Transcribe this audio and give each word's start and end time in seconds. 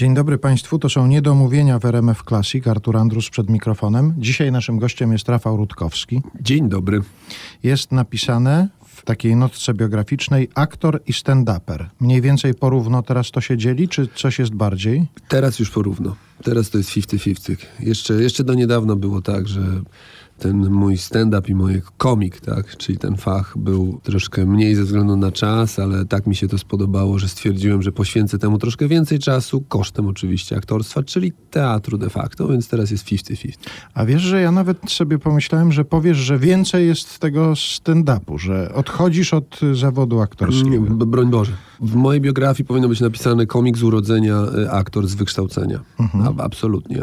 Dzień 0.00 0.14
dobry 0.14 0.38
Państwu, 0.38 0.78
to 0.78 0.88
są 0.88 1.06
niedomówienia 1.06 1.78
w 1.78 1.84
RMF 1.84 2.22
Classic. 2.28 2.66
Artur 2.66 2.96
Andrus 2.96 3.30
przed 3.30 3.50
mikrofonem. 3.50 4.14
Dzisiaj 4.18 4.52
naszym 4.52 4.78
gościem 4.78 5.12
jest 5.12 5.28
Rafał 5.28 5.56
Rutkowski. 5.56 6.22
Dzień 6.40 6.68
dobry. 6.68 7.00
Jest 7.62 7.92
napisane 7.92 8.68
w 8.86 9.04
takiej 9.04 9.36
notce 9.36 9.74
biograficznej 9.74 10.48
aktor 10.54 11.00
i 11.06 11.12
stand-uper. 11.12 11.84
Mniej 12.00 12.20
więcej 12.20 12.54
porówno 12.54 13.02
teraz 13.02 13.30
to 13.30 13.40
się 13.40 13.56
dzieli, 13.56 13.88
czy 13.88 14.08
coś 14.14 14.38
jest 14.38 14.54
bardziej? 14.54 15.06
Teraz 15.28 15.58
już 15.58 15.70
porówno. 15.70 16.16
Teraz 16.42 16.70
to 16.70 16.78
jest 16.78 16.90
50-50. 16.90 17.56
Jeszcze, 17.80 18.14
jeszcze 18.14 18.44
do 18.44 18.54
niedawna 18.54 18.96
było 18.96 19.22
tak, 19.22 19.48
że 19.48 19.62
ten 20.40 20.70
mój 20.70 20.98
stand-up 20.98 21.48
i 21.48 21.54
mój 21.54 21.82
komik, 21.98 22.40
tak, 22.40 22.76
czyli 22.76 22.98
ten 22.98 23.16
fach 23.16 23.58
był 23.58 24.00
troszkę 24.02 24.46
mniej 24.46 24.74
ze 24.74 24.84
względu 24.84 25.16
na 25.16 25.32
czas, 25.32 25.78
ale 25.78 26.04
tak 26.04 26.26
mi 26.26 26.36
się 26.36 26.48
to 26.48 26.58
spodobało, 26.58 27.18
że 27.18 27.28
stwierdziłem, 27.28 27.82
że 27.82 27.92
poświęcę 27.92 28.38
temu 28.38 28.58
troszkę 28.58 28.88
więcej 28.88 29.18
czasu, 29.18 29.64
kosztem 29.68 30.06
oczywiście 30.06 30.56
aktorstwa, 30.56 31.02
czyli 31.02 31.32
teatru 31.50 31.98
de 31.98 32.10
facto, 32.10 32.48
więc 32.48 32.68
teraz 32.68 32.90
jest 32.90 33.04
50-50. 33.04 33.52
A 33.94 34.04
wiesz, 34.04 34.22
że 34.22 34.40
ja 34.40 34.52
nawet 34.52 34.90
sobie 34.90 35.18
pomyślałem, 35.18 35.72
że 35.72 35.84
powiesz, 35.84 36.18
że 36.18 36.38
więcej 36.38 36.86
jest 36.86 37.18
tego 37.18 37.52
stand-upu, 37.52 38.38
że 38.38 38.74
odchodzisz 38.74 39.34
od 39.34 39.60
zawodu 39.72 40.20
aktorskiego. 40.20 40.76
Mm, 40.76 40.98
broń 40.98 41.30
Boże. 41.30 41.52
W 41.80 41.94
mojej 41.94 42.20
biografii 42.20 42.66
powinno 42.66 42.88
być 42.88 43.00
napisane 43.00 43.46
komik 43.46 43.78
z 43.78 43.82
urodzenia, 43.82 44.42
y, 44.58 44.70
aktor 44.70 45.08
z 45.08 45.14
wykształcenia. 45.14 45.80
Mhm. 45.98 46.40
absolutnie 46.40 47.02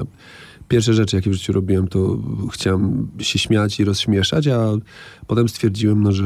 pierwsze 0.68 0.94
rzeczy, 0.94 1.16
jakie 1.16 1.30
w 1.30 1.34
życiu 1.34 1.54
robiłem, 1.54 1.88
to 1.88 2.18
chciałem 2.52 3.08
się 3.20 3.40
śmiać 3.40 3.80
i 3.80 3.86
rozśmieszać, 3.86 4.48
a 4.48 4.68
potem 5.28 5.50
stwierdziłem, 5.50 6.04
no, 6.04 6.12
że 6.12 6.26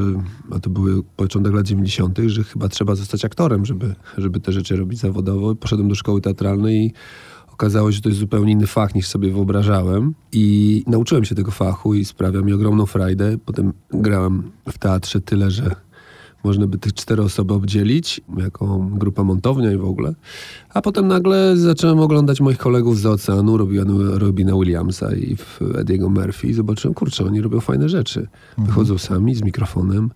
a 0.51 0.59
to 0.59 0.69
były 0.69 1.03
początek 1.03 1.53
lat 1.53 1.65
90., 1.65 2.19
że 2.27 2.43
chyba 2.43 2.69
trzeba 2.69 2.95
zostać 2.95 3.25
aktorem, 3.25 3.65
żeby, 3.65 3.95
żeby 4.17 4.39
te 4.39 4.51
rzeczy 4.51 4.75
robić 4.75 4.99
zawodowo. 4.99 5.55
Poszedłem 5.55 5.89
do 5.89 5.95
szkoły 5.95 6.21
teatralnej 6.21 6.85
i 6.85 6.93
okazało 7.53 7.91
się, 7.91 7.95
że 7.95 8.01
to 8.01 8.09
jest 8.09 8.19
zupełnie 8.19 8.51
inny 8.51 8.67
fach 8.67 8.95
niż 8.95 9.07
sobie 9.07 9.31
wyobrażałem 9.31 10.13
i 10.31 10.83
nauczyłem 10.87 11.25
się 11.25 11.35
tego 11.35 11.51
fachu 11.51 11.93
i 11.93 12.05
sprawia 12.05 12.41
mi 12.41 12.53
ogromną 12.53 12.85
frajdę. 12.85 13.37
Potem 13.45 13.73
grałem 13.89 14.51
w 14.69 14.77
teatrze 14.77 15.21
tyle, 15.21 15.51
że 15.51 15.75
można 16.43 16.67
by 16.67 16.77
tych 16.77 16.93
cztery 16.93 17.23
osoby 17.23 17.53
obdzielić 17.53 18.21
jako 18.37 18.87
grupa 18.91 19.23
montownia 19.23 19.71
i 19.71 19.77
w 19.77 19.85
ogóle. 19.85 20.13
A 20.69 20.81
potem 20.81 21.07
nagle 21.07 21.57
zacząłem 21.57 21.99
oglądać 21.99 22.41
moich 22.41 22.57
kolegów 22.57 22.99
z 22.99 23.05
oceanu, 23.05 23.57
Robina 24.17 24.53
Williamsa 24.53 25.15
i 25.15 25.37
Ediego 25.77 26.09
Murphy 26.09 26.47
i 26.47 26.53
zobaczyłem, 26.53 26.93
kurczę, 26.93 27.25
oni 27.25 27.41
robią 27.41 27.59
fajne 27.59 27.89
rzeczy. 27.89 28.19
Mhm. 28.19 28.67
Wychodzą 28.67 28.97
sami 28.97 29.35
z 29.35 29.43
mikrofonem, 29.43 30.11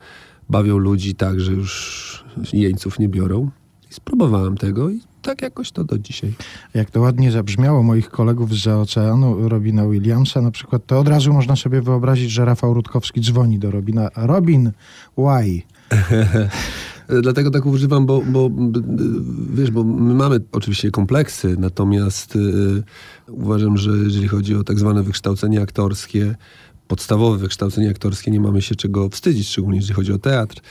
bawią 0.50 0.78
ludzi 0.78 1.16
tak, 1.16 1.40
że 1.40 1.52
już 1.52 2.26
jeńców 2.54 3.00
nie 3.00 3.10
biorą. 3.10 3.50
I 3.92 3.94
spróbowałem 3.94 4.58
tego 4.58 4.90
i 4.90 5.02
tak 5.22 5.42
jakoś 5.42 5.72
to 5.72 5.84
do 5.84 5.98
dzisiaj. 5.98 6.34
Jak 6.74 6.92
to 6.92 7.02
ładnie 7.02 7.32
zabrzmiało 7.32 7.84
moich 7.84 8.10
kolegów 8.10 8.54
z 8.54 8.68
oceanu, 8.68 9.50
Robina 9.50 9.88
Williamsa 9.88 10.42
na 10.42 10.52
przykład, 10.52 10.86
to 10.86 11.00
od 11.00 11.08
razu 11.08 11.34
można 11.34 11.56
sobie 11.56 11.82
wyobrazić, 11.82 12.32
że 12.32 12.46
Rafał 12.46 12.74
Rutkowski 12.74 13.22
dzwoni 13.22 13.60
do 13.60 13.72
Robina. 13.72 14.10
Robin, 14.16 14.72
why? 15.18 15.62
Dlatego 17.22 17.52
tak 17.52 17.66
używam, 17.66 18.06
bo, 18.06 18.22
bo 18.22 18.52
wiesz, 19.54 19.72
bo 19.72 19.84
my 19.84 20.14
mamy 20.14 20.40
oczywiście 20.52 20.92
kompleksy, 20.92 21.56
natomiast 21.60 22.36
y, 22.36 22.84
uważam, 23.28 23.78
że 23.78 23.92
jeżeli 23.92 24.28
chodzi 24.28 24.56
o 24.56 24.64
tak 24.64 24.80
zwane 24.80 25.04
wykształcenie 25.04 25.62
aktorskie, 25.62 26.36
podstawowe 26.88 27.38
wykształcenie 27.38 27.90
aktorskie, 27.90 28.32
nie 28.32 28.40
mamy 28.40 28.62
się 28.62 28.76
czego 28.76 29.10
wstydzić, 29.10 29.48
szczególnie 29.48 29.78
jeżeli 29.78 29.94
chodzi 29.94 30.14
o 30.14 30.18
teatr. 30.18 30.62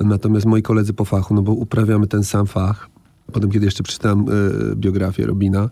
Natomiast 0.00 0.46
moi 0.46 0.62
koledzy 0.62 0.92
po 0.92 1.04
fachu, 1.04 1.34
no 1.34 1.42
bo 1.42 1.52
uprawiamy 1.52 2.06
ten 2.06 2.24
sam 2.24 2.46
fach. 2.46 2.88
Potem, 3.32 3.50
kiedy 3.50 3.64
jeszcze 3.64 3.82
przeczytałem 3.82 4.28
y, 4.72 4.76
biografię 4.76 5.26
Robina, 5.26 5.70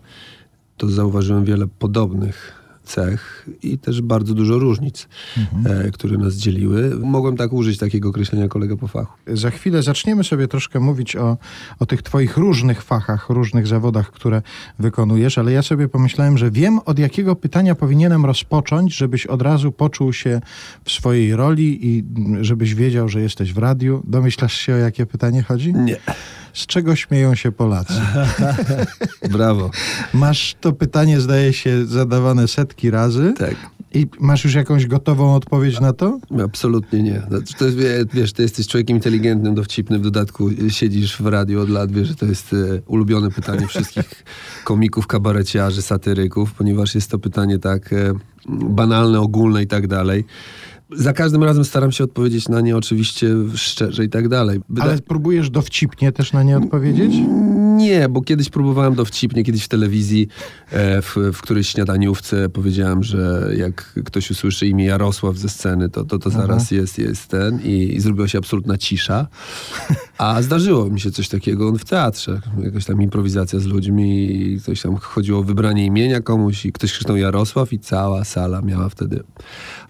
to 0.77 0.89
zauważyłem 0.89 1.45
wiele 1.45 1.67
podobnych 1.67 2.58
cech 2.89 3.49
i 3.63 3.77
też 3.77 4.01
bardzo 4.01 4.33
dużo 4.33 4.59
różnic, 4.59 5.07
mhm. 5.37 5.87
e, 5.87 5.91
które 5.91 6.17
nas 6.17 6.33
dzieliły. 6.33 6.99
Mogłem 6.99 7.37
tak 7.37 7.53
użyć 7.53 7.77
takiego 7.77 8.09
określenia 8.09 8.47
kolega 8.47 8.75
po 8.75 8.87
fachu. 8.87 9.13
Za 9.27 9.51
chwilę 9.51 9.83
zaczniemy 9.83 10.23
sobie 10.23 10.47
troszkę 10.47 10.79
mówić 10.79 11.15
o, 11.15 11.37
o 11.79 11.85
tych 11.85 12.01
twoich 12.01 12.37
różnych 12.37 12.83
fachach, 12.83 13.29
różnych 13.29 13.67
zawodach, 13.67 14.11
które 14.11 14.41
wykonujesz, 14.79 15.37
ale 15.37 15.51
ja 15.51 15.61
sobie 15.61 15.87
pomyślałem, 15.87 16.37
że 16.37 16.51
wiem 16.51 16.79
od 16.85 16.99
jakiego 16.99 17.35
pytania 17.35 17.75
powinienem 17.75 18.25
rozpocząć, 18.25 18.95
żebyś 18.95 19.25
od 19.25 19.41
razu 19.41 19.71
poczuł 19.71 20.13
się 20.13 20.41
w 20.83 20.91
swojej 20.91 21.35
roli 21.35 21.87
i 21.87 22.03
żebyś 22.41 22.75
wiedział, 22.75 23.09
że 23.09 23.21
jesteś 23.21 23.53
w 23.53 23.57
radiu. 23.57 24.03
Domyślasz 24.07 24.53
się 24.53 24.73
o 24.73 24.77
jakie 24.77 25.05
pytanie 25.05 25.43
chodzi? 25.43 25.73
Nie. 25.73 25.97
Z 26.53 26.65
czego 26.65 26.95
śmieją 26.95 27.35
się 27.35 27.51
Polacy? 27.51 27.93
Brawo. 29.31 29.71
Masz 30.13 30.55
to 30.61 30.73
pytanie, 30.73 31.21
zdaje 31.21 31.53
się, 31.53 31.85
zadawane 31.85 32.47
setki 32.47 32.91
razy. 32.91 33.33
Tak. 33.37 33.55
I 33.93 34.07
masz 34.19 34.43
już 34.43 34.53
jakąś 34.53 34.87
gotową 34.87 35.35
odpowiedź 35.35 35.79
na 35.79 35.93
to? 35.93 36.19
Absolutnie 36.43 37.03
nie. 37.03 37.21
To 37.57 37.65
jest, 37.65 37.77
wiesz, 38.13 38.33
ty 38.33 38.41
jesteś 38.41 38.67
człowiekiem 38.67 38.97
inteligentnym, 38.97 39.55
dowcipnym, 39.55 39.99
w 40.01 40.03
dodatku 40.03 40.49
siedzisz 40.69 41.21
w 41.21 41.25
radiu 41.25 41.61
od 41.61 41.69
lat, 41.69 41.91
wiesz, 41.91 42.07
że 42.07 42.15
to 42.15 42.25
jest 42.25 42.53
e, 42.53 42.81
ulubione 42.85 43.31
pytanie 43.31 43.67
wszystkich 43.67 44.23
komików, 44.63 45.07
kabareciarzy, 45.07 45.81
satyryków, 45.81 46.53
ponieważ 46.53 46.95
jest 46.95 47.11
to 47.11 47.19
pytanie 47.19 47.59
tak 47.59 47.93
e, 47.93 48.13
banalne, 48.49 49.19
ogólne 49.19 49.63
i 49.63 49.67
tak 49.67 49.87
dalej. 49.87 50.25
Za 50.91 51.13
każdym 51.13 51.43
razem 51.43 51.65
staram 51.65 51.91
się 51.91 52.03
odpowiedzieć 52.03 52.49
na 52.49 52.61
nie 52.61 52.77
oczywiście 52.77 53.27
szczerze 53.55 54.03
i 54.03 54.09
tak 54.09 54.27
dalej. 54.27 54.59
Wyda... 54.69 54.83
Ale 54.83 54.97
próbujesz 55.01 55.49
dowcipnie 55.49 56.11
też 56.11 56.33
na 56.33 56.43
nie 56.43 56.57
odpowiedzieć? 56.57 57.13
Nie, 57.77 58.09
bo 58.09 58.21
kiedyś 58.21 58.49
próbowałem 58.49 58.95
dowcipnie, 58.95 59.43
kiedyś 59.43 59.63
w 59.63 59.67
telewizji, 59.67 60.27
e, 60.71 61.01
w, 61.01 61.15
w 61.33 61.41
którejś 61.41 61.69
śniadaniówce 61.69 62.49
powiedziałem, 62.49 63.03
że 63.03 63.51
jak 63.57 63.99
ktoś 64.05 64.31
usłyszy 64.31 64.67
imię 64.67 64.85
Jarosław 64.85 65.37
ze 65.37 65.49
sceny, 65.49 65.89
to, 65.89 66.05
to, 66.05 66.19
to 66.19 66.29
zaraz 66.29 66.71
jest, 66.71 66.97
jest 66.97 67.27
ten 67.27 67.59
i, 67.63 67.95
i 67.95 67.99
zrobiła 67.99 68.27
się 68.27 68.37
absolutna 68.37 68.77
cisza. 68.77 69.27
A 70.19 70.41
zdarzyło 70.41 70.89
mi 70.89 70.99
się 70.99 71.11
coś 71.11 71.29
takiego 71.29 71.71
w 71.71 71.85
teatrze. 71.85 72.41
Jakaś 72.63 72.85
tam 72.85 73.01
improwizacja 73.01 73.59
z 73.59 73.65
ludźmi 73.65 74.31
i 74.31 74.61
coś 74.61 74.81
tam 74.81 74.95
chodziło 74.95 75.39
o 75.39 75.43
wybranie 75.43 75.85
imienia 75.85 76.21
komuś 76.21 76.65
i 76.65 76.71
ktoś 76.71 76.93
krzyknął 76.93 77.17
Jarosław 77.17 77.73
i 77.73 77.79
cała 77.79 78.23
sala 78.23 78.61
miała 78.61 78.89
wtedy... 78.89 79.23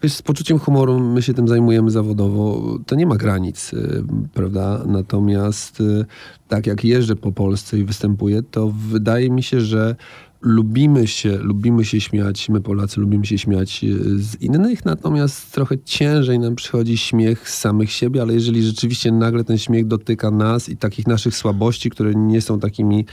Wiesz, 0.03 0.13
z 0.13 0.21
poczuciem 0.21 0.59
humoru 0.59 0.99
my 0.99 1.21
się 1.21 1.33
tym 1.33 1.47
zajmujemy 1.47 1.91
zawodowo. 1.91 2.77
To 2.85 2.95
nie 2.95 3.05
ma 3.05 3.15
granic, 3.15 3.73
y, 3.73 4.03
prawda? 4.33 4.83
Natomiast 4.85 5.81
y, 5.81 6.05
tak 6.47 6.67
jak 6.67 6.83
jeżdżę 6.83 7.15
po 7.15 7.31
Polsce 7.31 7.79
i 7.79 7.83
występuję, 7.83 8.43
to 8.43 8.73
wydaje 8.89 9.29
mi 9.29 9.43
się, 9.43 9.61
że 9.61 9.95
lubimy 10.41 11.07
się, 11.07 11.37
lubimy 11.37 11.85
się 11.85 12.01
śmiać, 12.01 12.49
my 12.49 12.61
Polacy 12.61 13.01
lubimy 13.01 13.25
się 13.25 13.37
śmiać 13.37 13.83
e, 13.83 13.87
z 14.17 14.41
innych, 14.41 14.85
natomiast 14.85 15.51
trochę 15.51 15.77
ciężej 15.79 16.39
nam 16.39 16.55
przychodzi 16.55 16.97
śmiech 16.97 17.49
z 17.49 17.57
samych 17.57 17.91
siebie, 17.91 18.21
ale 18.21 18.33
jeżeli 18.33 18.63
rzeczywiście 18.63 19.11
nagle 19.11 19.43
ten 19.43 19.57
śmiech 19.57 19.87
dotyka 19.87 20.31
nas 20.31 20.69
i 20.69 20.77
takich 20.77 21.07
naszych 21.07 21.35
słabości, 21.35 21.89
które 21.89 22.15
nie 22.15 22.41
są 22.41 22.59
takimi 22.59 23.05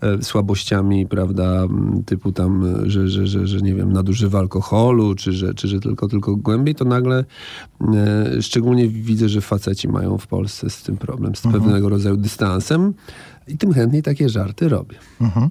e, 0.00 0.22
słabościami, 0.22 1.06
prawda, 1.06 1.66
typu 2.06 2.32
tam, 2.32 2.66
e, 2.66 2.90
że, 2.90 3.08
że, 3.08 3.26
że, 3.26 3.46
że 3.46 3.60
nie 3.60 3.74
wiem, 3.74 3.92
nadużywa 3.92 4.38
alkoholu, 4.38 5.14
czy 5.14 5.32
że, 5.32 5.54
czy 5.54 5.68
że 5.68 5.80
tylko, 5.80 6.08
tylko 6.08 6.36
głębiej, 6.36 6.74
to 6.74 6.84
nagle 6.84 7.24
e, 7.94 8.42
szczególnie 8.42 8.88
widzę, 8.88 9.28
że 9.28 9.40
faceci 9.40 9.88
mają 9.88 10.18
w 10.18 10.26
Polsce 10.26 10.70
z 10.70 10.82
tym 10.82 10.96
problem, 10.96 11.36
z 11.36 11.46
mhm. 11.46 11.64
pewnego 11.64 11.88
rodzaju 11.88 12.16
dystansem. 12.16 12.94
I 13.48 13.58
tym 13.58 13.72
chętniej 13.72 14.02
takie 14.02 14.28
żarty 14.28 14.68
robię. 14.68 14.96
Mhm. 15.20 15.50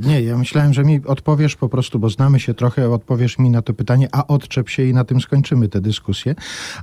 Nie, 0.00 0.22
ja 0.22 0.38
myślałem, 0.38 0.74
że 0.74 0.84
mi 0.84 1.00
odpowiesz 1.04 1.56
po 1.56 1.68
prostu, 1.68 1.98
bo 1.98 2.10
znamy 2.10 2.40
się 2.40 2.54
trochę, 2.54 2.90
odpowiesz 2.90 3.38
mi 3.38 3.50
na 3.50 3.62
to 3.62 3.74
pytanie, 3.74 4.08
a 4.12 4.26
odczep 4.26 4.68
się 4.68 4.84
i 4.84 4.94
na 4.94 5.04
tym 5.04 5.20
skończymy 5.20 5.68
tę 5.68 5.80
dyskusję. 5.80 6.34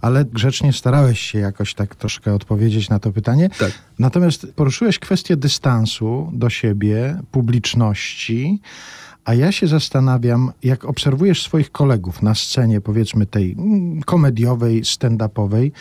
Ale 0.01 0.25
grzecznie 0.25 0.73
starałeś 0.73 1.19
się 1.19 1.39
jakoś 1.39 1.73
tak 1.73 1.95
troszkę 1.95 2.33
odpowiedzieć 2.33 2.89
na 2.89 2.99
to 2.99 3.11
pytanie. 3.11 3.49
Tak. 3.59 3.71
Natomiast 3.99 4.47
poruszyłeś 4.55 4.99
kwestię 4.99 5.37
dystansu 5.37 6.31
do 6.33 6.49
siebie, 6.49 7.19
publiczności. 7.31 8.61
A 9.25 9.33
ja 9.33 9.51
się 9.51 9.67
zastanawiam, 9.67 10.51
jak 10.63 10.85
obserwujesz 10.85 11.43
swoich 11.43 11.71
kolegów 11.71 12.21
na 12.21 12.35
scenie, 12.35 12.81
powiedzmy 12.81 13.25
tej 13.25 13.51
mm, 13.51 14.01
komediowej, 14.01 14.83
stand-upowej, 14.83 15.71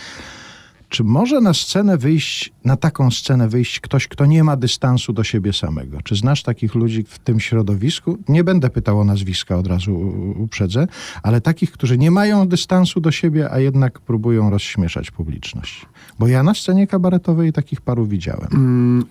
czy 0.93 1.05
może 1.05 1.41
na 1.41 1.55
scenę 1.55 1.99
wyjść, 1.99 2.53
na 2.65 2.77
taką 2.77 3.11
scenę 3.11 3.49
wyjść 3.49 3.81
ktoś, 3.81 4.09
kto 4.09 4.27
nie 4.27 4.45
ma 4.45 4.57
dystansu 4.57 5.13
do 5.13 5.25
siebie 5.25 5.53
samego? 5.53 6.03
Czy 6.03 6.17
znasz 6.17 6.43
takich 6.43 6.75
ludzi 6.75 7.05
w 7.09 7.19
tym 7.19 7.41
środowisku? 7.41 8.19
Nie 8.29 8.45
będę 8.45 8.71
pytał 8.71 9.01
o 9.01 9.05
nazwiska, 9.05 9.57
od 9.57 9.67
razu 9.67 10.13
uprzedzę, 10.37 10.87
ale 11.23 11.41
takich, 11.41 11.73
którzy 11.73 11.99
nie 11.99 12.11
mają 12.11 12.49
dystansu 12.49 13.01
do 13.01 13.11
siebie, 13.11 13.51
a 13.51 13.59
jednak 13.59 14.01
próbują 14.01 14.51
rozśmieszać 14.51 15.11
publiczność. 15.11 15.87
Bo 16.19 16.27
ja 16.27 16.43
na 16.43 16.55
scenie 16.55 16.87
kabaretowej 16.87 17.53
takich 17.53 17.81
paru 17.81 18.07
widziałem. 18.07 18.49
Mm 18.53 19.05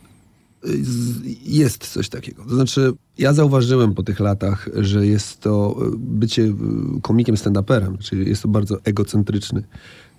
jest 1.46 1.88
coś 1.88 2.10
takiego. 2.10 2.44
To 2.44 2.56
znaczy, 2.56 2.94
ja 3.18 3.34
zauważyłem 3.34 3.94
po 3.94 4.04
tych 4.04 4.20
latach, 4.20 4.70
że 4.76 5.08
jest 5.08 5.40
to 5.40 5.78
bycie 5.98 6.54
komikiem 7.02 7.36
stand-uperem, 7.36 7.98
czyli 7.98 8.30
jest 8.30 8.42
to 8.42 8.48
bardzo 8.48 8.78
egocentryczny 8.84 9.64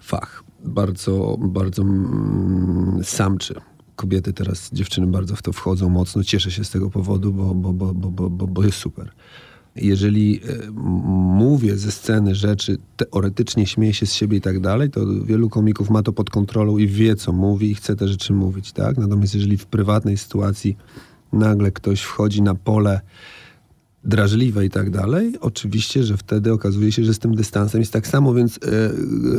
fach 0.01 0.45
bardzo, 0.65 1.39
bardzo 1.41 1.83
mm, 1.83 3.01
samczy. 3.05 3.55
kobiety 3.97 4.33
teraz, 4.33 4.71
dziewczyny 4.73 5.07
bardzo 5.07 5.37
w 5.37 5.43
to 5.43 5.53
wchodzą 5.53 5.89
mocno. 5.89 6.25
Cieszę 6.25 6.51
się 6.51 6.65
z 6.65 6.71
tego 6.71 6.91
powodu, 6.91 7.33
bo, 7.33 7.55
bo, 7.55 7.73
bo, 7.73 7.95
bo, 7.95 8.31
bo, 8.31 8.47
bo 8.47 8.65
jest 8.65 8.79
super. 8.79 9.13
Jeżeli 9.77 10.41
e, 10.49 10.71
mówię 11.39 11.77
ze 11.77 11.93
sceny 11.93 12.35
rzeczy, 12.35 12.79
teoretycznie 12.97 13.67
śmieję 13.67 13.95
się 13.95 14.07
z 14.07 14.13
siebie 14.13 14.37
i 14.37 14.41
tak 14.41 14.61
dalej, 14.61 14.91
to 14.91 15.01
wielu 15.25 15.49
komików 15.49 15.91
ma 15.91 16.03
to 16.03 16.13
pod 16.13 16.31
kontrolą 16.31 16.79
i 16.79 16.87
wie, 16.87 17.17
co 17.17 17.33
mówi 17.33 17.71
i 17.71 17.75
chce 17.75 17.97
te 17.97 18.09
rzeczy 18.09 18.33
mówić, 18.33 18.73
tak? 18.73 18.99
Natomiast 18.99 19.35
jeżeli 19.35 19.57
w 19.57 19.67
prywatnej 19.67 20.19
sytuacji 20.19 20.77
nagle 21.33 21.71
ktoś 21.71 22.03
wchodzi 22.03 22.43
na 22.43 22.55
pole 22.55 23.01
drażliwe 24.05 24.67
i 24.67 24.71
tak 24.71 24.91
dalej, 24.91 25.33
oczywiście, 25.41 26.03
że 26.03 26.17
wtedy 26.17 26.53
okazuje 26.53 26.93
się, 26.93 27.05
że 27.05 27.15
z 27.15 27.19
tym 27.19 27.35
dystansem 27.35 27.81
jest 27.81 27.93
tak 27.93 28.07
samo, 28.07 28.35
więc 28.35 28.57
e, 28.57 28.61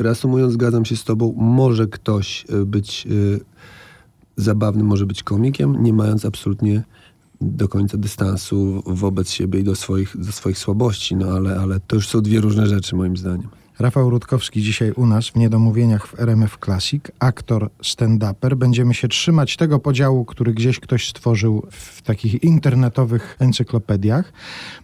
reasumując, 0.04 0.54
zgadzam 0.54 0.86
się 0.86 0.96
z 0.96 1.04
tobą, 1.04 1.34
może 1.38 1.88
ktoś 1.88 2.46
e, 2.50 2.66
być 2.66 3.08
e, 3.08 3.40
zabawnym, 4.38 4.88
może 4.88 5.06
być 5.06 5.24
komikiem, 5.24 5.84
nie 5.84 5.94
mając 5.94 6.26
absolutnie 6.26 6.84
do 7.42 7.68
końca 7.68 7.98
dystansu 7.98 8.84
wobec 8.86 9.30
siebie 9.30 9.60
i 9.60 9.64
do 9.64 9.76
swoich, 9.76 10.18
do 10.18 10.32
swoich 10.32 10.58
słabości, 10.58 11.16
no 11.16 11.26
ale, 11.32 11.60
ale 11.60 11.80
to 11.80 11.96
już 11.96 12.08
są 12.08 12.22
dwie 12.22 12.42
różne 12.42 12.68
rzeczy 12.68 12.96
moim 12.96 13.18
zdaniem. 13.18 13.48
Rafał 13.80 14.10
Rutkowski 14.10 14.62
dzisiaj 14.62 14.92
u 14.92 15.06
nas 15.06 15.30
w 15.30 15.36
Niedomówieniach 15.36 16.08
w 16.08 16.20
RMF 16.20 16.58
Classic, 16.66 17.04
aktor 17.20 17.70
stand-uper. 17.84 18.56
Będziemy 18.56 18.94
się 18.94 19.08
trzymać 19.08 19.58
tego 19.58 19.80
podziału, 19.80 20.26
który 20.26 20.54
gdzieś 20.54 20.80
ktoś 20.80 21.10
stworzył 21.10 21.68
w 21.72 22.02
takich 22.02 22.44
internetowych 22.44 23.36
encyklopediach, 23.40 24.34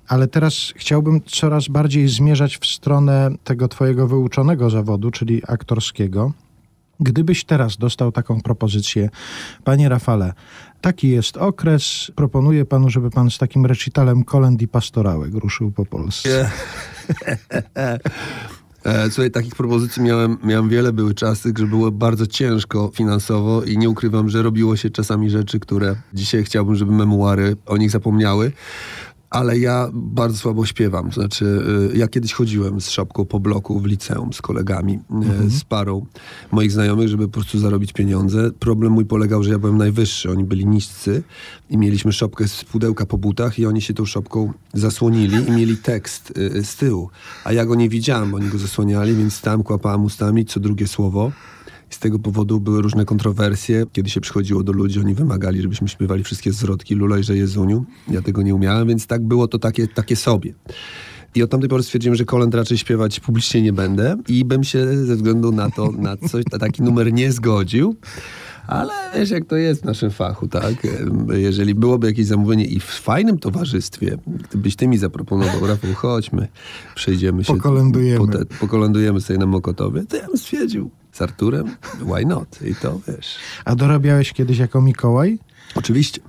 ale 0.07 0.27
teraz 0.27 0.74
chciałbym 0.75 1.21
coraz 1.21 1.68
bardziej 1.68 2.07
zmierzać 2.07 2.57
w 2.57 2.65
stronę 2.65 3.30
tego 3.44 3.68
twojego 3.68 4.07
wyuczonego 4.07 4.69
zawodu, 4.69 5.12
czyli 5.12 5.42
aktorskiego. 5.47 6.33
Gdybyś 7.00 7.45
teraz 7.45 7.77
dostał 7.77 8.12
taką 8.12 8.42
propozycję, 8.42 9.09
panie 9.63 9.89
Rafale, 9.89 10.33
taki 10.81 11.09
jest 11.09 11.38
okres, 11.38 12.12
proponuję 12.15 12.65
panu, 12.65 12.89
żeby 12.89 13.09
pan 13.09 13.31
z 13.31 13.38
takim 13.38 13.65
recitalem 13.65 14.24
kolęd 14.24 14.62
i 14.62 14.68
pastorałek 14.68 15.33
ruszył 15.33 15.71
po 15.71 15.85
Polsce. 15.85 16.50
E, 18.83 19.11
słuchaj, 19.11 19.31
takich 19.31 19.55
propozycji 19.55 20.01
miałem, 20.01 20.37
miałem 20.43 20.69
wiele, 20.69 20.93
były 20.93 21.13
czasy, 21.13 21.53
że 21.57 21.67
było 21.67 21.91
bardzo 21.91 22.27
ciężko 22.27 22.91
finansowo 22.93 23.63
i 23.63 23.77
nie 23.77 23.89
ukrywam, 23.89 24.29
że 24.29 24.41
robiło 24.41 24.75
się 24.75 24.89
czasami 24.89 25.29
rzeczy, 25.29 25.59
które 25.59 25.95
dzisiaj 26.13 26.43
chciałbym, 26.43 26.75
żeby 26.75 26.91
memuary 26.91 27.55
o 27.65 27.77
nich 27.77 27.91
zapomniały 27.91 28.51
ale 29.29 29.59
ja 29.59 29.89
bardzo 29.93 30.37
słabo 30.37 30.65
śpiewam. 30.65 31.11
Znaczy, 31.11 31.45
y, 31.93 31.97
ja 31.97 32.07
kiedyś 32.07 32.33
chodziłem 32.33 32.81
z 32.81 32.89
szopką 32.89 33.25
po 33.25 33.39
bloku 33.39 33.79
w 33.79 33.85
liceum 33.85 34.33
z 34.33 34.41
kolegami, 34.41 34.93
y, 34.93 35.15
mhm. 35.15 35.49
z 35.49 35.63
parą 35.63 36.05
moich 36.51 36.71
znajomych, 36.71 37.07
żeby 37.07 37.27
po 37.27 37.33
prostu 37.33 37.59
zarobić 37.59 37.93
pieniądze. 37.93 38.51
Problem 38.59 38.91
mój 38.93 39.05
polegał, 39.05 39.43
że 39.43 39.51
ja 39.51 39.59
byłem 39.59 39.77
najwyższy, 39.77 40.31
oni 40.31 40.43
byli 40.43 40.65
niscy 40.65 41.23
i 41.69 41.77
mieliśmy 41.77 42.13
szopkę 42.13 42.47
z 42.47 42.65
pudełka 42.65 43.05
po 43.05 43.17
butach 43.17 43.59
i 43.59 43.65
oni 43.65 43.81
się 43.81 43.93
tą 43.93 44.05
szopką 44.05 44.53
zasłonili 44.73 45.47
i 45.47 45.51
mieli 45.51 45.77
tekst 45.77 46.33
y, 46.37 46.63
z 46.65 46.75
tyłu. 46.75 47.09
A 47.43 47.53
ja 47.53 47.65
go 47.65 47.75
nie 47.75 47.89
widziałem, 47.89 48.33
oni 48.33 48.49
go 48.49 48.57
zasłaniali, 48.57 49.15
więc 49.15 49.41
tam 49.41 49.63
kłapałem 49.63 50.03
ustami 50.03 50.45
co 50.45 50.59
drugie 50.59 50.87
słowo. 50.87 51.31
Z 51.89 52.00
tego 52.00 52.19
powodu 52.19 52.59
były 52.59 52.81
różne 52.81 53.06
kontrowersje. 53.06 53.86
Kiedy 53.91 54.09
się 54.09 54.21
przychodziło 54.21 54.63
do 54.63 54.71
ludzi, 54.71 55.00
oni 55.00 55.13
wymagali, 55.13 55.62
żebyśmy 55.62 55.88
śpiewali 55.88 56.24
wszystkie 56.24 56.51
zwrotki 56.51 56.95
Lulejże 56.95 57.38
Jezuniu. 57.38 57.86
Ja 58.12 58.21
tego 58.21 58.41
nie 58.41 58.56
umiałem, 58.56 58.88
więc 58.88 59.07
tak 59.07 59.24
było 59.24 59.47
to 59.47 59.59
takie, 59.59 59.88
takie 59.88 60.15
sobie. 60.15 60.53
I 61.36 61.44
od 61.44 61.51
tamtej 61.51 61.69
pory 61.69 61.83
stwierdziłem, 61.83 62.15
że 62.15 62.25
kolęd 62.25 62.56
raczej 62.56 62.77
śpiewać 62.77 63.19
publicznie 63.19 63.62
nie 63.62 63.74
będę 63.74 64.18
i 64.27 64.45
bym 64.45 64.63
się 64.63 65.06
ze 65.06 65.15
względu 65.15 65.51
na 65.51 65.71
to, 65.71 65.91
na 65.91 66.18
coś, 66.18 66.44
na 66.51 66.59
taki 66.59 66.83
numer 66.83 67.13
nie 67.13 67.31
zgodził. 67.31 67.95
Ale 68.68 68.94
wiesz, 69.15 69.30
jak 69.30 69.45
to 69.45 69.56
jest 69.56 69.81
w 69.81 69.85
naszym 69.85 70.12
fachu, 70.12 70.47
tak? 70.47 70.88
Jeżeli 71.33 71.75
byłoby 71.75 72.07
jakieś 72.07 72.25
zamówienie 72.25 72.65
i 72.65 72.80
w 72.80 72.83
fajnym 72.83 73.39
towarzystwie, 73.39 74.18
gdybyś 74.50 74.75
ty 74.75 74.88
mi 74.88 74.97
zaproponował, 74.97 75.68
Rafał, 75.68 75.94
chodźmy, 75.94 76.47
przejdziemy 76.95 77.44
się. 77.44 77.53
Pokolędujemy. 77.53 78.27
Po, 78.27 78.56
pokolędujemy 78.59 79.21
sobie 79.21 79.39
na 79.39 79.45
Mokotowie, 79.45 80.03
to 80.06 80.18
ja 80.18 80.27
bym 80.27 80.38
stwierdził, 80.38 80.89
z 81.19 81.21
Arturem, 81.21 81.75
why 82.06 82.25
not? 82.25 82.60
I 82.62 82.75
to 82.75 83.00
wiesz. 83.07 83.36
A 83.66 83.75
dorabiałeś 83.75 84.33
kiedyś 84.33 84.57
jako 84.57 84.81
Mikołaj? 84.81 85.39
Oczywiście. 85.75 86.21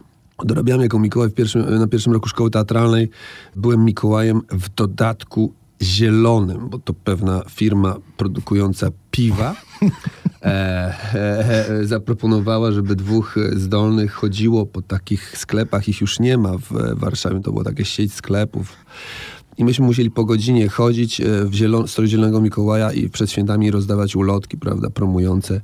Dorabiałem 0.45 0.83
jako 0.83 0.99
Mikołaj 0.99 1.31
pierwszym, 1.31 1.79
na 1.79 1.87
pierwszym 1.87 2.13
roku 2.13 2.29
szkoły 2.29 2.51
teatralnej. 2.51 3.11
Byłem 3.57 3.85
Mikołajem 3.85 4.43
w 4.51 4.69
dodatku 4.69 5.53
zielonym, 5.83 6.69
bo 6.69 6.79
to 6.79 6.95
pewna 6.95 7.43
firma 7.51 7.97
produkująca 8.17 8.89
piwa 9.11 9.55
e, 10.43 10.47
e, 11.15 11.69
e, 11.69 11.85
zaproponowała, 11.85 12.73
żeby 12.73 12.97
dwóch 12.97 13.37
zdolnych 13.53 14.13
chodziło 14.13 14.67
po 14.67 14.83
takich 14.83 15.39
sklepach. 15.39 15.89
Ich 15.89 16.01
już 16.01 16.21
nie 16.21 16.39
ma 16.39 16.59
w 16.59 16.99
Warszawie. 16.99 17.41
To 17.41 17.53
była 17.53 17.65
taka 17.65 17.85
sieć 17.85 18.15
sklepów 18.15 18.77
i 19.61 19.65
myśmy 19.65 19.87
musieli 19.87 20.11
po 20.11 20.25
godzinie 20.25 20.69
chodzić 20.69 21.21
e, 21.21 21.25
w 21.45 21.51
zielon- 21.51 22.07
Zielonego 22.07 22.41
Mikołaja 22.41 22.93
i 22.93 23.09
przed 23.09 23.31
świętami 23.31 23.71
rozdawać 23.71 24.17
ulotki, 24.17 24.57
prawda, 24.59 24.91
promujące 24.91 25.61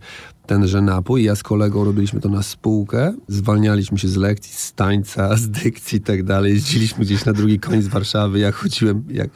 tenże 0.47 0.83
napój. 0.83 1.25
Ja 1.25 1.35
z 1.37 1.43
kolegą 1.43 1.85
robiliśmy 1.85 2.21
to 2.21 2.29
na 2.29 2.43
spółkę, 2.43 3.15
zwalnialiśmy 3.29 3.99
się 3.99 4.09
z 4.09 4.17
lekcji, 4.17 4.53
z 4.55 4.73
tańca, 4.73 5.37
z 5.37 5.49
dykcji 5.51 5.99
i 5.99 6.01
tak 6.01 6.23
dalej. 6.23 6.53
Jeździliśmy 6.53 7.05
gdzieś 7.05 7.25
na 7.25 7.33
drugi 7.33 7.61
koniec 7.61 7.87
Warszawy. 7.87 8.39
Ja 8.39 8.53
chodziłem 8.53 9.05
jak 9.11 9.31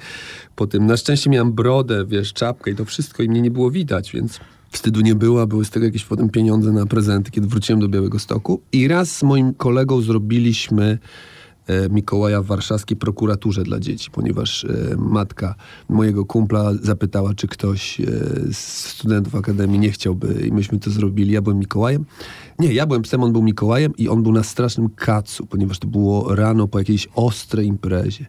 po 0.57 0.67
tym. 0.67 0.87
Na 0.87 0.97
szczęście 0.97 1.31
miałem 1.31 1.53
brodę, 1.53 2.05
wiesz, 2.09 2.33
czapkę 2.33 2.71
i 2.71 2.75
to 2.75 2.85
wszystko 2.85 3.23
i 3.23 3.29
mnie 3.29 3.43
nie 3.43 3.51
było 3.51 3.71
widać, 3.71 4.13
więc 4.13 4.41
wstydu 4.71 5.01
nie 5.01 5.15
było, 5.15 5.47
były 5.47 5.65
z 5.65 5.71
tego 5.71 5.87
jakieś 5.87 6.05
potem 6.05 6.29
pieniądze 6.29 6.73
na 6.73 6.87
prezenty, 6.87 7.31
kiedy 7.31 7.47
wróciłem 7.47 7.81
do 7.81 7.89
Białego 7.89 8.19
Stoku. 8.19 8.63
I 8.73 8.89
raz 8.89 9.17
z 9.17 9.23
moim 9.23 9.55
kolegą 9.55 10.01
zrobiliśmy 10.01 10.99
Mikołaja 11.91 12.43
w 12.43 12.47
warszawskiej 12.47 12.97
prokuraturze 12.97 13.63
dla 13.63 13.81
dzieci, 13.81 14.11
ponieważ 14.11 14.65
e, 14.65 14.97
matka 14.99 15.55
mojego 15.89 16.25
kumpla 16.25 16.73
zapytała, 16.83 17.35
czy 17.35 17.49
ktoś 17.49 18.01
e, 18.01 18.05
z 18.53 18.87
studentów 18.87 19.35
Akademii 19.35 19.79
nie 19.79 19.91
chciałby 19.91 20.47
i 20.47 20.53
myśmy 20.53 20.79
to 20.79 20.91
zrobili. 20.91 21.33
Ja 21.33 21.43
byłem 21.43 21.59
Mikołajem. 21.59 22.05
Nie, 22.59 22.73
ja 22.73 22.87
byłem 22.87 23.03
psem, 23.03 23.23
on 23.23 23.33
był 23.33 23.43
Mikołajem 23.43 23.93
i 23.97 24.09
on 24.09 24.23
był 24.23 24.33
na 24.33 24.43
strasznym 24.43 24.89
kacu, 24.89 25.47
ponieważ 25.47 25.79
to 25.79 25.87
było 25.87 26.35
rano 26.35 26.69
po 26.69 26.79
jakiejś 26.79 27.09
ostrej 27.15 27.67
imprezie. 27.67 28.27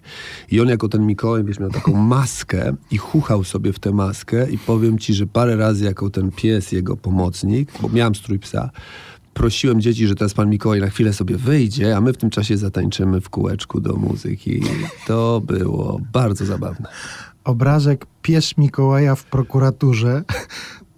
I 0.51 0.61
on 0.61 0.67
jako 0.67 0.89
ten 0.89 1.05
Mikołaj, 1.05 1.43
wiesz, 1.43 1.59
miał 1.59 1.69
taką 1.69 1.93
maskę 2.15 2.75
i 2.91 2.97
chuchał 2.97 3.43
sobie 3.43 3.73
w 3.73 3.79
tę 3.79 3.91
maskę 3.91 4.51
i 4.51 4.57
powiem 4.57 4.99
ci, 4.99 5.13
że 5.13 5.27
parę 5.27 5.55
razy 5.55 5.85
jako 5.85 6.09
ten 6.09 6.31
pies, 6.31 6.71
jego 6.71 6.97
pomocnik, 6.97 7.71
bo 7.81 7.89
miałem 7.89 8.15
strój 8.15 8.39
psa, 8.39 8.69
prosiłem 9.33 9.81
dzieci, 9.81 10.07
że 10.07 10.16
teraz 10.16 10.33
pan 10.33 10.50
Mikołaj 10.50 10.80
na 10.80 10.89
chwilę 10.89 11.13
sobie 11.13 11.38
wyjdzie, 11.38 11.98
a 11.98 12.01
my 12.01 12.13
w 12.13 12.18
tym 12.18 12.30
czasie 12.30 12.57
zatańczymy 12.57 13.22
w 13.22 13.30
kółeczku 13.30 13.81
do 13.81 13.94
muzyki. 13.94 14.62
To 15.07 15.42
było 15.45 16.01
bardzo 16.13 16.46
zabawne. 16.46 16.89
Obrazek 17.44 18.05
Pies 18.22 18.58
Mikołaja 18.58 19.15
w 19.15 19.24
prokuraturze 19.24 20.24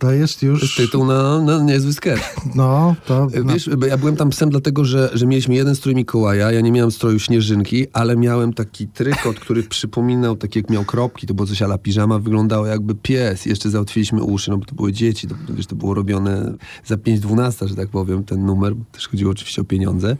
to 0.03 0.11
jest 0.11 0.43
już... 0.43 0.75
Tytuł 0.75 1.05
na, 1.05 1.41
na 1.41 1.63
niezły 1.63 1.93
sketch. 1.93 2.35
No, 2.55 2.95
to... 3.05 3.27
Wiesz, 3.45 3.69
ja 3.87 3.97
byłem 3.97 4.15
tam 4.15 4.29
psem 4.29 4.49
dlatego, 4.49 4.85
że, 4.85 5.09
że 5.13 5.25
mieliśmy 5.27 5.55
jeden 5.55 5.75
strój 5.75 5.95
Mikołaja, 5.95 6.51
ja 6.51 6.61
nie 6.61 6.71
miałem 6.71 6.91
stroju 6.91 7.19
Śnieżynki, 7.19 7.85
ale 7.93 8.17
miałem 8.17 8.53
taki 8.53 8.87
trykot, 8.87 9.39
który 9.39 9.63
przypominał, 9.63 10.35
tak 10.35 10.55
jak 10.55 10.69
miał 10.69 10.85
kropki, 10.85 11.27
to 11.27 11.33
było 11.33 11.47
coś 11.47 11.61
ala 11.61 11.77
piżama, 11.77 12.19
wyglądało 12.19 12.65
jakby 12.65 12.95
pies. 12.95 13.45
Jeszcze 13.45 13.69
załatwiliśmy 13.69 14.23
uszy, 14.23 14.51
no 14.51 14.57
bo 14.57 14.65
to 14.65 14.75
były 14.75 14.93
dzieci, 14.93 15.27
to, 15.27 15.35
wiesz, 15.49 15.67
to 15.67 15.75
było 15.75 15.93
robione 15.93 16.53
za 16.85 16.95
5-12, 16.95 17.67
że 17.67 17.75
tak 17.75 17.89
powiem, 17.89 18.23
ten 18.23 18.45
numer. 18.45 18.73
Też 18.91 19.07
chodziło 19.07 19.31
oczywiście 19.31 19.61
o 19.61 19.65
pieniądze, 19.65 20.17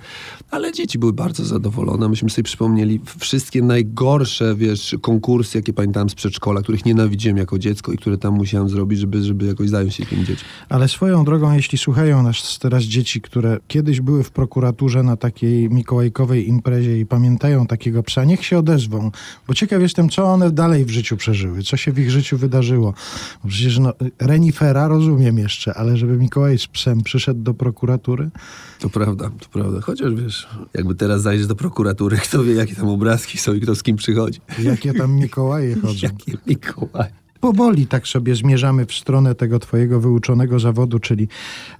ale 0.51 0.71
dzieci 0.71 0.99
były 0.99 1.13
bardzo 1.13 1.45
zadowolone. 1.45 2.09
Myśmy 2.09 2.29
sobie 2.29 2.43
przypomnieli 2.43 3.01
wszystkie 3.19 3.61
najgorsze, 3.61 4.55
wiesz, 4.55 4.95
konkursy, 5.01 5.57
jakie 5.57 5.73
pamiętałem 5.73 6.09
z 6.09 6.15
przedszkola, 6.15 6.61
których 6.61 6.85
nienawidziłem 6.85 7.37
jako 7.37 7.59
dziecko 7.59 7.91
i 7.91 7.97
które 7.97 8.17
tam 8.17 8.33
musiałem 8.33 8.69
zrobić, 8.69 8.99
żeby, 8.99 9.23
żeby 9.23 9.45
jakoś 9.45 9.72
zdają 9.73 9.89
się 9.89 10.05
tym 10.05 10.25
dzieciom. 10.25 10.45
Ale 10.69 10.87
swoją 10.87 11.25
drogą, 11.25 11.53
jeśli 11.53 11.77
słuchają 11.77 12.23
nas 12.23 12.59
teraz 12.59 12.83
dzieci, 12.83 13.21
które 13.21 13.57
kiedyś 13.67 14.01
były 14.01 14.23
w 14.23 14.31
prokuraturze 14.31 15.03
na 15.03 15.17
takiej 15.17 15.69
mikołajkowej 15.69 16.47
imprezie 16.47 16.99
i 16.99 17.05
pamiętają 17.05 17.67
takiego 17.67 18.03
psa, 18.03 18.23
niech 18.23 18.45
się 18.45 18.57
odezwą, 18.57 19.11
bo 19.47 19.53
ciekaw 19.53 19.81
jestem, 19.81 20.09
co 20.09 20.25
one 20.25 20.51
dalej 20.51 20.85
w 20.85 20.89
życiu 20.89 21.17
przeżyły, 21.17 21.63
co 21.63 21.77
się 21.77 21.91
w 21.91 21.99
ich 21.99 22.11
życiu 22.11 22.37
wydarzyło. 22.37 22.93
Bo 23.43 23.49
przecież 23.49 23.79
no, 23.79 23.93
renifera 24.19 24.87
rozumiem 24.87 25.37
jeszcze, 25.37 25.73
ale 25.73 25.97
żeby 25.97 26.17
Mikołaj 26.17 26.59
z 26.59 26.67
psem 26.67 27.03
przyszedł 27.03 27.41
do 27.41 27.53
prokuratury... 27.53 28.29
To 28.79 28.89
prawda, 28.89 29.29
to 29.39 29.49
prawda. 29.51 29.81
Chociaż 29.81 30.13
wiesz, 30.13 30.47
jakby 30.73 30.95
teraz 30.95 31.21
zajdziesz 31.21 31.47
do 31.47 31.55
prokuratury, 31.55 32.17
kto 32.27 32.43
wie, 32.43 32.53
jakie 32.53 32.75
tam 32.75 32.87
obrazki 32.87 33.37
są 33.37 33.53
i 33.53 33.61
kto 33.61 33.75
z 33.75 33.83
kim 33.83 33.95
przychodzi. 33.95 34.39
Jakie 34.63 34.93
tam 34.93 35.11
Mikołaje 35.15 35.75
chodzą. 35.81 35.93
jakie 36.01 36.37
Mikołaje. 36.47 37.22
Powoli 37.43 37.87
tak 37.87 38.07
sobie 38.07 38.35
zmierzamy 38.35 38.85
w 38.85 38.93
stronę 38.93 39.35
tego 39.35 39.59
twojego 39.59 39.99
wyuczonego 39.99 40.59
zawodu, 40.59 40.99
czyli 40.99 41.27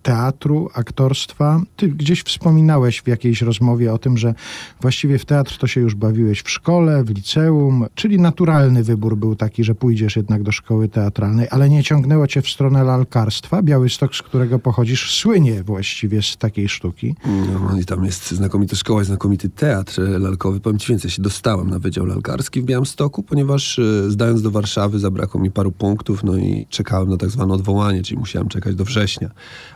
teatru, 0.01 0.69
aktorstwa. 0.73 1.61
Ty 1.75 1.87
gdzieś 1.87 2.23
wspominałeś 2.23 3.01
w 3.01 3.07
jakiejś 3.07 3.41
rozmowie 3.41 3.93
o 3.93 3.97
tym, 3.97 4.17
że 4.17 4.33
właściwie 4.81 5.19
w 5.19 5.25
teatr 5.25 5.57
to 5.57 5.67
się 5.67 5.81
już 5.81 5.95
bawiłeś 5.95 6.41
w 6.41 6.49
szkole, 6.49 7.03
w 7.03 7.09
liceum, 7.09 7.85
czyli 7.95 8.19
naturalny 8.19 8.83
wybór 8.83 9.17
był 9.17 9.35
taki, 9.35 9.63
że 9.63 9.75
pójdziesz 9.75 10.15
jednak 10.15 10.43
do 10.43 10.51
szkoły 10.51 10.89
teatralnej, 10.89 11.47
ale 11.51 11.69
nie 11.69 11.83
ciągnęło 11.83 12.27
cię 12.27 12.41
w 12.41 12.49
stronę 12.49 12.83
lalkarstwa. 12.83 13.61
Białystok, 13.61 14.15
z 14.15 14.21
którego 14.21 14.59
pochodzisz, 14.59 15.19
słynie 15.19 15.63
właściwie 15.63 16.21
z 16.21 16.37
takiej 16.37 16.69
sztuki. 16.69 17.15
No, 17.25 17.79
I 17.79 17.85
tam 17.85 18.05
jest 18.05 18.31
znakomita 18.31 18.75
szkoła, 18.75 19.03
znakomity 19.03 19.49
teatr 19.49 20.01
lalkowy. 20.19 20.59
Powiem 20.59 20.79
ci 20.79 20.87
więcej, 20.87 21.11
się 21.11 21.21
dostałem 21.21 21.69
na 21.69 21.79
Wydział 21.79 22.05
Lalkarski 22.05 22.61
w 22.61 22.65
Białymstoku, 22.65 23.23
ponieważ 23.23 23.79
e, 23.79 24.11
zdając 24.11 24.41
do 24.41 24.51
Warszawy 24.51 24.99
zabrakło 24.99 25.41
mi 25.41 25.52
paru 25.53 25.71
punktów, 25.71 26.23
no 26.23 26.37
i 26.37 26.65
czekałem 26.69 27.09
na 27.09 27.17
tak 27.17 27.29
zwane 27.29 27.53
odwołanie, 27.53 28.03
czyli 28.03 28.19
musiałem 28.19 28.47
czekać 28.47 28.75
do 28.75 28.85
września. 28.85 29.29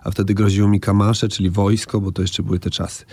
A 0.04 0.12
wtedy 0.12 0.34
groziło 0.34 0.68
mi 0.68 0.80
kamasze, 0.80 1.28
czyli 1.28 1.50
wojsko, 1.50 2.02
bo 2.02 2.12
to 2.12 2.22
jeszcze 2.22 2.44
były 2.44 2.60
te 2.60 2.70
czasy. 2.70 3.06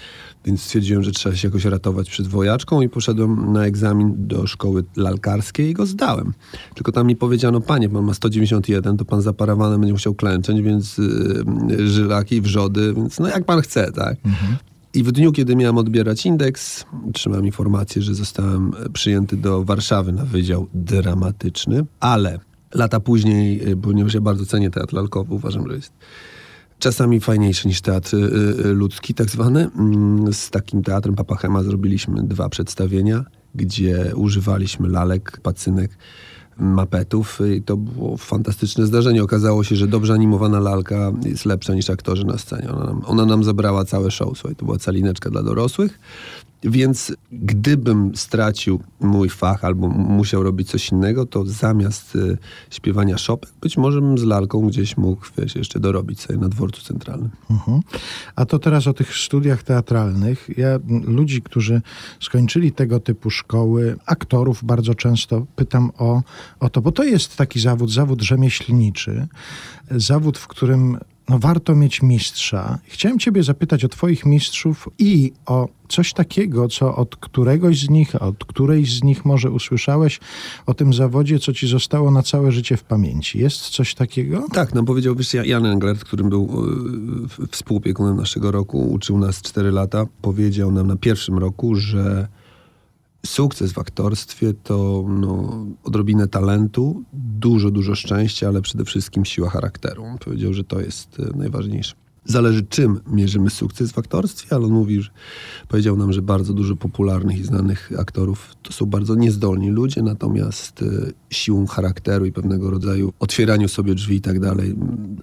Więc 0.44 0.62
stwierdziłem, 0.62 1.02
że 1.02 1.12
trzeba 1.12 1.36
się 1.36 1.48
jakoś 1.48 1.64
ratować 1.64 2.10
przed 2.10 2.26
wojaczką 2.26 2.82
i 2.82 2.88
poszedłem 2.88 3.52
na 3.52 3.66
egzamin 3.66 4.14
do 4.16 4.46
szkoły 4.46 4.84
lalkarskiej 4.96 5.70
i 5.70 5.74
go 5.74 5.86
zdałem. 5.86 6.34
Tylko 6.74 6.92
tam 6.92 7.06
mi 7.06 7.16
powiedziano, 7.16 7.60
panie, 7.60 7.88
pan 7.88 8.04
ma 8.04 8.14
191, 8.14 8.96
to 8.96 9.04
pan 9.04 9.22
za 9.22 9.32
parawanem 9.32 9.80
będzie 9.80 9.92
musiał 9.92 10.14
klęczeć, 10.14 10.62
więc 10.62 10.98
yy, 10.98 11.88
żylaki, 11.88 12.40
wrzody, 12.40 12.94
więc 12.94 13.18
no 13.18 13.28
jak 13.28 13.44
pan 13.44 13.60
chce, 13.60 13.92
tak? 13.92 14.16
Mhm. 14.24 14.56
I 14.94 15.02
w 15.02 15.12
dniu, 15.12 15.32
kiedy 15.32 15.56
miałem 15.56 15.78
odbierać 15.78 16.26
indeks, 16.26 16.84
otrzymałem 17.08 17.46
informację, 17.46 18.02
że 18.02 18.14
zostałem 18.14 18.72
przyjęty 18.92 19.36
do 19.36 19.64
Warszawy 19.64 20.12
na 20.12 20.24
Wydział 20.24 20.66
Dramatyczny, 20.74 21.84
ale 22.00 22.38
lata 22.74 23.00
później, 23.00 23.68
y, 23.68 23.76
ponieważ 23.76 24.14
ja 24.14 24.20
bardzo 24.20 24.46
cenię 24.46 24.70
teatr 24.70 24.94
lalkowy, 24.94 25.34
uważam, 25.34 25.68
że 25.68 25.74
jest 25.74 25.92
czasami 26.78 27.20
fajniejszy 27.20 27.68
niż 27.68 27.80
teatr 27.80 28.14
y, 28.14 28.18
y, 28.18 28.74
ludzki, 28.74 29.14
tak 29.14 29.30
zwany. 29.30 29.70
Mm, 29.78 30.32
z 30.32 30.50
takim 30.50 30.82
teatrem 30.82 31.14
Papachema 31.14 31.62
zrobiliśmy 31.62 32.22
dwa 32.22 32.48
przedstawienia, 32.48 33.24
gdzie 33.54 34.12
używaliśmy 34.16 34.88
lalek, 34.88 35.40
pacynek, 35.42 35.90
mapetów 36.58 37.38
i 37.56 37.62
to 37.62 37.76
było 37.76 38.16
fantastyczne 38.16 38.86
zdarzenie. 38.86 39.22
Okazało 39.22 39.64
się, 39.64 39.76
że 39.76 39.86
dobrze 39.86 40.12
animowana 40.12 40.60
lalka 40.60 41.12
jest 41.24 41.44
lepsza 41.44 41.74
niż 41.74 41.90
aktorzy 41.90 42.24
na 42.24 42.38
scenie. 42.38 42.72
Ona 42.72 42.84
nam, 42.84 43.02
ona 43.06 43.26
nam 43.26 43.44
zabrała 43.44 43.84
całe 43.84 44.10
show. 44.10 44.38
Słuchaj, 44.38 44.56
to 44.56 44.64
była 44.64 44.78
calineczka 44.78 45.30
dla 45.30 45.42
dorosłych. 45.42 45.98
Więc 46.64 47.12
gdybym 47.32 48.16
stracił 48.16 48.80
mój 49.00 49.28
fach 49.28 49.64
albo 49.64 49.88
musiał 49.88 50.42
robić 50.42 50.70
coś 50.70 50.92
innego, 50.92 51.26
to 51.26 51.44
zamiast 51.46 52.16
y, 52.16 52.38
śpiewania 52.70 53.18
szopek, 53.18 53.50
być 53.60 53.76
może 53.76 54.00
bym 54.00 54.18
z 54.18 54.22
lalką 54.22 54.66
gdzieś 54.66 54.96
mógł, 54.96 55.26
wiesz, 55.38 55.56
jeszcze 55.56 55.80
dorobić 55.80 56.20
sobie 56.20 56.38
na 56.38 56.48
dworcu 56.48 56.82
centralnym. 56.82 57.30
Uh-huh. 57.50 57.80
A 58.36 58.44
to 58.44 58.58
teraz 58.58 58.86
o 58.86 58.92
tych 58.92 59.16
studiach 59.16 59.62
teatralnych. 59.62 60.48
Ja 60.56 60.78
ludzi, 61.04 61.42
którzy 61.42 61.82
skończyli 62.20 62.72
tego 62.72 63.00
typu 63.00 63.30
szkoły, 63.30 63.96
aktorów 64.06 64.64
bardzo 64.64 64.94
często 64.94 65.46
pytam 65.56 65.90
o, 65.98 66.22
o 66.60 66.70
to, 66.70 66.80
bo 66.80 66.92
to 66.92 67.04
jest 67.04 67.36
taki 67.36 67.60
zawód, 67.60 67.92
zawód 67.92 68.22
rzemieślniczy, 68.22 69.26
zawód, 69.90 70.38
w 70.38 70.46
którym 70.46 70.98
no 71.28 71.38
warto 71.38 71.74
mieć 71.74 72.02
mistrza. 72.02 72.78
Chciałem 72.84 73.18
Ciebie 73.18 73.42
zapytać 73.42 73.84
o 73.84 73.88
Twoich 73.88 74.26
mistrzów 74.26 74.88
i 74.98 75.32
o 75.46 75.68
coś 75.88 76.12
takiego, 76.12 76.68
co 76.68 76.96
od 76.96 77.16
któregoś 77.16 77.80
z 77.80 77.90
nich, 77.90 78.22
od 78.22 78.44
którejś 78.44 78.98
z 78.98 79.02
nich 79.02 79.24
może 79.24 79.50
usłyszałeś 79.50 80.20
o 80.66 80.74
tym 80.74 80.92
zawodzie, 80.92 81.38
co 81.38 81.52
Ci 81.52 81.68
zostało 81.68 82.10
na 82.10 82.22
całe 82.22 82.52
życie 82.52 82.76
w 82.76 82.84
pamięci. 82.84 83.38
Jest 83.38 83.60
coś 83.60 83.94
takiego? 83.94 84.46
Tak, 84.52 84.74
no 84.74 84.84
powiedział 84.84 85.14
wiesz, 85.14 85.34
Jan 85.34 85.66
Englert, 85.66 86.04
którym 86.04 86.28
był 86.28 86.64
y, 87.86 88.14
naszego 88.16 88.50
roku, 88.50 88.92
uczył 88.92 89.18
nas 89.18 89.42
4 89.42 89.70
lata, 89.70 90.06
powiedział 90.22 90.72
nam 90.72 90.86
na 90.86 90.96
pierwszym 90.96 91.38
roku, 91.38 91.74
że 91.74 92.28
sukces 93.26 93.72
w 93.72 93.78
aktorstwie 93.78 94.54
to 94.54 95.04
no, 95.08 95.66
odrobinę 95.84 96.28
talentu, 96.28 97.02
dużo, 97.12 97.70
dużo 97.70 97.94
szczęścia, 97.94 98.48
ale 98.48 98.62
przede 98.62 98.84
wszystkim 98.84 99.24
siła 99.24 99.50
charakteru. 99.50 100.04
On 100.04 100.18
powiedział, 100.18 100.52
że 100.52 100.64
to 100.64 100.80
jest 100.80 101.20
e, 101.20 101.36
najważniejsze. 101.36 101.94
Zależy 102.26 102.62
czym 102.62 103.00
mierzymy 103.06 103.50
sukces 103.50 103.92
w 103.92 103.98
aktorstwie, 103.98 104.56
ale 104.56 104.64
on 104.64 104.72
mówi, 104.72 105.02
że 105.02 105.10
powiedział 105.68 105.96
nam, 105.96 106.12
że 106.12 106.22
bardzo 106.22 106.52
dużo 106.52 106.76
popularnych 106.76 107.38
i 107.38 107.44
znanych 107.44 107.92
aktorów 107.98 108.54
to 108.62 108.72
są 108.72 108.86
bardzo 108.86 109.14
niezdolni 109.14 109.70
ludzie, 109.70 110.02
natomiast 110.02 110.82
e, 110.82 110.86
siłą 111.30 111.66
charakteru 111.66 112.24
i 112.24 112.32
pewnego 112.32 112.70
rodzaju 112.70 113.12
otwieraniu 113.18 113.68
sobie 113.68 113.94
drzwi 113.94 114.16
i 114.16 114.20
tak 114.20 114.40
dalej 114.40 114.74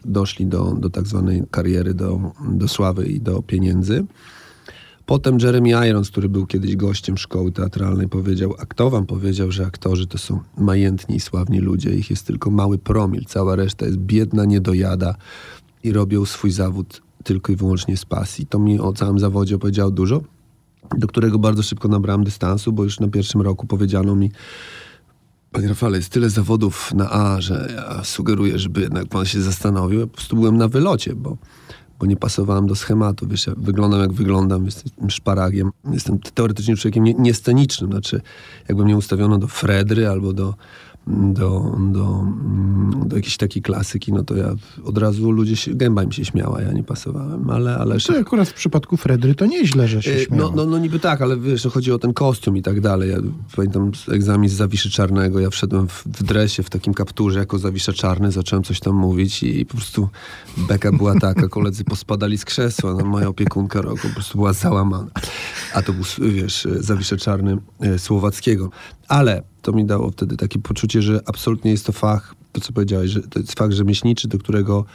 doszli 0.05 0.46
do, 0.46 0.75
do 0.79 0.89
tak 0.89 1.08
zwanej 1.08 1.43
kariery, 1.51 1.93
do, 1.93 2.31
do 2.51 2.67
sławy 2.67 3.05
i 3.08 3.22
do 3.22 3.41
pieniędzy. 3.41 4.05
Potem 5.12 5.38
Jeremy 5.39 5.88
Irons, 5.89 6.10
który 6.10 6.30
był 6.30 6.46
kiedyś 6.46 6.75
gościem 6.75 7.18
szkoły 7.18 7.51
teatralnej, 7.51 8.10
powiedział, 8.10 8.56
a 8.60 8.65
kto 8.65 8.89
wam 8.89 9.06
powiedział, 9.06 9.51
że 9.51 9.65
aktorzy 9.65 10.08
to 10.08 10.18
są 10.18 10.39
majętni 10.58 11.15
i 11.15 11.20
sławni 11.20 11.60
ludzie, 11.60 11.96
ich 11.96 12.10
jest 12.10 12.27
tylko 12.27 12.50
mały 12.50 12.77
promil, 12.77 13.25
cała 13.25 13.56
reszta 13.56 13.86
jest 13.86 13.98
biedna, 13.98 14.46
niedojada 14.46 15.15
i 15.84 15.94
robią 15.94 16.25
swój 16.25 16.51
zawód 16.51 17.01
tylko 17.24 17.51
i 17.51 17.56
wyłącznie 17.56 17.98
z 17.98 18.06
pasji. 18.06 18.46
To 18.46 18.60
mi 18.60 18.80
o 18.80 18.94
całym 18.94 19.20
zawodzie 19.20 19.56
opowiedziało 19.56 19.91
dużo, 19.91 20.22
do 20.98 21.08
którego 21.08 21.39
bardzo 21.39 21.63
szybko 21.63 21.88
nabrałem 21.88 22.24
dystansu, 22.24 22.74
bo 22.74 22.84
już 22.84 23.00
na 23.00 23.08
pierwszym 23.08 23.41
roku 23.41 23.68
powiedziano 23.68 24.15
mi, 24.15 24.32
Panie 25.51 25.68
Rafale, 25.68 25.98
jest 25.98 26.10
tyle 26.10 26.30
zawodów 26.30 26.94
na 26.94 27.12
A, 27.12 27.41
że 27.41 27.74
ja 27.75 28.03
sugeruję, 28.03 28.60
żeby 28.60 28.82
jednak 28.82 29.08
pan 29.08 29.25
się 29.25 29.41
zastanowił. 29.41 30.00
Ja 30.00 30.08
po 30.08 30.13
prostu 30.13 30.36
byłem 30.36 30.58
na 30.58 30.68
wylocie, 30.68 31.15
bo 31.15 31.38
bo 32.01 32.08
nie 32.08 32.17
pasowałem 32.17 32.67
do 32.67 32.75
schematu. 32.75 33.27
Wiesz, 33.27 33.48
ja 33.48 33.53
wyglądam 33.58 34.00
jak 34.00 34.13
wyglądam, 34.13 34.65
jestem 34.65 35.10
szparagiem. 35.10 35.72
Jestem 35.91 36.20
teoretycznie 36.20 36.75
człowiekiem 36.75 37.03
niescenicznym. 37.03 37.89
Nie 37.89 37.93
znaczy, 37.93 38.22
jakby 38.70 38.84
mnie 38.84 38.98
ustawiono 38.98 39.38
do 39.38 39.48
Fredry 39.48 40.08
albo 40.08 40.34
do 40.34 40.55
do, 41.08 41.75
do, 41.91 42.25
do 43.05 43.15
jakiejś 43.15 43.38
takiej 43.38 43.62
klasyki, 43.62 44.13
no 44.13 44.24
to 44.24 44.36
ja 44.36 44.55
od 44.84 44.98
razu 44.98 45.31
ludzie 45.31 45.55
się, 45.55 45.75
gęba 45.75 46.03
im 46.03 46.12
się 46.12 46.25
śmiała, 46.25 46.62
ja 46.62 46.72
nie 46.72 46.84
pasowałem, 46.84 47.50
ale... 47.50 47.77
ale 47.77 48.00
to 48.00 48.17
akurat 48.17 48.50
w 48.50 48.53
przypadku 48.53 48.98
Fredry 48.98 49.36
to 49.36 49.46
nieźle, 49.46 49.88
że 49.88 50.03
się 50.03 50.12
e, 50.12 50.20
śmiało. 50.20 50.50
No, 50.50 50.55
no, 50.55 50.72
no 50.72 50.77
niby 50.77 51.00
tak, 51.00 51.22
ale 51.22 51.38
wiesz, 51.38 51.65
no 51.65 51.72
chodzi 51.72 51.91
o 51.91 52.00
ten 52.00 52.13
kostium 52.13 52.58
i 52.58 52.62
tak 52.62 52.81
dalej. 52.81 53.10
Ja 53.10 53.17
pamiętam 53.55 53.91
egzamin 54.12 54.50
z 54.50 54.53
Zawiszy 54.53 54.91
Czarnego, 54.91 55.39
ja 55.39 55.50
wszedłem 55.50 55.88
w, 55.88 56.03
w 56.05 56.24
dresie, 56.24 56.63
w 56.63 56.70
takim 56.70 56.93
kapturze 56.93 57.39
jako 57.39 57.60
Zawisza 57.60 57.93
Czarny, 57.93 58.31
zacząłem 58.31 58.63
coś 58.63 58.79
tam 58.79 58.96
mówić 58.96 59.43
i, 59.43 59.60
i 59.60 59.65
po 59.65 59.77
prostu 59.77 60.10
beka 60.58 60.91
była 60.91 61.20
taka, 61.20 61.48
koledzy 61.58 61.84
pospadali 61.84 62.38
z 62.38 62.46
krzesła, 62.46 62.93
no, 62.93 63.05
moja 63.05 63.27
opiekunka 63.27 63.81
roku 63.81 64.08
po 64.08 64.13
prostu 64.13 64.38
była 64.38 64.53
załamana. 64.53 65.08
A 65.74 65.81
to 65.81 65.93
był, 65.93 66.03
wiesz, 66.31 66.67
Zawisza 66.79 67.17
Czarny 67.17 67.58
e, 67.79 68.00
Słowackiego. 68.00 68.70
Ale 69.08 69.50
to 69.62 69.72
mi 69.72 69.86
dało 69.86 70.12
wtedy 70.12 70.38
takie 70.38 70.60
poczucie, 70.60 71.01
że 71.01 71.22
absolutnie 71.25 71.72
jest 71.72 71.86
to 71.86 71.91
fach, 71.91 72.36
to 72.51 72.62
co 72.62 72.74
powiedziałeś, 72.74 73.12
że 73.12 73.22
to 73.22 73.39
jest 73.39 73.60
fach 73.60 73.72
rzemieślniczy, 73.72 74.27
do 74.27 74.38
którego 74.38 74.86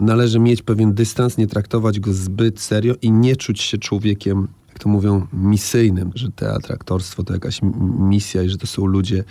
należy 0.00 0.38
mieć 0.38 0.62
pewien 0.62 0.94
dystans, 0.94 1.38
nie 1.38 1.46
traktować 1.46 2.00
go 2.00 2.12
zbyt 2.12 2.60
serio 2.60 2.94
i 3.02 3.12
nie 3.12 3.36
czuć 3.36 3.60
się 3.60 3.78
człowiekiem, 3.78 4.48
jak 4.68 4.78
to 4.78 4.88
mówią, 4.88 5.26
misyjnym, 5.32 6.12
że 6.14 6.30
teatr, 6.30 6.72
aktorstwo 6.72 7.24
to 7.24 7.34
jakaś 7.34 7.60
misja 7.98 8.42
i 8.42 8.48
że 8.48 8.58
to 8.58 8.66
są 8.66 8.86
ludzie, 8.86 9.24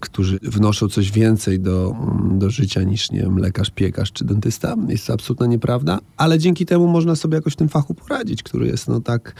którzy 0.00 0.38
wnoszą 0.42 0.88
coś 0.88 1.10
więcej 1.10 1.60
do, 1.60 1.96
do 2.30 2.50
życia 2.50 2.82
niż, 2.82 3.10
nie 3.10 3.20
wiem, 3.20 3.38
lekarz, 3.38 3.70
piekarz 3.70 4.12
czy 4.12 4.24
dentysta. 4.24 4.76
Jest 4.88 5.06
to 5.06 5.12
absolutna 5.12 5.46
nieprawda, 5.46 5.98
ale 6.16 6.38
dzięki 6.38 6.66
temu 6.66 6.88
można 6.88 7.16
sobie 7.16 7.34
jakoś 7.34 7.52
w 7.52 7.56
tym 7.56 7.68
fachu 7.68 7.94
poradzić, 7.94 8.42
który 8.42 8.66
jest 8.66 8.88
no 8.88 9.00
tak 9.00 9.34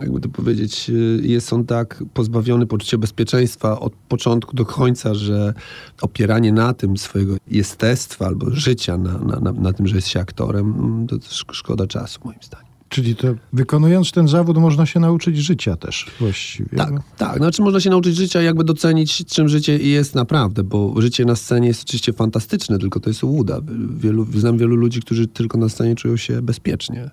jakby 0.00 0.20
to 0.20 0.28
powiedzieć, 0.28 0.90
y, 0.90 1.20
jest 1.22 1.52
on 1.52 1.64
tak 1.64 2.04
pozbawiony 2.14 2.66
poczucia 2.66 2.98
bezpieczeństwa 2.98 3.80
od 3.80 3.92
początku 3.92 4.56
do 4.56 4.64
końca, 4.64 5.14
że 5.14 5.54
opieranie 6.02 6.52
na 6.52 6.74
tym 6.74 6.96
swojego 6.96 7.36
jestestwa 7.48 8.26
albo 8.26 8.50
życia, 8.50 8.96
na, 8.98 9.18
na, 9.18 9.52
na, 9.52 9.72
tym, 9.72 9.86
że 9.86 9.96
jest 9.96 10.08
się 10.08 10.20
aktorem, 10.20 10.74
mm, 10.78 11.06
to 11.06 11.16
szkoda 11.52 11.86
czasu 11.86 12.20
moim 12.24 12.38
zdaniem. 12.42 12.70
Czyli 12.90 13.16
to 13.16 13.28
wykonując 13.52 14.12
ten 14.12 14.28
zawód 14.28 14.58
można 14.58 14.86
się 14.86 15.00
nauczyć 15.00 15.36
życia 15.36 15.76
też 15.76 16.06
właściwie. 16.20 16.76
Tak, 16.76 16.90
tak. 17.16 17.36
Znaczy 17.36 17.62
można 17.62 17.80
się 17.80 17.90
nauczyć 17.90 18.16
życia, 18.16 18.42
jakby 18.42 18.64
docenić, 18.64 19.24
czym 19.24 19.48
życie 19.48 19.78
jest 19.78 20.14
naprawdę, 20.14 20.64
bo 20.64 21.00
życie 21.00 21.24
na 21.24 21.36
scenie 21.36 21.68
jest 21.68 21.82
oczywiście 21.82 22.12
fantastyczne, 22.12 22.78
tylko 22.78 23.00
to 23.00 23.10
jest 23.10 23.22
łuda. 23.22 23.60
Wielu, 23.96 24.26
znam 24.34 24.58
wielu 24.58 24.76
ludzi, 24.76 25.00
którzy 25.00 25.26
tylko 25.26 25.58
na 25.58 25.68
scenie 25.68 25.94
czują 25.94 26.16
się 26.16 26.42
bezpiecznie. 26.42 27.10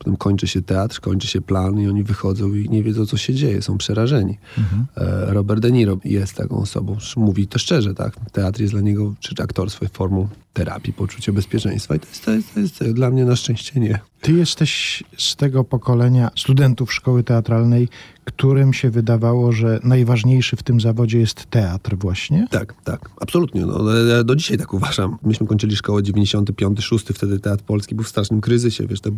Potem 0.00 0.16
kończy 0.16 0.46
się 0.46 0.62
teatr, 0.62 1.00
kończy 1.00 1.28
się 1.28 1.40
plan 1.40 1.80
i 1.80 1.88
oni 1.88 2.02
wychodzą 2.02 2.54
i 2.54 2.68
nie 2.68 2.82
wiedzą, 2.82 3.06
co 3.06 3.16
się 3.16 3.34
dzieje, 3.34 3.62
są 3.62 3.78
przerażeni. 3.78 4.38
Mhm. 4.58 4.86
E, 4.96 5.34
Robert 5.34 5.60
De 5.60 5.72
Niro 5.72 5.98
jest 6.04 6.34
taką 6.34 6.56
osobą, 6.56 6.96
mówi 7.16 7.46
to 7.46 7.58
szczerze, 7.58 7.94
tak? 7.94 8.16
Teatr 8.32 8.60
jest 8.60 8.72
dla 8.72 8.82
niego, 8.82 9.14
czy 9.20 9.42
aktorstwo 9.42 9.84
jest 9.84 9.96
formą 9.96 10.28
terapii, 10.52 10.92
poczucia 10.92 11.32
bezpieczeństwa 11.32 11.94
i 11.94 12.00
to 12.00 12.06
jest, 12.06 12.24
to 12.24 12.30
jest, 12.60 12.78
to 12.78 12.84
jest 12.84 12.96
dla 12.96 13.10
mnie 13.10 13.24
na 13.24 13.36
szczęście 13.36 13.80
nie. 13.80 14.00
Ty 14.20 14.32
jesteś 14.32 15.02
z 15.16 15.36
tego 15.36 15.64
pokolenia 15.64 16.30
studentów 16.36 16.92
szkoły 16.92 17.24
teatralnej, 17.24 17.88
którym 18.24 18.72
się 18.72 18.90
wydawało, 18.90 19.52
że 19.52 19.80
najważniejszy 19.84 20.56
w 20.56 20.62
tym 20.62 20.80
zawodzie 20.80 21.18
jest 21.18 21.46
teatr 21.50 21.96
właśnie? 21.96 22.46
Tak, 22.50 22.74
tak, 22.84 23.10
absolutnie. 23.20 23.66
No, 23.66 23.78
do 24.24 24.36
dzisiaj 24.36 24.58
tak 24.58 24.74
uważam. 24.74 25.18
Myśmy 25.22 25.46
kończyli 25.46 25.76
szkołę 25.76 26.02
95, 26.02 26.80
6, 26.80 27.06
wtedy 27.14 27.38
Teatr 27.38 27.64
Polski 27.64 27.94
był 27.94 28.04
w 28.04 28.08
strasznym 28.08 28.40
kryzysie, 28.40 28.86
wiesz, 28.86 29.00
to 29.00 29.10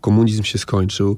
komunizm 0.00 0.42
się 0.42 0.58
skończył. 0.58 1.16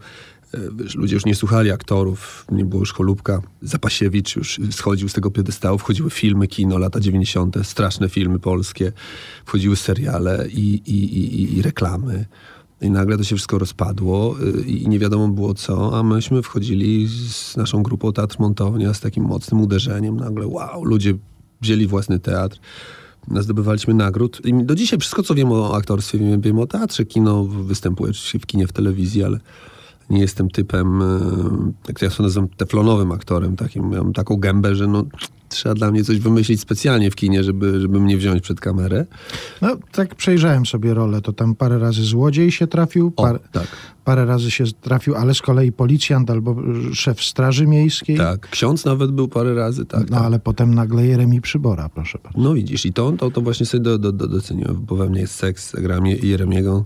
E, 0.54 0.58
ludzie 0.94 1.14
już 1.14 1.24
nie 1.24 1.34
słuchali 1.34 1.70
aktorów, 1.70 2.46
nie 2.52 2.64
było 2.64 2.80
już 2.80 2.92
Cholubka. 2.92 3.42
Zapasiewicz 3.62 4.36
już 4.36 4.60
schodził 4.70 5.08
z 5.08 5.12
tego 5.12 5.30
piedestału, 5.30 5.78
wchodziły 5.78 6.10
filmy, 6.10 6.46
kino, 6.46 6.78
lata 6.78 7.00
90., 7.00 7.56
straszne 7.62 8.08
filmy 8.08 8.38
polskie, 8.38 8.92
wchodziły 9.44 9.76
seriale 9.76 10.48
i, 10.48 10.82
i, 10.86 11.18
i, 11.18 11.58
i 11.58 11.62
reklamy. 11.62 12.26
I 12.80 12.90
nagle 12.90 13.18
to 13.18 13.24
się 13.24 13.36
wszystko 13.36 13.58
rozpadło 13.58 14.36
y, 14.40 14.62
i 14.62 14.88
nie 14.88 14.98
wiadomo 14.98 15.28
było 15.28 15.54
co, 15.54 15.98
a 15.98 16.02
myśmy 16.02 16.42
wchodzili 16.42 17.08
z 17.28 17.56
naszą 17.56 17.82
grupą 17.82 18.12
Teatr 18.12 18.36
Montownia 18.40 18.94
z 18.94 19.00
takim 19.00 19.24
mocnym 19.24 19.60
uderzeniem. 19.60 20.16
Nagle 20.16 20.46
wow, 20.46 20.84
ludzie 20.84 21.14
wzięli 21.60 21.86
własny 21.86 22.18
teatr. 22.18 22.58
Zdobywaliśmy 23.40 23.94
nagród. 23.94 24.40
I 24.44 24.64
do 24.64 24.74
dzisiaj 24.74 24.98
wszystko, 24.98 25.22
co 25.22 25.34
wiem 25.34 25.52
o 25.52 25.76
aktorstwie, 25.76 26.18
wiem, 26.18 26.40
wiem 26.40 26.58
o 26.58 26.66
teatrze. 26.66 27.04
Kino 27.04 27.44
występuje 27.44 28.10
oczywiście 28.10 28.38
w 28.38 28.46
kinie, 28.46 28.66
w 28.66 28.72
telewizji, 28.72 29.24
ale 29.24 29.40
nie 30.10 30.20
jestem 30.20 30.50
typem, 30.50 31.02
y, 31.02 31.04
jak 31.88 32.02
ja 32.02 32.10
to 32.10 32.22
nazywam, 32.22 32.48
teflonowym 32.48 33.12
aktorem. 33.12 33.56
Takim, 33.56 33.96
mam 33.96 34.12
taką 34.12 34.36
gębę, 34.36 34.74
że 34.74 34.86
no, 34.86 35.04
trzeba 35.48 35.74
dla 35.74 35.90
mnie 35.90 36.04
coś 36.04 36.18
wymyślić 36.18 36.60
specjalnie 36.60 37.10
w 37.10 37.14
kinie, 37.14 37.44
żeby, 37.44 37.80
żeby 37.80 38.00
mnie 38.00 38.16
wziąć 38.16 38.42
przed 38.42 38.60
kamerę. 38.60 39.06
No, 39.62 39.76
tak 39.92 40.14
przejrzałem 40.14 40.66
sobie 40.66 40.94
rolę, 40.94 41.20
to 41.20 41.32
tam 41.32 41.54
parę 41.54 41.78
razy 41.78 42.04
złodziej 42.04 42.52
się 42.52 42.66
trafił, 42.66 43.10
par, 43.10 43.36
o, 43.36 43.38
tak. 43.52 43.66
parę 44.04 44.26
razy 44.26 44.50
się 44.50 44.64
trafił, 44.80 45.14
ale 45.14 45.34
z 45.34 45.42
kolei 45.42 45.72
policjant 45.72 46.30
albo 46.30 46.56
szef 46.92 47.22
straży 47.22 47.66
miejskiej. 47.66 48.16
Tak, 48.16 48.50
ksiądz 48.50 48.84
nawet 48.84 49.10
był 49.10 49.28
parę 49.28 49.54
razy, 49.54 49.86
tak. 49.86 50.10
No, 50.10 50.16
tak. 50.16 50.26
ale 50.26 50.38
potem 50.38 50.74
nagle 50.74 51.06
Jeremi 51.06 51.40
Przybora, 51.40 51.88
proszę 51.88 52.18
bardzo. 52.24 52.40
No 52.40 52.54
widzisz, 52.54 52.86
i 52.86 52.92
to, 52.92 53.12
to, 53.12 53.30
to 53.30 53.40
właśnie 53.40 53.66
sobie 53.66 53.82
do, 53.82 53.98
do, 53.98 54.12
do 54.12 54.28
doceniłem, 54.28 54.76
bo 54.86 54.96
we 54.96 55.08
mnie 55.08 55.20
jest 55.20 55.34
seks, 55.34 55.72
gram 55.80 56.06
Jeremiego. 56.06 56.84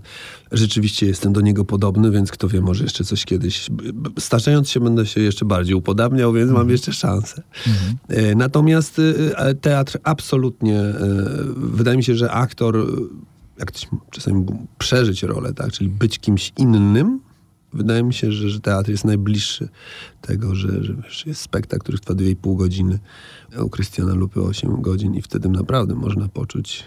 Rzeczywiście 0.51 1.05
jestem 1.05 1.33
do 1.33 1.41
niego 1.41 1.65
podobny, 1.65 2.11
więc 2.11 2.31
kto 2.31 2.47
wie, 2.47 2.61
może 2.61 2.83
jeszcze 2.83 3.03
coś 3.03 3.25
kiedyś, 3.25 3.69
starzejąc 4.19 4.69
się 4.69 4.79
będę 4.79 5.05
się 5.05 5.21
jeszcze 5.21 5.45
bardziej 5.45 5.75
upodabniał, 5.75 6.33
więc 6.33 6.49
mhm. 6.49 6.65
mam 6.65 6.71
jeszcze 6.71 6.93
szansę. 6.93 7.43
Mhm. 7.67 8.37
Natomiast 8.51 8.99
y, 8.99 9.01
y, 9.49 9.55
teatr 9.55 9.99
absolutnie, 10.03 10.79
y, 10.79 10.93
wydaje 11.55 11.97
mi 11.97 12.03
się, 12.03 12.15
że 12.15 12.31
aktor, 12.31 12.87
jak 13.59 13.71
czasami 14.11 14.45
przeżyć 14.77 15.23
rolę, 15.23 15.53
tak, 15.53 15.71
czyli 15.71 15.89
być 15.89 16.19
kimś 16.19 16.53
innym, 16.57 17.19
wydaje 17.73 18.03
mi 18.03 18.13
się, 18.13 18.31
że, 18.31 18.49
że 18.49 18.59
teatr 18.59 18.89
jest 18.89 19.05
najbliższy 19.05 19.69
tego, 20.21 20.55
że, 20.55 20.83
że 20.83 20.93
wiesz, 20.93 21.25
jest 21.25 21.41
spektakl, 21.41 21.81
który 21.83 21.97
trwa 21.99 22.13
2,5 22.13 22.57
godziny, 22.57 22.99
u 23.63 23.69
Krystiana 23.69 24.13
Lupy 24.13 24.41
8 24.41 24.81
godzin 24.81 25.15
i 25.15 25.21
wtedy 25.21 25.49
naprawdę 25.49 25.95
można 25.95 26.27
poczuć 26.27 26.83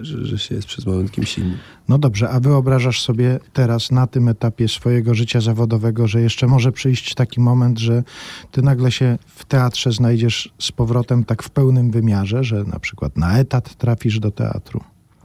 że, 0.00 0.26
że 0.26 0.38
się 0.38 0.54
jest 0.54 0.66
przez 0.66 0.86
moment 0.86 1.10
kimś 1.10 1.38
innym. 1.38 1.58
No 1.88 1.98
dobrze, 1.98 2.30
a 2.30 2.40
wyobrażasz 2.40 3.02
sobie 3.02 3.40
teraz 3.52 3.90
na 3.90 4.06
tym 4.06 4.28
etapie 4.28 4.68
swojego 4.68 5.14
życia 5.14 5.40
zawodowego, 5.40 6.08
że 6.08 6.20
jeszcze 6.20 6.46
może 6.46 6.72
przyjść 6.72 7.14
taki 7.14 7.40
moment, 7.40 7.78
że 7.78 8.02
ty 8.50 8.62
nagle 8.62 8.92
się 8.92 9.18
w 9.26 9.44
teatrze 9.44 9.92
znajdziesz 9.92 10.52
z 10.58 10.72
powrotem 10.72 11.24
tak 11.24 11.42
w 11.42 11.50
pełnym 11.50 11.90
wymiarze, 11.90 12.44
że 12.44 12.64
na 12.64 12.78
przykład 12.78 13.16
na 13.16 13.38
etat 13.38 13.74
trafisz 13.74 14.20
do 14.20 14.30
teatru? 14.30 14.80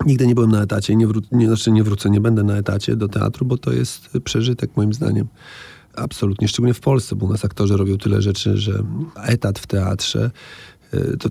Nigdy 0.06 0.28
nie 0.28 0.36
byłem 0.36 0.52
na 0.52 0.62
etacie, 0.62 0.96
nie, 0.96 1.08
wró- 1.08 1.22
nie, 1.32 1.48
znaczy 1.48 1.72
nie 1.72 1.84
wrócę, 1.84 2.10
nie 2.10 2.22
będę 2.22 2.44
na 2.44 2.58
etacie 2.58 2.96
do 2.96 3.08
teatru, 3.08 3.46
bo 3.46 3.58
to 3.58 3.74
jest 3.74 4.10
przeżytek 4.24 4.78
moim 4.78 4.94
zdaniem. 4.94 5.28
Absolutnie, 5.96 6.48
szczególnie 6.48 6.74
w 6.74 6.80
Polsce, 6.80 7.16
bo 7.16 7.26
u 7.26 7.30
nas 7.30 7.46
aktorzy 7.46 7.78
robią 7.78 7.98
tyle 7.98 8.22
rzeczy, 8.22 8.58
że 8.58 8.84
etat 9.16 9.60
w 9.60 9.68
teatrze 9.68 10.26
E, 10.26 10.32
to 11.20 11.30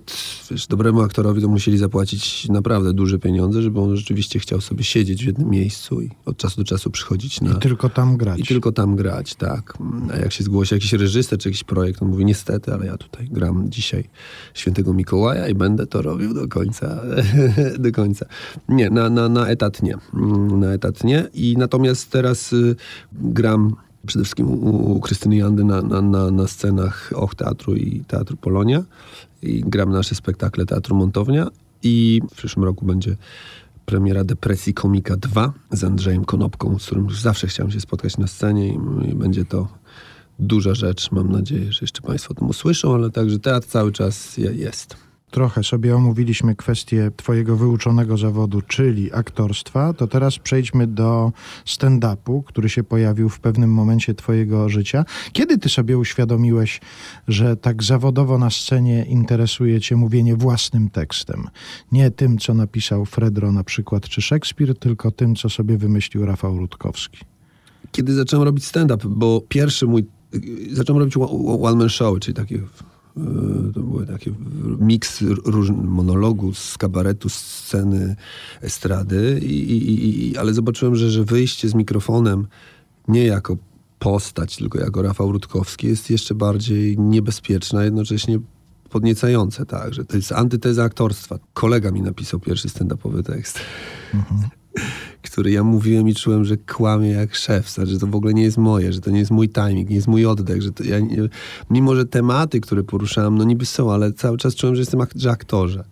wiesz, 0.50 0.67
dobremu 0.67 1.00
aktorowi 1.00 1.43
to 1.43 1.49
musieli 1.49 1.79
zapłacić 1.79 2.49
naprawdę 2.49 2.93
duże 2.93 3.19
pieniądze, 3.19 3.62
żeby 3.62 3.81
on 3.81 3.97
rzeczywiście 3.97 4.38
chciał 4.38 4.61
sobie 4.61 4.85
siedzieć 4.85 5.25
w 5.25 5.26
jednym 5.26 5.50
miejscu 5.50 6.00
i 6.00 6.11
od 6.25 6.37
czasu 6.37 6.57
do 6.57 6.64
czasu 6.64 6.90
przychodzić 6.90 7.40
na... 7.40 7.52
I 7.52 7.59
tylko 7.59 7.88
tam 7.88 8.17
grać. 8.17 8.40
I 8.40 8.45
tylko 8.45 8.73
tam 8.73 8.97
grać, 8.97 9.35
tak. 9.35 9.79
A 10.12 10.17
jak 10.17 10.33
się 10.33 10.45
zgłosi 10.45 10.75
jakiś 10.75 10.93
reżyser 10.93 11.38
czy 11.38 11.49
jakiś 11.49 11.64
projekt, 11.64 12.02
on 12.02 12.09
mówi 12.09 12.25
niestety, 12.25 12.75
ale 12.75 12.87
ja 12.87 12.97
tutaj 12.97 13.29
gram 13.31 13.71
dzisiaj 13.71 14.05
Świętego 14.55 14.95
Mikołaja 14.95 15.49
i 15.49 15.55
będę 15.55 15.87
to 15.87 16.02
robił 16.02 16.35
do 16.35 16.49
końca. 16.49 17.02
do 17.79 17.93
końca. 17.93 18.26
Nie, 18.69 18.90
na, 18.90 19.11
na, 19.11 19.29
na 19.29 19.49
etat 19.49 19.83
nie. 19.83 19.95
Mm, 20.14 20.61
na 20.61 20.73
etat 20.73 21.05
nie. 21.05 21.29
I 21.35 21.57
natomiast 21.59 22.11
teraz 22.11 22.52
y, 22.52 22.76
gram 23.12 23.76
przede 24.07 24.25
wszystkim 24.25 24.49
u, 24.49 24.93
u 24.93 25.00
Krystyny 25.00 25.37
Jandy 25.37 25.64
na, 25.64 25.83
na, 25.83 26.02
na, 26.02 26.31
na 26.31 26.47
scenach 26.47 27.12
Och 27.14 27.35
Teatru 27.35 27.75
i 27.75 28.05
Teatru 28.05 28.37
Polonia 28.37 28.85
i 29.42 29.61
gram 29.61 29.92
nasze 29.92 30.14
spektakle 30.14 30.66
Teatru 30.66 30.97
Montownia 30.97 31.47
i 31.82 32.20
w 32.31 32.35
przyszłym 32.35 32.64
roku 32.64 32.85
będzie 32.87 33.16
premiera 33.87 34.24
Depresji 34.24 34.74
Komika 34.74 35.16
2 35.16 35.53
z 35.70 35.85
Andrzejem 35.85 36.24
Konopką, 36.24 36.79
z 36.79 36.87
którym 36.87 37.05
już 37.05 37.20
zawsze 37.20 37.46
chciałem 37.46 37.72
się 37.72 37.81
spotkać 37.81 38.18
na 38.18 38.26
scenie 38.26 38.74
i, 39.09 39.14
będzie 39.14 39.44
to 39.44 39.68
duża 40.38 40.74
rzecz. 40.74 41.12
Mam 41.12 41.33
nadzieję, 41.33 41.72
że 41.72 41.79
jeszcze 41.81 42.03
Państwo 42.03 42.33
o 42.33 42.35
tym 42.35 42.48
usłyszą, 42.48 42.94
ale 42.94 43.11
także 43.11 43.38
teatr 43.38 43.66
cały 43.66 43.92
czas 43.92 44.37
jest. 44.37 45.10
Trochę 45.31 45.64
sobie 45.64 45.97
omówiliśmy 45.97 46.57
kwestię 46.57 47.11
Twojego 47.16 47.57
wyuczonego 47.57 48.16
zawodu, 48.16 48.62
czyli 48.62 49.12
aktorstwa. 49.12 49.93
To 49.93 50.07
teraz 50.07 50.38
przejdźmy 50.38 50.87
do 50.87 51.33
stand-upu, 51.66 52.43
który 52.45 52.69
się 52.69 52.85
pojawił 52.85 53.29
w 53.29 53.40
pewnym 53.40 53.73
momencie 53.73 54.14
Twojego 54.14 54.69
życia. 54.69 55.05
Kiedy 55.33 55.59
Ty 55.59 55.69
sobie 55.69 55.99
uświadomiłeś, 55.99 56.81
że 57.29 57.57
tak 57.57 57.83
zawodowo 57.83 58.38
na 58.38 58.51
scenie 58.51 59.05
interesuje 59.05 59.81
Cię 59.81 59.97
mówienie 59.97 60.37
własnym 60.37 60.90
tekstem? 60.90 61.49
Nie 61.93 62.11
tym, 62.11 62.38
co 62.38 62.55
napisał 62.55 63.07
Fredro 63.07 63.53
na 63.53 63.64
przykład, 63.64 64.09
czy 64.09 64.23
Szekspir, 64.23 64.79
tylko 64.79 65.11
tym, 65.11 65.35
co 65.35 65.49
sobie 65.49 65.79
wymyślił 65.79 66.27
Rafał 66.27 66.59
Rutkowski. 66.59 67.19
Kiedy 67.93 68.14
zacząłem 68.14 68.45
robić 68.45 68.64
stand-up, 68.64 69.09
bo 69.09 69.40
pierwszy 69.49 69.87
mój. 69.87 70.07
Zacząłem 70.73 71.01
robić 71.01 71.14
one-man 71.62 71.88
show, 71.88 72.21
czyli 72.21 72.35
takie 72.35 72.59
to 73.75 73.81
były 73.81 74.07
takie 74.07 74.33
miks 74.79 75.25
monologu, 75.85 76.55
z 76.55 76.79
kabaretu, 76.79 77.29
sceny, 77.29 78.16
estrady, 78.61 79.40
i, 79.42 79.55
i, 79.73 80.31
i, 80.31 80.37
ale 80.37 80.55
zobaczyłem, 80.55 80.96
że, 80.96 81.11
że 81.11 81.25
wyjście 81.25 81.68
z 81.68 81.75
mikrofonem 81.75 82.46
nie 83.09 83.27
jako 83.27 83.57
postać, 83.99 84.57
tylko 84.57 84.81
jako 84.81 85.03
Rafał 85.03 85.33
Rutkowski 85.33 85.87
jest 85.87 86.11
jeszcze 86.11 86.35
bardziej 86.35 86.99
niebezpieczna, 86.99 87.85
jednocześnie 87.85 88.38
podniecające, 88.90 89.66
tak, 89.66 89.94
że 89.94 90.05
to 90.05 90.16
jest 90.16 90.33
antyteza 90.33 90.85
aktorstwa. 90.85 91.38
Kolega 91.55 91.90
mi 91.90 92.03
napisał 92.03 92.40
pierwszy 92.40 92.68
stand-upowy 92.68 93.23
tekst. 93.23 93.59
Mhm 94.14 94.60
który 95.31 95.51
ja 95.51 95.64
mówiłem 95.64 96.09
i 96.09 96.14
czułem, 96.14 96.45
że 96.45 96.57
kłamie 96.57 97.09
jak 97.09 97.35
szef, 97.35 97.77
że 97.83 97.99
to 97.99 98.07
w 98.07 98.14
ogóle 98.14 98.35
nie 98.35 98.43
jest 98.43 98.59
moje, 98.59 98.93
że 98.93 99.01
to 99.01 99.11
nie 99.11 99.19
jest 99.19 99.31
mój 99.31 99.49
timing, 99.49 99.88
nie 99.90 99.97
jest 99.97 100.09
mój 100.09 100.27
oddech, 100.27 100.62
że 100.62 100.71
ja, 100.85 101.01
nie, 101.01 101.16
mimo, 101.71 101.97
że 101.97 102.07
tematy, 102.07 102.61
które 102.61 102.83
poruszałem, 102.83 103.38
no 103.38 103.45
niby 103.45 103.66
są, 103.66 103.93
ale 103.93 104.12
cały 104.12 104.38
czas 104.38 104.55
czułem, 104.55 104.75
że 104.75 104.83
jestem 104.83 105.01
ak 105.01 105.11
że 105.16 105.31
aktorze. 105.31 105.85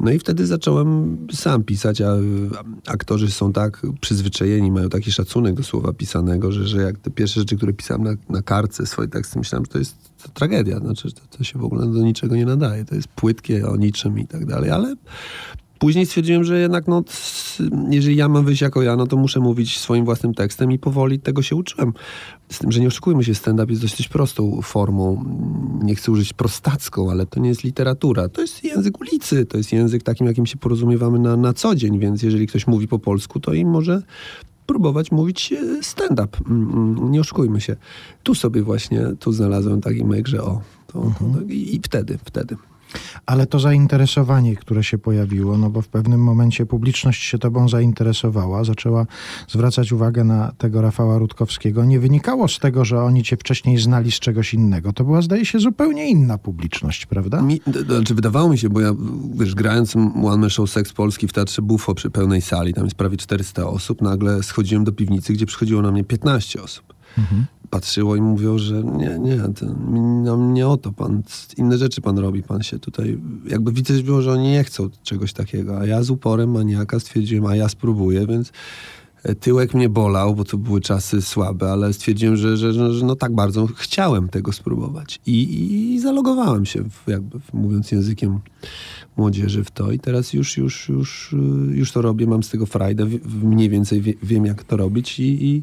No 0.00 0.12
i 0.12 0.18
wtedy 0.18 0.46
zacząłem 0.46 1.18
sam 1.32 1.64
pisać, 1.64 2.00
a 2.00 2.16
aktorzy 2.86 3.30
są 3.30 3.52
tak 3.52 3.82
przyzwyczajeni, 4.00 4.70
mają 4.70 4.88
taki 4.88 5.12
szacunek 5.12 5.54
do 5.54 5.62
słowa 5.62 5.92
pisanego, 5.92 6.52
że, 6.52 6.66
że 6.66 6.82
jak 6.82 6.98
te 6.98 7.10
pierwsze 7.10 7.40
rzeczy, 7.40 7.56
które 7.56 7.72
pisałem 7.72 8.04
na, 8.04 8.10
na 8.28 8.42
kartce, 8.42 8.84
teksty, 9.10 9.38
myślałem, 9.38 9.64
że 9.64 9.72
to 9.72 9.78
jest 9.78 9.96
to 10.22 10.28
tragedia, 10.28 10.78
znaczy, 10.78 11.12
to, 11.12 11.20
to 11.38 11.44
się 11.44 11.58
w 11.58 11.64
ogóle 11.64 11.86
do 11.86 12.02
niczego 12.02 12.36
nie 12.36 12.46
nadaje, 12.46 12.84
to 12.84 12.94
jest 12.94 13.08
płytkie 13.08 13.68
o 13.68 13.76
niczym 13.76 14.18
i 14.18 14.26
tak 14.26 14.46
dalej, 14.46 14.70
ale 14.70 14.94
Później 15.84 16.06
stwierdziłem, 16.06 16.44
że 16.44 16.60
jednak 16.60 16.88
no, 16.88 17.04
jeżeli 17.90 18.16
ja 18.16 18.28
mam 18.28 18.44
wyjść 18.44 18.62
jako 18.62 18.82
ja, 18.82 18.96
no 18.96 19.06
to 19.06 19.16
muszę 19.16 19.40
mówić 19.40 19.78
swoim 19.78 20.04
własnym 20.04 20.34
tekstem 20.34 20.72
i 20.72 20.78
powoli 20.78 21.20
tego 21.20 21.42
się 21.42 21.56
uczyłem. 21.56 21.92
Z 22.48 22.58
tym, 22.58 22.72
że 22.72 22.80
nie 22.80 22.86
oszukujmy 22.86 23.24
się, 23.24 23.34
stand-up 23.34 23.72
jest 23.72 23.82
dość 23.82 24.08
prostą 24.08 24.62
formą. 24.62 25.24
Nie 25.82 25.94
chcę 25.94 26.12
użyć 26.12 26.32
prostacką, 26.32 27.10
ale 27.10 27.26
to 27.26 27.40
nie 27.40 27.48
jest 27.48 27.64
literatura. 27.64 28.28
To 28.28 28.40
jest 28.40 28.64
język 28.64 29.00
ulicy, 29.00 29.46
to 29.46 29.56
jest 29.56 29.72
język 29.72 30.02
takim, 30.02 30.26
jakim 30.26 30.46
się 30.46 30.56
porozumiewamy 30.56 31.18
na, 31.18 31.36
na 31.36 31.52
co 31.52 31.74
dzień, 31.74 31.98
więc 31.98 32.22
jeżeli 32.22 32.46
ktoś 32.46 32.66
mówi 32.66 32.88
po 32.88 32.98
polsku, 32.98 33.40
to 33.40 33.52
im 33.52 33.68
może 33.68 34.02
próbować 34.66 35.12
mówić 35.12 35.52
e, 35.52 35.82
stand-up. 35.82 36.38
Mm, 36.46 36.72
mm, 36.72 37.12
nie 37.12 37.20
oszukujmy 37.20 37.60
się. 37.60 37.76
Tu 38.22 38.34
sobie 38.34 38.62
właśnie, 38.62 39.06
tu 39.18 39.32
znalazłem 39.32 39.80
taki 39.80 40.04
myk, 40.04 40.28
że 40.28 40.42
o, 40.42 40.60
to, 40.86 41.02
mhm. 41.02 41.34
to, 41.34 41.40
i, 41.40 41.76
i 41.76 41.80
wtedy, 41.82 42.18
wtedy. 42.24 42.56
Ale 43.26 43.46
to 43.46 43.58
zainteresowanie, 43.58 44.56
które 44.56 44.84
się 44.84 44.98
pojawiło, 44.98 45.58
no 45.58 45.70
bo 45.70 45.82
w 45.82 45.88
pewnym 45.88 46.20
momencie 46.20 46.66
publiczność 46.66 47.22
się 47.22 47.38
tobą 47.38 47.68
zainteresowała, 47.68 48.64
zaczęła 48.64 49.06
zwracać 49.48 49.92
uwagę 49.92 50.24
na 50.24 50.52
tego 50.58 50.82
Rafała 50.82 51.18
Rutkowskiego, 51.18 51.84
nie 51.84 52.00
wynikało 52.00 52.48
z 52.48 52.58
tego, 52.58 52.84
że 52.84 53.02
oni 53.02 53.22
cię 53.22 53.36
wcześniej 53.36 53.78
znali 53.78 54.12
z 54.12 54.20
czegoś 54.20 54.54
innego. 54.54 54.92
To 54.92 55.04
była, 55.04 55.22
zdaje 55.22 55.46
się, 55.46 55.58
zupełnie 55.58 56.10
inna 56.10 56.38
publiczność, 56.38 57.06
prawda? 57.06 57.42
Mi, 57.42 57.60
to, 57.60 57.82
znaczy, 57.82 58.14
wydawało 58.14 58.48
mi 58.48 58.58
się, 58.58 58.68
bo 58.68 58.80
ja, 58.80 58.94
wiesz, 59.34 59.54
grając 59.54 59.96
One 59.96 60.36
Man 60.36 60.50
Show 60.50 60.70
Sex 60.70 60.92
Polski 60.92 61.28
w 61.28 61.32
Teatrze 61.32 61.62
Bufo 61.62 61.94
przy 61.94 62.10
pełnej 62.10 62.42
sali, 62.42 62.74
tam 62.74 62.84
jest 62.84 62.96
prawie 62.96 63.16
400 63.16 63.68
osób, 63.68 64.02
nagle 64.02 64.42
schodziłem 64.42 64.84
do 64.84 64.92
piwnicy, 64.92 65.32
gdzie 65.32 65.46
przychodziło 65.46 65.82
na 65.82 65.92
mnie 65.92 66.04
15 66.04 66.62
osób. 66.62 66.93
Mhm 67.18 67.46
patrzyło 67.74 68.16
i 68.16 68.20
mówią, 68.20 68.58
że 68.58 68.82
nie, 68.84 69.18
nie, 69.18 69.36
nam 70.24 70.54
nie 70.54 70.68
o 70.68 70.76
to 70.76 70.92
pan, 70.92 71.22
inne 71.56 71.78
rzeczy 71.78 72.00
pan 72.00 72.18
robi, 72.18 72.42
pan 72.42 72.62
się 72.62 72.78
tutaj, 72.78 73.18
jakby 73.46 73.72
widzę, 73.72 73.94
że 74.22 74.32
oni 74.32 74.50
nie 74.50 74.64
chcą 74.64 74.88
czegoś 75.02 75.32
takiego, 75.32 75.78
a 75.78 75.86
ja 75.86 76.02
z 76.02 76.10
uporem 76.10 76.50
maniaka 76.50 77.00
stwierdziłem, 77.00 77.46
a 77.46 77.56
ja 77.56 77.68
spróbuję, 77.68 78.26
więc 78.26 78.52
e, 79.22 79.34
tyłek 79.34 79.74
mnie 79.74 79.88
bolał, 79.88 80.34
bo 80.34 80.44
to 80.44 80.58
były 80.58 80.80
czasy 80.80 81.22
słabe, 81.22 81.72
ale 81.72 81.92
stwierdziłem, 81.92 82.36
że, 82.36 82.56
że, 82.56 82.72
że, 82.92 83.06
no 83.06 83.16
tak 83.16 83.34
bardzo 83.34 83.66
chciałem 83.66 84.28
tego 84.28 84.52
spróbować. 84.52 85.20
I, 85.26 85.42
i, 85.42 85.94
i 85.94 86.00
zalogowałem 86.00 86.66
się, 86.66 86.84
w, 86.90 87.08
jakby 87.08 87.40
mówiąc 87.52 87.92
językiem 87.92 88.40
młodzieży 89.16 89.64
w 89.64 89.70
to 89.70 89.92
i 89.92 89.98
teraz 89.98 90.32
już, 90.32 90.56
już, 90.56 90.88
już, 90.88 91.32
y, 91.32 91.76
już 91.76 91.92
to 91.92 92.02
robię, 92.02 92.26
mam 92.26 92.42
z 92.42 92.48
tego 92.48 92.66
frajdę, 92.66 93.06
mniej 93.42 93.68
więcej 93.68 94.00
wie, 94.00 94.14
wiem 94.22 94.46
jak 94.46 94.64
to 94.64 94.76
robić 94.76 95.20
i, 95.20 95.44
i 95.46 95.62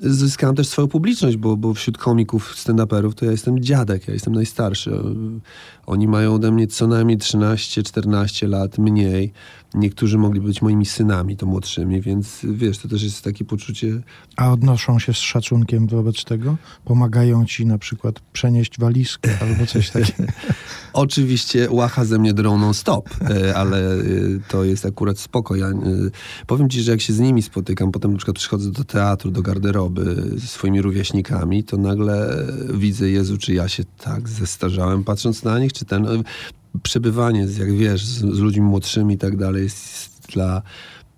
zyskałem 0.00 0.56
też 0.56 0.68
swoją 0.68 0.88
publiczność, 0.88 1.36
bo, 1.36 1.56
bo 1.56 1.74
wśród 1.74 1.98
komików, 1.98 2.54
stand-uperów 2.56 3.14
to 3.14 3.24
ja 3.24 3.30
jestem 3.30 3.60
dziadek, 3.60 4.08
ja 4.08 4.14
jestem 4.14 4.34
najstarszy. 4.34 4.90
Oni 5.86 6.08
mają 6.08 6.34
ode 6.34 6.50
mnie 6.50 6.66
co 6.66 6.86
najmniej 6.86 7.18
13-14 7.18 8.48
lat 8.48 8.78
mniej. 8.78 9.32
Niektórzy 9.74 10.18
mogli 10.18 10.40
być 10.40 10.62
moimi 10.62 10.86
synami, 10.86 11.36
to 11.36 11.46
młodszymi, 11.46 12.00
więc 12.00 12.40
wiesz, 12.44 12.78
to 12.78 12.88
też 12.88 13.02
jest 13.02 13.24
takie 13.24 13.44
poczucie... 13.44 14.00
A 14.36 14.52
odnoszą 14.52 14.98
się 14.98 15.14
z 15.14 15.16
szacunkiem 15.16 15.86
wobec 15.86 16.24
tego? 16.24 16.56
Pomagają 16.84 17.44
ci 17.44 17.66
na 17.66 17.78
przykład 17.78 18.20
przenieść 18.32 18.78
walizkę 18.78 19.38
albo 19.40 19.66
coś 19.66 19.90
takiego? 19.90 20.32
Oczywiście 20.92 21.70
łacha 21.70 22.04
ze 22.04 22.18
mnie 22.18 22.34
droną 22.34 22.72
stop, 22.72 23.10
e, 23.30 23.56
ale 23.56 23.94
e, 23.94 24.00
to 24.48 24.64
jest 24.64 24.86
akurat 24.86 25.18
spoko. 25.18 25.56
Ja, 25.56 25.66
e, 25.66 25.74
powiem 26.46 26.68
ci, 26.70 26.82
że 26.82 26.90
jak 26.90 27.00
się 27.00 27.12
z 27.12 27.20
nimi 27.20 27.42
spotykam, 27.42 27.92
potem 27.92 28.12
na 28.12 28.16
przykład 28.16 28.36
przychodzę 28.36 28.72
do 28.72 28.84
teatru, 28.84 29.30
do 29.30 29.42
garderoby 29.42 30.30
ze 30.36 30.46
swoimi 30.46 30.82
rówieśnikami, 30.82 31.64
to 31.64 31.76
nagle 31.76 32.46
widzę, 32.74 33.10
Jezu, 33.10 33.38
czy 33.38 33.54
ja 33.54 33.68
się 33.68 33.84
tak 33.98 34.28
zestarzałem 34.28 35.04
patrząc 35.04 35.44
na 35.44 35.58
nich, 35.58 35.72
czy 35.72 35.84
ten 35.84 36.06
przebywanie, 36.82 37.46
jak 37.58 37.72
wiesz, 37.72 38.04
z, 38.04 38.18
z 38.18 38.38
ludźmi 38.38 38.62
młodszymi 38.62 39.14
i 39.14 39.18
tak 39.18 39.36
dalej 39.36 39.62
jest 39.62 40.10
dla 40.34 40.62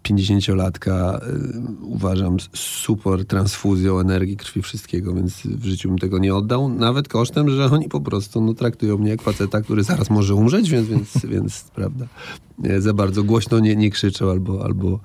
50-latka 0.04 1.20
y, 1.22 1.84
uważam 1.84 2.36
super 2.54 3.26
transfuzją 3.26 4.00
energii, 4.00 4.36
krwi, 4.36 4.62
wszystkiego, 4.62 5.14
więc 5.14 5.42
w 5.46 5.64
życiu 5.64 5.88
bym 5.88 5.98
tego 5.98 6.18
nie 6.18 6.34
oddał, 6.34 6.68
nawet 6.68 7.08
kosztem, 7.08 7.50
że 7.50 7.64
oni 7.64 7.88
po 7.88 8.00
prostu 8.00 8.40
no, 8.40 8.54
traktują 8.54 8.98
mnie 8.98 9.10
jak 9.10 9.22
faceta, 9.22 9.62
który 9.62 9.82
zaraz 9.82 10.10
może 10.10 10.34
umrzeć, 10.34 10.70
więc, 10.70 10.88
więc, 10.88 11.18
więc 11.34 11.64
prawda, 11.74 12.06
za 12.78 12.94
bardzo 12.94 13.24
głośno 13.24 13.58
nie, 13.58 13.76
nie 13.76 13.90
krzyczą 13.90 14.30
albo, 14.30 14.64
albo, 14.64 15.00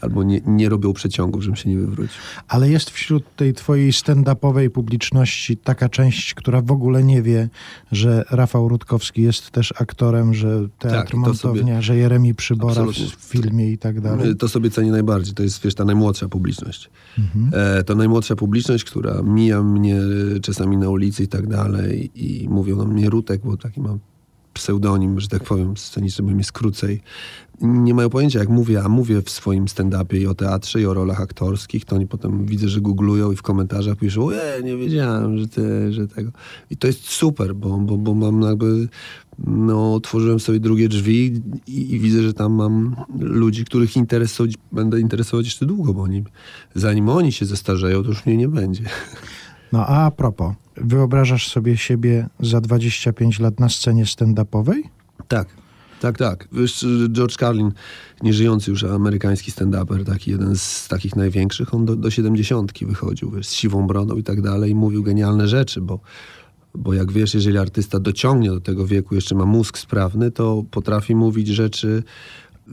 albo 0.00 0.22
nie, 0.22 0.40
nie 0.46 0.68
robią 0.68 0.92
przeciągów, 0.92 1.42
żebym 1.42 1.56
się 1.56 1.68
nie 1.68 1.76
wywrócił. 1.76 2.16
Ale 2.48 2.70
jest 2.70 2.90
wśród 2.90 3.36
tej 3.36 3.54
twojej 3.54 3.92
stand-upowej 3.92 4.70
publiczności 4.70 5.56
taka 5.56 5.88
część, 5.88 6.34
która 6.34 6.62
w 6.62 6.70
ogóle 6.70 7.02
nie 7.02 7.22
wie, 7.22 7.48
że 7.92 8.24
Rafał 8.30 8.68
Rutkowski 8.68 9.22
jest 9.22 9.50
też 9.50 9.74
aktorem, 9.78 10.34
że 10.34 10.68
Teatr 10.78 11.10
tak, 11.10 11.14
Montownia, 11.14 11.62
sobie, 11.62 11.82
że 11.82 11.96
Jeremi 11.96 12.34
Przybora 12.34 12.84
w 13.16 13.24
filmie 13.24 13.70
i 13.70 13.78
tak 13.78 14.00
dalej. 14.00 14.36
To 14.36 14.48
sobie 14.48 14.70
cenię 14.70 14.90
najbardziej. 14.90 15.34
To 15.34 15.42
jest, 15.42 15.62
wiesz, 15.62 15.74
ta 15.74 15.84
najmłodsza 15.84 16.28
publiczność. 16.28 16.90
Mhm. 17.18 17.78
E, 17.78 17.84
to 17.84 17.94
najmłodsza 17.94 18.36
publiczność, 18.36 18.84
która 18.84 19.22
mija 19.22 19.62
mnie 19.62 19.96
czasami 20.42 20.76
na 20.76 20.88
ulicy 20.88 21.22
i 21.22 21.28
tak 21.28 21.46
dalej 21.46 22.10
i 22.14 22.48
mówią 22.48 22.76
na 22.76 22.84
mnie 22.84 23.10
Rutek, 23.10 23.40
bo 23.44 23.56
taki 23.56 23.80
mam 23.80 23.98
pseudonim, 24.60 25.20
że 25.20 25.28
tak 25.28 25.44
powiem, 25.44 25.76
sceniczny, 25.76 26.24
bo 26.24 26.30
mi 26.30 26.38
jest 26.38 26.52
krócej. 26.52 27.00
Nie 27.60 27.94
mają 27.94 28.10
pojęcia, 28.10 28.38
jak 28.38 28.48
mówię, 28.48 28.82
a 28.84 28.88
mówię 28.88 29.22
w 29.22 29.30
swoim 29.30 29.64
stand-upie 29.64 30.20
i 30.20 30.26
o 30.26 30.34
teatrze, 30.34 30.80
i 30.80 30.86
o 30.86 30.94
rolach 30.94 31.20
aktorskich, 31.20 31.84
to 31.84 31.96
oni 31.96 32.06
potem 32.06 32.46
widzę, 32.46 32.68
że 32.68 32.80
googlują 32.80 33.32
i 33.32 33.36
w 33.36 33.42
komentarzach 33.42 33.96
piszą, 33.96 34.30
e, 34.30 34.62
nie 34.62 34.76
wiedziałem, 34.76 35.38
że 35.38 35.48
ty, 35.48 35.92
że 35.92 36.08
tego. 36.08 36.30
I 36.70 36.76
to 36.76 36.86
jest 36.86 37.04
super, 37.04 37.54
bo, 37.54 37.78
bo, 37.78 37.96
bo 37.96 38.14
mam 38.14 38.42
jakby, 38.42 38.88
no, 39.46 39.94
otworzyłem 39.94 40.40
sobie 40.40 40.60
drugie 40.60 40.88
drzwi 40.88 41.42
i, 41.66 41.94
i 41.94 41.98
widzę, 41.98 42.22
że 42.22 42.34
tam 42.34 42.52
mam 42.52 42.96
ludzi, 43.18 43.64
których 43.64 43.96
interesować, 43.96 44.54
będę 44.72 45.00
interesować 45.00 45.46
jeszcze 45.46 45.66
długo, 45.66 45.94
bo 45.94 46.02
oni, 46.02 46.24
zanim 46.74 47.08
oni 47.08 47.32
się 47.32 47.46
zestarzeją, 47.46 48.02
to 48.02 48.08
już 48.08 48.26
mnie 48.26 48.36
nie 48.36 48.48
będzie. 48.48 48.84
No 49.72 49.86
a 49.86 50.10
propos, 50.10 50.54
wyobrażasz 50.76 51.48
sobie 51.48 51.76
siebie 51.76 52.28
za 52.40 52.60
25 52.60 53.40
lat 53.40 53.60
na 53.60 53.68
scenie 53.68 54.04
stand-upowej? 54.04 54.82
Tak. 55.28 55.48
Tak, 56.00 56.18
tak. 56.18 56.48
George 57.12 57.36
Carlin, 57.36 57.72
nieżyjący 58.22 58.70
już 58.70 58.84
amerykański 58.84 59.52
stand-uper, 59.52 60.04
taki 60.04 60.30
jeden 60.30 60.56
z 60.56 60.88
takich 60.88 61.16
największych, 61.16 61.74
on 61.74 61.84
do, 61.84 61.96
do 61.96 62.10
70 62.10 62.72
wychodził, 62.82 63.30
wiesz, 63.30 63.46
z 63.46 63.52
siwą 63.52 63.86
brodą 63.86 64.16
i 64.16 64.22
tak 64.22 64.42
dalej 64.42 64.70
i 64.70 64.74
mówił 64.74 65.02
genialne 65.02 65.48
rzeczy, 65.48 65.80
bo, 65.80 66.00
bo 66.74 66.94
jak 66.94 67.12
wiesz, 67.12 67.34
jeżeli 67.34 67.58
artysta 67.58 68.00
dociągnie 68.00 68.50
do 68.50 68.60
tego 68.60 68.86
wieku, 68.86 69.14
jeszcze 69.14 69.34
ma 69.34 69.46
mózg 69.46 69.78
sprawny, 69.78 70.30
to 70.30 70.64
potrafi 70.70 71.14
mówić 71.14 71.48
rzeczy 71.48 72.02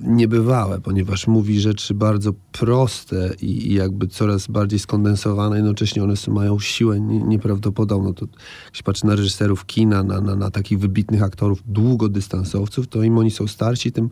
niebywałe, 0.02 0.82
ponieważ 0.82 1.28
mówi 1.28 1.60
rzeczy 1.60 1.94
bardzo 1.94 2.34
proste 2.52 3.34
i, 3.42 3.72
i 3.72 3.74
jakby 3.74 4.08
coraz 4.08 4.48
bardziej 4.48 4.80
skondensowane, 4.80 5.56
jednocześnie 5.56 6.04
one 6.04 6.14
mają 6.28 6.60
siłę 6.60 7.00
nieprawdopodobną. 7.02 8.14
To, 8.14 8.26
się 8.74 8.84
patrzy 8.84 9.06
na 9.06 9.16
reżyserów 9.16 9.66
kina, 9.66 10.04
na, 10.04 10.22
na, 10.22 10.36
na 10.36 10.52
takich 10.52 10.80
wybitnych 10.80 11.24
aktorów, 11.24 11.64
długodystansowców, 11.66 12.88
to 12.88 13.04
im 13.04 13.18
oni 13.18 13.32
są 13.32 13.48
starsi, 13.48 13.92
tym 13.92 14.10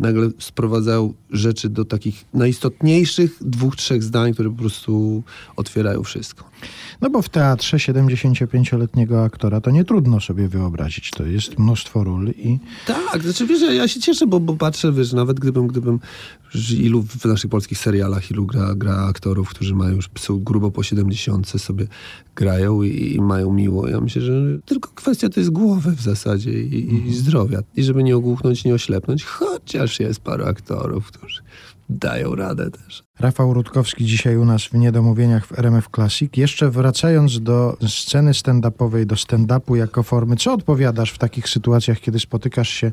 nagle 0.00 0.30
sprowadzają 0.38 1.14
rzeczy 1.30 1.68
do 1.68 1.84
takich 1.84 2.24
najistotniejszych 2.34 3.36
dwóch, 3.40 3.76
trzech 3.76 4.02
zdań, 4.02 4.32
które 4.34 4.50
po 4.50 4.56
prostu 4.56 5.22
otwierają 5.56 6.02
wszystko. 6.02 6.44
No 7.00 7.10
bo 7.10 7.22
w 7.22 7.28
teatrze 7.28 7.76
75-letniego 7.76 9.24
aktora 9.24 9.60
to 9.60 9.70
nie 9.70 9.84
trudno 9.84 10.20
sobie 10.20 10.48
wyobrazić. 10.48 11.10
To 11.10 11.24
jest 11.24 11.58
mnóstwo 11.58 12.04
ról 12.04 12.28
i... 12.28 12.58
Tak, 12.86 13.22
znaczy 13.22 13.46
wiesz, 13.46 13.74
ja 13.74 13.88
się 13.88 14.00
cieszę, 14.00 14.26
bo, 14.26 14.40
bo 14.40 14.56
patrzę, 14.56 14.92
wiesz, 14.92 15.12
nawet 15.12 15.40
gdybym, 15.40 15.66
gdybym 15.66 16.00
ilu 16.78 17.02
w 17.02 17.24
naszych 17.24 17.50
polskich 17.50 17.78
serialach, 17.78 18.30
ilu 18.30 18.46
gra, 18.46 18.74
gra 18.74 18.96
aktorów, 18.96 19.48
którzy 19.48 19.74
mają 19.74 19.94
już, 19.94 20.10
są 20.18 20.38
grubo 20.38 20.70
po 20.70 20.82
70 20.82 21.48
sobie 21.48 21.86
grają 22.36 22.82
i, 22.82 23.14
i, 23.14 23.20
mają 23.20 23.52
miło. 23.52 23.88
Ja 23.88 24.00
myślę, 24.00 24.22
że 24.22 24.32
tylko 24.64 24.90
kwestia 24.94 25.28
to 25.28 25.40
jest 25.40 25.50
głowy 25.50 25.90
w 25.90 26.00
zasadzie 26.00 26.62
i, 26.62 26.82
mhm. 26.82 27.06
i 27.06 27.14
zdrowia. 27.14 27.62
I 27.76 27.82
żeby 27.82 28.02
nie 28.02 28.16
ogłuchnąć, 28.16 28.64
nie 28.64 28.74
oślepnąć, 28.74 29.24
chociaż 29.24 29.85
jest 30.00 30.20
paru 30.20 30.44
aktorów, 30.46 31.06
którzy 31.06 31.42
dają 31.88 32.34
radę 32.34 32.70
też. 32.70 33.04
Rafał 33.18 33.54
Rutkowski 33.54 34.04
dzisiaj 34.04 34.36
u 34.36 34.44
nas 34.44 34.64
w 34.64 34.74
Niedomówieniach 34.74 35.46
w 35.46 35.58
RMF 35.58 35.88
Classic. 35.94 36.36
Jeszcze 36.36 36.70
wracając 36.70 37.40
do 37.40 37.76
sceny 37.88 38.32
stand-upowej, 38.32 39.06
do 39.06 39.14
stand-upu 39.14 39.74
jako 39.74 40.02
formy, 40.02 40.36
co 40.36 40.52
odpowiadasz 40.52 41.10
w 41.10 41.18
takich 41.18 41.48
sytuacjach, 41.48 42.00
kiedy 42.00 42.20
spotykasz 42.20 42.68
się 42.68 42.92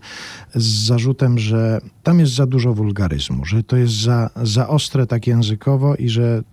z 0.55 0.85
zarzutem, 0.85 1.39
że 1.39 1.81
tam 2.03 2.19
jest 2.19 2.33
za 2.33 2.45
dużo 2.45 2.73
wulgaryzmu, 2.73 3.45
że 3.45 3.63
to 3.63 3.77
jest 3.77 3.93
za, 3.93 4.29
za 4.43 4.67
ostre 4.67 5.07
tak 5.07 5.27
językowo 5.27 5.95
i 5.95 6.09
że 6.09 6.43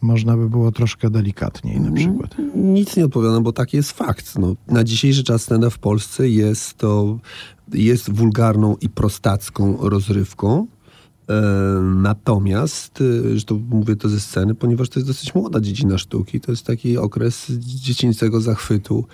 można 0.00 0.36
by 0.36 0.50
było 0.50 0.72
troszkę 0.72 1.10
delikatniej 1.10 1.80
na 1.80 1.92
przykład? 1.92 2.36
Nic 2.54 2.96
nie 2.96 3.04
odpowiadam, 3.04 3.42
bo 3.42 3.52
taki 3.52 3.76
jest 3.76 3.92
fakt. 3.92 4.38
No, 4.38 4.54
na 4.68 4.84
dzisiejszy 4.84 5.24
czas 5.24 5.42
stand-up 5.42 5.70
w 5.70 5.78
Polsce 5.78 6.28
jest 6.28 6.78
to 6.78 7.18
jest 7.72 8.12
wulgarną 8.12 8.76
i 8.80 8.88
prostacką 8.88 9.76
rozrywką, 9.80 10.66
E, 11.28 11.80
natomiast, 11.82 13.00
e, 13.00 13.38
że 13.38 13.44
to 13.44 13.54
mówię 13.54 13.96
to 13.96 14.08
ze 14.08 14.20
sceny, 14.20 14.54
ponieważ 14.54 14.88
to 14.88 14.98
jest 14.98 15.08
dosyć 15.08 15.34
młoda 15.34 15.60
dziedzina 15.60 15.98
sztuki, 15.98 16.40
to 16.40 16.52
jest 16.52 16.66
taki 16.66 16.98
okres 16.98 17.46
dziecięcego 17.58 18.40
zachwytu 18.40 19.04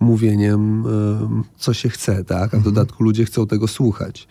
mówieniem, 0.00 0.84
e, 0.86 1.42
co 1.56 1.74
się 1.74 1.88
chce, 1.88 2.24
tak? 2.24 2.44
A 2.44 2.48
w 2.48 2.54
mhm. 2.54 2.74
dodatku 2.74 3.04
ludzie 3.04 3.24
chcą 3.24 3.46
tego 3.46 3.68
słuchać. 3.68 4.28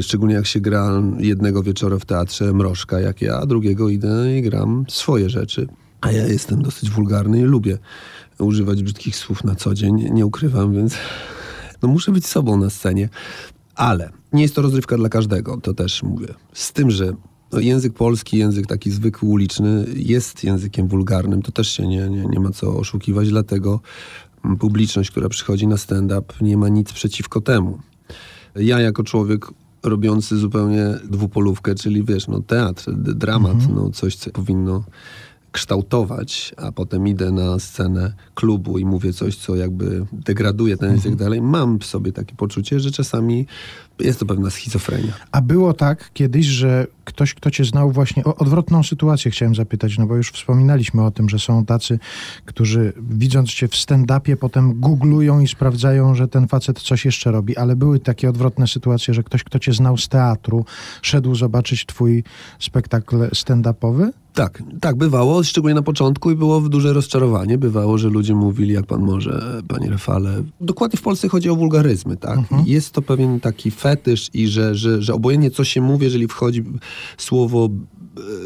Szczególnie 0.00 0.34
jak 0.34 0.46
się 0.46 0.60
gra 0.60 1.02
jednego 1.18 1.62
wieczoru 1.62 1.98
w 1.98 2.04
teatrze 2.04 2.52
mrożka, 2.52 3.00
jak 3.00 3.22
ja, 3.22 3.36
a 3.36 3.46
drugiego 3.46 3.88
idę 3.88 4.38
i 4.38 4.42
gram 4.42 4.84
swoje 4.88 5.30
rzeczy. 5.30 5.68
A 6.00 6.12
ja 6.12 6.26
jestem 6.26 6.62
dosyć 6.62 6.90
wulgarny 6.90 7.40
i 7.40 7.42
lubię 7.42 7.78
używać 8.38 8.82
brzydkich 8.82 9.16
słów 9.16 9.44
na 9.44 9.54
co 9.54 9.74
dzień, 9.74 10.12
nie 10.12 10.26
ukrywam, 10.26 10.72
więc 10.72 10.94
no 11.82 11.88
muszę 11.88 12.12
być 12.12 12.26
sobą 12.26 12.56
na 12.56 12.70
scenie. 12.70 13.08
Ale 13.74 14.10
nie 14.32 14.42
jest 14.42 14.54
to 14.54 14.62
rozrywka 14.62 14.96
dla 14.96 15.08
każdego, 15.08 15.56
to 15.56 15.74
też 15.74 16.02
mówię. 16.02 16.28
Z 16.52 16.72
tym, 16.72 16.90
że 16.90 17.12
no, 17.52 17.60
język 17.60 17.94
polski, 17.94 18.38
język 18.38 18.66
taki 18.66 18.90
zwykły, 18.90 19.28
uliczny 19.28 19.86
jest 19.96 20.44
językiem 20.44 20.88
wulgarnym, 20.88 21.42
to 21.42 21.52
też 21.52 21.70
się 21.70 21.88
nie, 21.88 22.08
nie, 22.08 22.24
nie 22.26 22.40
ma 22.40 22.50
co 22.50 22.76
oszukiwać, 22.76 23.28
dlatego 23.28 23.80
publiczność, 24.58 25.10
która 25.10 25.28
przychodzi 25.28 25.66
na 25.66 25.76
stand-up, 25.76 26.34
nie 26.40 26.56
ma 26.56 26.68
nic 26.68 26.92
przeciwko 26.92 27.40
temu. 27.40 27.78
Ja 28.56 28.80
jako 28.80 29.04
człowiek 29.04 29.46
robiący 29.82 30.36
zupełnie 30.36 30.84
dwupolówkę, 31.04 31.74
czyli 31.74 32.04
wiesz, 32.04 32.28
no 32.28 32.40
teatr, 32.40 32.92
dramat, 32.94 33.54
mhm. 33.54 33.74
no 33.74 33.90
coś, 33.90 34.16
co 34.16 34.30
powinno 34.30 34.84
kształtować, 35.52 36.54
a 36.56 36.72
potem 36.72 37.08
idę 37.08 37.30
na 37.30 37.58
scenę 37.58 38.12
klubu 38.34 38.78
i 38.78 38.84
mówię 38.84 39.12
coś, 39.12 39.36
co 39.36 39.56
jakby 39.56 40.06
degraduje 40.12 40.76
ten 40.76 40.90
mhm. 40.90 41.08
i 41.08 41.10
tak 41.10 41.24
dalej, 41.24 41.42
mam 41.42 41.78
w 41.78 41.84
sobie 41.84 42.12
takie 42.12 42.34
poczucie, 42.34 42.80
że 42.80 42.90
czasami 42.90 43.46
jest 43.98 44.20
to 44.20 44.26
pewna 44.26 44.50
schizofrenia. 44.50 45.12
A 45.32 45.40
było 45.40 45.74
tak 45.74 46.10
kiedyś, 46.12 46.46
że 46.46 46.86
ktoś, 47.04 47.34
kto 47.34 47.50
cię 47.50 47.64
znał 47.64 47.92
właśnie, 47.92 48.24
o 48.24 48.36
odwrotną 48.36 48.82
sytuację 48.82 49.30
chciałem 49.30 49.54
zapytać, 49.54 49.98
no 49.98 50.06
bo 50.06 50.16
już 50.16 50.32
wspominaliśmy 50.32 51.04
o 51.04 51.10
tym, 51.10 51.28
że 51.28 51.38
są 51.38 51.64
tacy, 51.64 51.98
którzy 52.44 52.92
widząc 53.10 53.50
cię 53.50 53.68
w 53.68 53.74
stand-upie 53.74 54.36
potem 54.36 54.80
googlują 54.80 55.40
i 55.40 55.48
sprawdzają, 55.48 56.14
że 56.14 56.28
ten 56.28 56.48
facet 56.48 56.82
coś 56.82 57.04
jeszcze 57.04 57.30
robi, 57.30 57.56
ale 57.56 57.76
były 57.76 57.98
takie 57.98 58.28
odwrotne 58.30 58.66
sytuacje, 58.66 59.14
że 59.14 59.22
ktoś, 59.22 59.44
kto 59.44 59.58
cię 59.58 59.72
znał 59.72 59.98
z 59.98 60.08
teatru, 60.08 60.64
szedł 61.02 61.34
zobaczyć 61.34 61.86
twój 61.86 62.24
spektakl 62.58 63.16
stand-upowy? 63.16 64.10
Tak, 64.34 64.62
tak, 64.80 64.96
bywało, 64.96 65.42
szczególnie 65.42 65.74
na 65.74 65.82
początku 65.82 66.30
i 66.30 66.36
było 66.36 66.60
duże 66.60 66.92
rozczarowanie. 66.92 67.58
Bywało, 67.58 67.98
że 67.98 68.08
ludzie 68.08 68.34
mówili, 68.34 68.74
jak 68.74 68.86
pan 68.86 69.00
może, 69.00 69.62
panie 69.68 69.90
Rafale. 69.90 70.42
Dokładnie 70.60 70.98
w 70.98 71.02
Polsce 71.02 71.28
chodzi 71.28 71.50
o 71.50 71.56
wulgaryzmy, 71.56 72.16
tak? 72.16 72.38
Mhm. 72.38 72.62
Jest 72.66 72.92
to 72.92 73.02
pewien 73.02 73.40
taki 73.40 73.70
fetysz 73.70 74.30
i 74.34 74.48
że, 74.48 74.74
że, 74.74 75.02
że 75.02 75.14
obojętnie 75.14 75.50
co 75.50 75.64
się 75.64 75.80
mówi, 75.80 76.04
jeżeli 76.04 76.28
wchodzi 76.28 76.64
słowo 77.16 77.68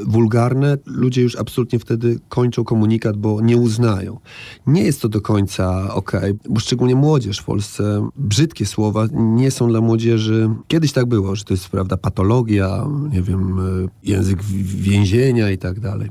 wulgarne, 0.07 0.79
ludzie 0.87 1.22
już 1.22 1.37
absolutnie 1.37 1.79
wtedy 1.79 2.18
kończą 2.29 2.64
komunikat, 2.64 3.16
bo 3.16 3.40
nie 3.40 3.57
uznają. 3.57 4.20
Nie 4.66 4.83
jest 4.83 5.03
to 5.03 5.09
do 5.09 5.20
końca 5.20 5.94
ok, 5.94 6.12
bo 6.48 6.61
szczególnie 6.61 6.94
młodzież 6.94 7.38
w 7.38 7.44
Polsce, 7.44 8.09
brzydkie 8.16 8.66
słowa 8.66 9.07
nie 9.12 9.50
są 9.50 9.68
dla 9.68 9.81
młodzieży. 9.81 10.50
Kiedyś 10.68 10.92
tak 10.92 11.07
było, 11.07 11.37
że 11.37 11.44
to 11.44 11.55
jest, 11.55 11.68
prawda, 11.68 11.96
patologia, 11.96 12.87
nie 13.12 13.22
wiem, 13.22 13.59
e, 13.59 13.88
język 14.03 14.42
więzienia 14.64 15.50
i 15.50 15.59
tak 15.59 15.81
dalej. 15.81 16.09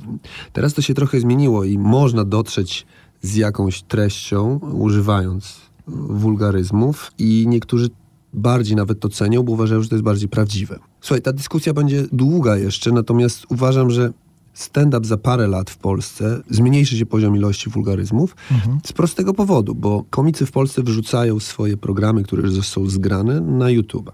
Teraz 0.53 0.73
to 0.73 0.81
się 0.81 0.93
trochę 0.93 1.19
zmieniło 1.19 1.63
i 1.63 1.77
można 1.77 2.25
dotrzeć 2.25 2.85
z 3.21 3.35
jakąś 3.35 3.83
treścią, 3.83 4.59
używając 4.73 5.61
wulgaryzmów 5.87 7.11
i 7.17 7.45
niektórzy 7.47 7.89
bardziej 8.33 8.75
nawet 8.75 8.99
to 8.99 9.09
cenią, 9.09 9.43
bo 9.43 9.51
uważają, 9.51 9.81
że 9.81 9.89
to 9.89 9.95
jest 9.95 10.05
bardziej 10.05 10.29
prawdziwe. 10.29 10.79
Słuchaj, 11.01 11.21
ta 11.21 11.33
dyskusja 11.33 11.73
będzie 11.73 12.05
długa 12.11 12.57
jeszcze, 12.57 12.91
natomiast 12.91 13.45
uważam, 13.49 13.89
że 13.89 14.13
stand-up 14.53 15.07
za 15.07 15.17
parę 15.17 15.47
lat 15.47 15.69
w 15.69 15.77
Polsce 15.77 16.41
zmniejszy 16.49 16.97
się 16.97 17.05
poziom 17.05 17.35
ilości 17.35 17.69
wulgaryzmów 17.69 18.35
mhm. 18.51 18.79
z 18.85 18.93
prostego 18.93 19.33
powodu, 19.33 19.75
bo 19.75 20.03
komicy 20.09 20.45
w 20.45 20.51
Polsce 20.51 20.83
wrzucają 20.83 21.39
swoje 21.39 21.77
programy, 21.77 22.23
które 22.23 22.61
są 22.61 22.89
zgrane 22.89 23.41
na 23.41 23.69
YouTube. 23.69 24.11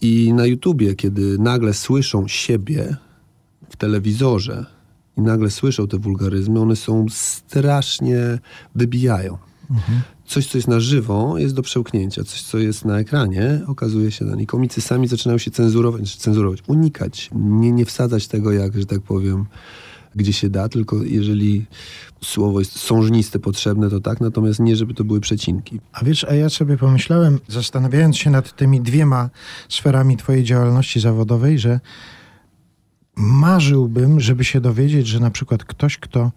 I 0.00 0.32
na 0.32 0.46
YouTubie, 0.46 0.94
kiedy 0.94 1.38
nagle 1.38 1.74
słyszą 1.74 2.28
siebie 2.28 2.96
w 3.70 3.76
telewizorze 3.76 4.66
i 5.16 5.20
nagle 5.20 5.50
słyszą 5.50 5.88
te 5.88 5.98
wulgaryzmy, 5.98 6.60
one 6.60 6.76
są 6.76 7.06
strasznie 7.10 8.38
wybijają. 8.74 9.38
Mhm 9.70 10.00
coś, 10.28 10.46
co 10.46 10.58
jest 10.58 10.68
na 10.68 10.80
żywo, 10.80 11.38
jest 11.38 11.54
do 11.54 11.62
przełknięcia. 11.62 12.24
Coś, 12.24 12.42
co 12.42 12.58
jest 12.58 12.84
na 12.84 12.98
ekranie, 12.98 13.60
okazuje 13.66 14.10
się, 14.10 14.40
i 14.40 14.46
komicy 14.46 14.80
sami 14.80 15.08
zaczynają 15.08 15.38
się 15.38 15.50
cenzurować, 15.50 16.16
cenzurować, 16.16 16.62
unikać, 16.66 17.30
nie, 17.34 17.72
nie 17.72 17.84
wsadzać 17.84 18.28
tego, 18.28 18.52
jak, 18.52 18.78
że 18.78 18.86
tak 18.86 19.00
powiem, 19.00 19.46
gdzie 20.14 20.32
się 20.32 20.50
da, 20.50 20.68
tylko 20.68 21.02
jeżeli 21.02 21.66
słowo 22.24 22.58
jest 22.58 22.78
sążniste 22.78 23.38
potrzebne, 23.38 23.90
to 23.90 24.00
tak, 24.00 24.20
natomiast 24.20 24.60
nie, 24.60 24.76
żeby 24.76 24.94
to 24.94 25.04
były 25.04 25.20
przecinki. 25.20 25.80
A 25.92 26.04
wiesz, 26.04 26.24
a 26.24 26.34
ja 26.34 26.48
sobie 26.48 26.76
pomyślałem, 26.76 27.38
zastanawiając 27.48 28.16
się 28.16 28.30
nad 28.30 28.56
tymi 28.56 28.80
dwiema 28.80 29.30
sferami 29.68 30.16
twojej 30.16 30.44
działalności 30.44 31.00
zawodowej, 31.00 31.58
że 31.58 31.80
marzyłbym, 33.16 34.20
żeby 34.20 34.44
się 34.44 34.60
dowiedzieć, 34.60 35.06
że 35.06 35.20
na 35.20 35.30
przykład 35.30 35.64
ktoś, 35.64 35.98
kto 35.98 36.30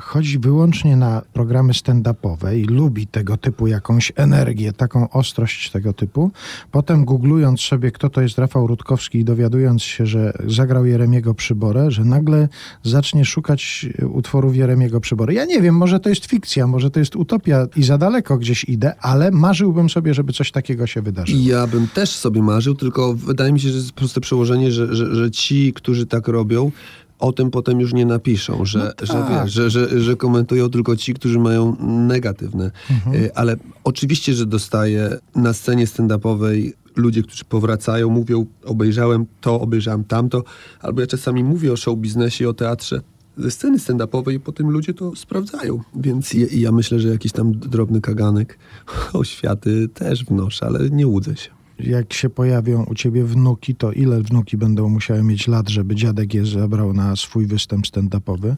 chodzi 0.00 0.38
wyłącznie 0.38 0.96
na 0.96 1.22
programy 1.32 1.72
stand-upowe 1.72 2.56
i 2.58 2.64
lubi 2.64 3.06
tego 3.06 3.36
typu 3.36 3.66
jakąś 3.66 4.12
energię, 4.16 4.72
taką 4.72 5.10
ostrość 5.10 5.70
tego 5.70 5.92
typu, 5.92 6.30
potem 6.70 7.04
googlując 7.04 7.60
sobie, 7.60 7.90
kto 7.90 8.10
to 8.10 8.22
jest 8.22 8.38
Rafał 8.38 8.66
Rutkowski 8.66 9.18
i 9.18 9.24
dowiadując 9.24 9.82
się, 9.82 10.06
że 10.06 10.32
zagrał 10.46 10.86
Jeremiego 10.86 11.34
Przyborę, 11.34 11.90
że 11.90 12.04
nagle 12.04 12.48
zacznie 12.82 13.24
szukać 13.24 13.86
utworów 14.12 14.56
Jeremiego 14.56 15.00
Przybory. 15.00 15.34
Ja 15.34 15.44
nie 15.44 15.62
wiem, 15.62 15.76
może 15.76 16.00
to 16.00 16.08
jest 16.08 16.26
fikcja, 16.26 16.66
może 16.66 16.90
to 16.90 17.00
jest 17.00 17.16
utopia 17.16 17.66
i 17.76 17.82
za 17.82 17.98
daleko 17.98 18.38
gdzieś 18.38 18.64
idę, 18.64 18.96
ale 19.00 19.30
marzyłbym 19.30 19.90
sobie, 19.90 20.14
żeby 20.14 20.32
coś 20.32 20.52
takiego 20.52 20.86
się 20.86 21.02
wydarzyło. 21.02 21.40
Ja 21.42 21.66
bym 21.66 21.88
też 21.88 22.10
sobie 22.10 22.42
marzył, 22.42 22.74
tylko 22.74 23.14
wydaje 23.14 23.52
mi 23.52 23.60
się, 23.60 23.68
że 23.68 23.76
jest 23.76 23.92
proste 23.92 24.20
przełożenie, 24.20 24.72
że, 24.72 24.94
że, 24.94 25.14
że 25.14 25.30
ci, 25.30 25.72
którzy 25.72 26.06
tak 26.06 26.28
robią, 26.28 26.70
o 27.18 27.32
tym 27.32 27.50
potem 27.50 27.80
już 27.80 27.92
nie 27.92 28.06
napiszą, 28.06 28.64
że, 28.64 28.78
no 28.78 28.92
tak. 28.92 29.06
że, 29.06 29.24
wiesz, 29.30 29.52
że, 29.52 29.70
że, 29.70 30.00
że 30.00 30.16
komentują 30.16 30.70
tylko 30.70 30.96
ci, 30.96 31.14
którzy 31.14 31.38
mają 31.38 31.76
negatywne. 31.80 32.70
Mhm. 32.90 33.16
Y, 33.16 33.34
ale 33.34 33.56
oczywiście, 33.84 34.34
że 34.34 34.46
dostaję 34.46 35.18
na 35.34 35.52
scenie 35.52 35.86
stand-upowej 35.86 36.72
ludzie, 36.96 37.22
którzy 37.22 37.44
powracają, 37.44 38.10
mówią, 38.10 38.46
obejrzałem 38.64 39.26
to, 39.40 39.60
obejrzałem 39.60 40.04
tamto, 40.04 40.44
albo 40.80 41.00
ja 41.00 41.06
czasami 41.06 41.44
mówię 41.44 41.72
o 41.72 41.76
show 41.76 41.98
biznesie, 41.98 42.48
o 42.48 42.54
teatrze 42.54 43.00
ze 43.38 43.50
sceny 43.50 43.78
stand-upowej 43.78 44.34
i 44.34 44.40
potem 44.40 44.70
ludzie 44.70 44.94
to 44.94 45.16
sprawdzają. 45.16 45.80
Więc 45.94 46.34
ja, 46.34 46.46
ja 46.52 46.72
myślę, 46.72 47.00
że 47.00 47.08
jakiś 47.08 47.32
tam 47.32 47.52
drobny 47.52 48.00
kaganek 48.00 48.58
oświaty 49.12 49.88
też 49.88 50.24
wnoszę, 50.24 50.66
ale 50.66 50.90
nie 50.90 51.06
łudzę 51.06 51.36
się 51.36 51.55
jak 51.78 52.12
się 52.12 52.30
pojawią 52.30 52.84
u 52.84 52.94
ciebie 52.94 53.24
wnuki, 53.24 53.74
to 53.74 53.92
ile 53.92 54.22
wnuki 54.22 54.56
będą 54.56 54.88
musiały 54.88 55.22
mieć 55.22 55.48
lat, 55.48 55.68
żeby 55.68 55.94
dziadek 55.94 56.34
je 56.34 56.46
zabrał 56.46 56.92
na 56.92 57.16
swój 57.16 57.46
występ 57.46 57.86
stand-upowy? 57.86 58.54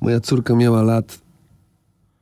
Moja 0.00 0.20
córka 0.20 0.54
miała 0.54 0.82
lat 0.82 1.22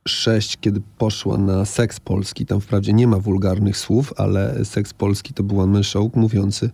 sześć, 0.07 0.57
kiedy 0.61 0.81
poszła 0.97 1.37
na 1.37 1.65
Seks 1.65 1.99
Polski. 1.99 2.45
Tam 2.45 2.61
wprawdzie 2.61 2.93
nie 2.93 3.07
ma 3.07 3.19
wulgarnych 3.19 3.77
słów, 3.77 4.13
ale 4.17 4.65
Seks 4.65 4.93
Polski 4.93 5.33
to 5.33 5.43
był 5.43 5.59
one 5.59 5.83
show 5.83 6.15
mówiący 6.15 6.69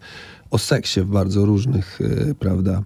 o 0.52 0.58
seksie 0.58 1.02
w 1.02 1.06
bardzo 1.06 1.46
różnych, 1.46 2.00
e, 2.02 2.36
prawda, 2.36 2.84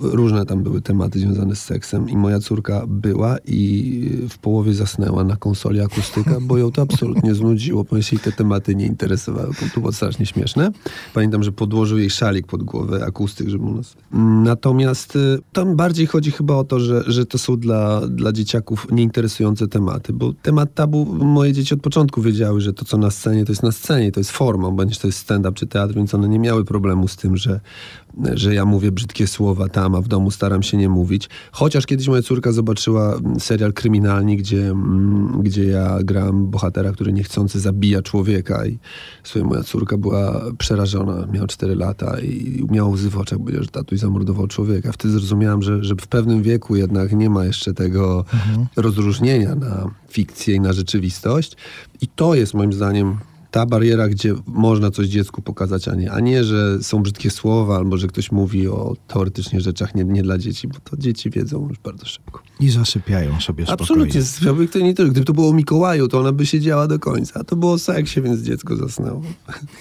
różne 0.00 0.46
tam 0.46 0.62
były 0.62 0.80
tematy 0.80 1.18
związane 1.18 1.56
z 1.56 1.62
seksem 1.62 2.10
i 2.10 2.16
moja 2.16 2.40
córka 2.40 2.84
była 2.86 3.36
i 3.46 4.10
w 4.28 4.38
połowie 4.38 4.74
zasnęła 4.74 5.24
na 5.24 5.36
konsoli 5.36 5.80
akustyka, 5.80 6.38
bo 6.40 6.58
ją 6.58 6.72
to 6.72 6.82
absolutnie 6.82 7.34
znudziło, 7.34 7.84
ponieważ 7.84 8.12
jej 8.12 8.20
te 8.20 8.32
tematy 8.32 8.74
nie 8.74 8.86
interesowały. 8.86 9.54
To 9.74 9.80
było 9.80 9.92
strasznie 9.92 10.26
śmieszne. 10.26 10.70
Pamiętam, 11.14 11.42
że 11.42 11.52
podłożył 11.52 11.98
jej 11.98 12.10
szalik 12.10 12.46
pod 12.46 12.62
głowę, 12.62 13.04
akustyk, 13.06 13.48
żeby 13.48 13.64
u 13.64 13.74
nas... 13.74 13.96
Natomiast 14.44 15.16
y, 15.16 15.38
tam 15.52 15.76
bardziej 15.76 16.06
chodzi 16.06 16.30
chyba 16.30 16.54
o 16.54 16.64
to, 16.64 16.80
że, 16.80 17.02
że 17.06 17.26
to 17.26 17.38
są 17.38 17.56
dla, 17.56 18.00
dla 18.08 18.32
dzieciaków 18.32 18.86
nieinteresujące 18.92 19.68
tematy, 19.68 20.12
bo 20.12 20.32
temat 20.42 20.74
tabu, 20.74 21.04
moje 21.24 21.52
dzieci 21.52 21.74
od 21.74 21.80
początku 21.80 22.22
wiedziały, 22.22 22.60
że 22.60 22.72
to, 22.72 22.84
co 22.84 22.98
na 22.98 23.10
scenie, 23.10 23.44
to 23.44 23.52
jest 23.52 23.62
na 23.62 23.72
scenie, 23.72 24.12
to 24.12 24.20
jest 24.20 24.30
formą, 24.30 24.70
bądź 24.70 24.98
to 24.98 25.08
jest 25.08 25.18
stand-up 25.18 25.54
czy 25.54 25.66
teatr, 25.66 25.94
więc 25.94 26.14
one 26.14 26.28
nie 26.28 26.38
miały 26.38 26.64
problemu 26.64 27.03
z 27.08 27.16
tym, 27.16 27.36
że 27.36 27.60
że 28.34 28.54
ja 28.54 28.64
mówię 28.64 28.92
brzydkie 28.92 29.26
słowa 29.26 29.68
tam, 29.68 29.94
a 29.94 30.00
w 30.00 30.08
domu 30.08 30.30
staram 30.30 30.62
się 30.62 30.76
nie 30.76 30.88
mówić. 30.88 31.28
Chociaż 31.52 31.86
kiedyś 31.86 32.08
moja 32.08 32.22
córka 32.22 32.52
zobaczyła 32.52 33.18
serial 33.38 33.72
kryminalny, 33.72 34.36
gdzie, 34.36 34.70
mm, 34.70 35.42
gdzie 35.42 35.64
ja 35.64 35.98
gram 36.02 36.46
bohatera, 36.46 36.92
który 36.92 37.12
niechcący 37.12 37.60
zabija 37.60 38.02
człowieka 38.02 38.66
i 38.66 38.78
swoja 39.24 39.44
moja 39.44 39.62
córka 39.62 39.98
była 39.98 40.42
przerażona, 40.58 41.26
miała 41.32 41.46
4 41.46 41.74
lata 41.74 42.20
i 42.20 42.64
miała 42.70 42.88
łzy 42.88 43.10
w 43.10 43.18
oczach, 43.18 43.38
że 43.60 43.68
tatuś 43.68 43.98
zamordował 43.98 44.46
człowieka. 44.46 44.92
Wtedy 44.92 45.14
zrozumiałam, 45.14 45.62
że, 45.62 45.84
że 45.84 45.94
w 45.94 46.06
pewnym 46.06 46.42
wieku 46.42 46.76
jednak 46.76 47.12
nie 47.12 47.30
ma 47.30 47.44
jeszcze 47.44 47.74
tego 47.74 48.24
mhm. 48.34 48.66
rozróżnienia 48.76 49.54
na 49.54 49.90
fikcję 50.08 50.54
i 50.54 50.60
na 50.60 50.72
rzeczywistość. 50.72 51.56
I 52.00 52.08
to 52.08 52.34
jest 52.34 52.54
moim 52.54 52.72
zdaniem 52.72 53.16
ta 53.54 53.66
bariera, 53.66 54.08
gdzie 54.08 54.34
można 54.46 54.90
coś 54.90 55.06
dziecku 55.06 55.42
pokazać, 55.42 55.88
a 55.88 55.94
nie, 55.94 56.12
a 56.12 56.20
nie, 56.20 56.44
że 56.44 56.82
są 56.82 57.02
brzydkie 57.02 57.30
słowa, 57.30 57.76
albo 57.76 57.96
że 57.96 58.06
ktoś 58.06 58.32
mówi 58.32 58.68
o 58.68 58.96
teoretycznie 59.08 59.60
rzeczach 59.60 59.94
nie, 59.94 60.04
nie 60.04 60.22
dla 60.22 60.38
dzieci, 60.38 60.68
bo 60.68 60.74
to 60.84 60.96
dzieci 60.96 61.30
wiedzą 61.30 61.68
już 61.68 61.78
bardzo 61.78 62.06
szybko. 62.06 62.42
I 62.60 62.70
zasypiają 62.70 63.40
sobie 63.40 63.66
spokojnie. 63.66 64.20
Absolutnie. 64.52 64.82
Nie 64.82 64.94
tylko. 64.94 65.12
Gdyby 65.12 65.26
to 65.26 65.32
było 65.32 65.48
o 65.48 65.52
Mikołaju, 65.52 66.08
to 66.08 66.20
ona 66.20 66.32
by 66.32 66.46
siedziała 66.46 66.86
do 66.86 66.98
końca. 66.98 67.40
A 67.40 67.44
to 67.44 67.56
było 67.56 67.72
o 67.72 67.78
seksie, 67.78 68.22
więc 68.22 68.40
dziecko 68.40 68.76
zasnęło. 68.76 69.22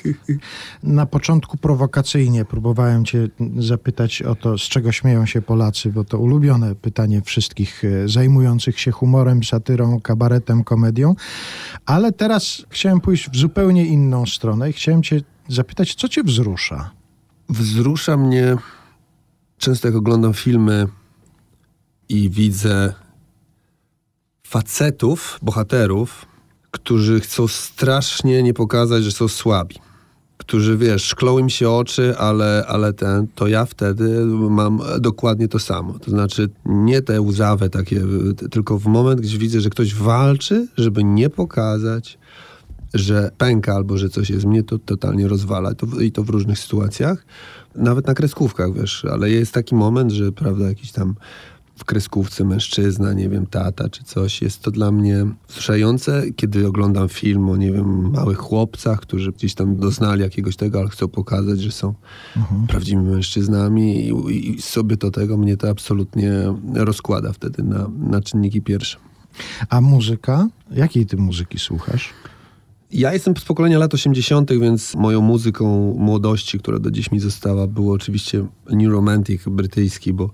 Na 0.84 1.06
początku 1.06 1.58
prowokacyjnie 1.58 2.46
próbowałem 2.46 3.06
cię 3.06 3.28
zapytać 3.58 4.22
o 4.22 4.36
to, 4.36 4.58
z 4.58 4.62
czego 4.62 4.92
śmieją 4.92 5.26
się 5.26 5.42
Polacy, 5.42 5.92
bo 5.92 6.04
to 6.04 6.20
ulubione 6.20 6.76
pytanie 6.76 7.22
wszystkich 7.22 7.84
e, 7.86 8.08
zajmujących 8.08 8.80
się 8.80 8.92
humorem, 8.92 9.44
satyrą, 9.44 10.02
kabaretem, 10.02 10.64
komedią. 10.64 11.16
Ale 11.86 12.12
teraz 12.12 12.66
chciałem 12.70 13.02
pójść 13.02 13.30
w 13.30 13.38
zupełnie 13.38 13.63
zupełnie 13.64 13.86
inną 13.86 14.26
stronę 14.26 14.70
i 14.70 14.74
chciałem 14.74 15.04
cię 15.04 15.22
zapytać, 15.48 15.96
co 15.96 16.10
cię 16.10 16.24
wzrusza? 16.24 16.92
Wzrusza 17.50 18.18
mnie, 18.18 18.58
często 19.58 19.88
jak 19.88 19.98
oglądam 19.98 20.34
filmy 20.34 20.88
i 22.10 22.30
widzę 22.30 22.94
facetów, 24.48 25.40
bohaterów, 25.42 26.26
którzy 26.72 27.20
chcą 27.20 27.48
strasznie 27.48 28.44
nie 28.44 28.54
pokazać, 28.54 29.04
że 29.04 29.12
są 29.12 29.28
słabi. 29.28 29.76
Którzy, 30.38 30.78
wiesz, 30.78 31.04
szklą 31.04 31.40
im 31.40 31.50
się 31.50 31.70
oczy, 31.70 32.18
ale, 32.18 32.66
ale 32.68 32.94
ten, 32.94 33.28
to 33.36 33.48
ja 33.48 33.66
wtedy 33.66 34.26
mam 34.50 34.82
dokładnie 35.00 35.48
to 35.48 35.60
samo. 35.60 36.00
To 36.00 36.12
znaczy 36.12 36.50
nie 36.66 37.02
te 37.02 37.22
łzawe 37.22 37.70
takie, 37.70 38.02
tylko 38.52 38.80
w 38.80 38.86
moment, 38.86 39.22
gdzie 39.22 39.38
widzę, 39.38 39.62
że 39.62 39.70
ktoś 39.70 39.96
walczy, 39.96 40.68
żeby 40.78 41.04
nie 41.04 41.30
pokazać, 41.30 42.18
że 42.94 43.32
pęka 43.38 43.76
albo 43.76 43.98
że 43.98 44.10
coś 44.10 44.30
jest 44.30 44.46
mnie, 44.46 44.64
to 44.64 44.80
totalnie 44.80 45.28
rozwala. 45.28 45.76
To, 45.76 46.02
I 46.02 46.12
to 46.12 46.24
w 46.24 46.30
różnych 46.30 46.60
sytuacjach. 46.60 47.26
Nawet 47.76 48.08
na 48.08 48.14
kreskówkach, 48.14 48.74
wiesz, 48.74 49.06
ale 49.12 49.30
jest 49.30 49.54
taki 49.54 49.76
moment, 49.76 50.12
że 50.12 50.32
prawda, 50.32 50.68
jakiś 50.68 50.92
tam 50.92 51.16
w 51.76 51.86
kreskówce 51.86 52.46
mężczyzna, 52.46 53.14
nie 53.14 53.30
wiem, 53.30 53.46
tata 53.46 53.90
czy 53.90 54.04
coś. 54.04 54.42
Jest 54.42 54.62
to 54.62 54.72
dla 54.72 54.92
mnie 54.92 55.26
wzruszające, 55.48 56.24
kiedy 56.36 56.68
oglądam 56.68 57.10
film 57.10 57.50
o, 57.50 57.58
nie 57.58 57.72
wiem, 57.72 58.12
małych 58.12 58.38
chłopcach, 58.38 59.00
którzy 59.00 59.32
gdzieś 59.32 59.54
tam 59.54 59.76
doznali 59.76 60.22
jakiegoś 60.22 60.56
tego, 60.56 60.80
ale 60.80 60.90
chcą 60.90 61.08
pokazać, 61.08 61.62
że 61.62 61.72
są 61.72 61.94
mhm. 62.38 62.68
prawdziwymi 62.68 63.10
mężczyznami 63.10 64.08
i, 64.08 64.50
i, 64.50 64.62
sobie 64.62 64.98
to 64.98 65.12
tego 65.12 65.38
mnie 65.38 65.58
to 65.58 65.70
absolutnie 65.70 66.32
rozkłada 66.74 67.34
wtedy 67.34 67.64
na, 67.64 67.90
na 68.00 68.22
czynniki 68.22 68.62
pierwsze. 68.62 68.98
A 69.70 69.82
muzyka? 69.82 70.48
Jakiej 70.72 71.06
ty 71.06 71.18
muzyki 71.18 71.60
słuchasz? 71.60 72.14
Ja 72.94 73.14
jestem 73.14 73.38
z 73.38 73.46
pokolenia 73.46 73.80
lat 73.80 73.94
80., 73.94 74.52
więc 74.60 74.96
moją 74.96 75.22
muzyką 75.22 75.96
młodości, 76.00 76.60
która 76.60 76.80
do 76.80 76.92
dziś 76.92 77.12
mi 77.12 77.20
została, 77.20 77.68
było 77.68 77.94
oczywiście 77.94 78.46
New 78.70 78.92
Romantic 78.92 79.42
brytyjski, 79.48 80.14
bo 80.14 80.30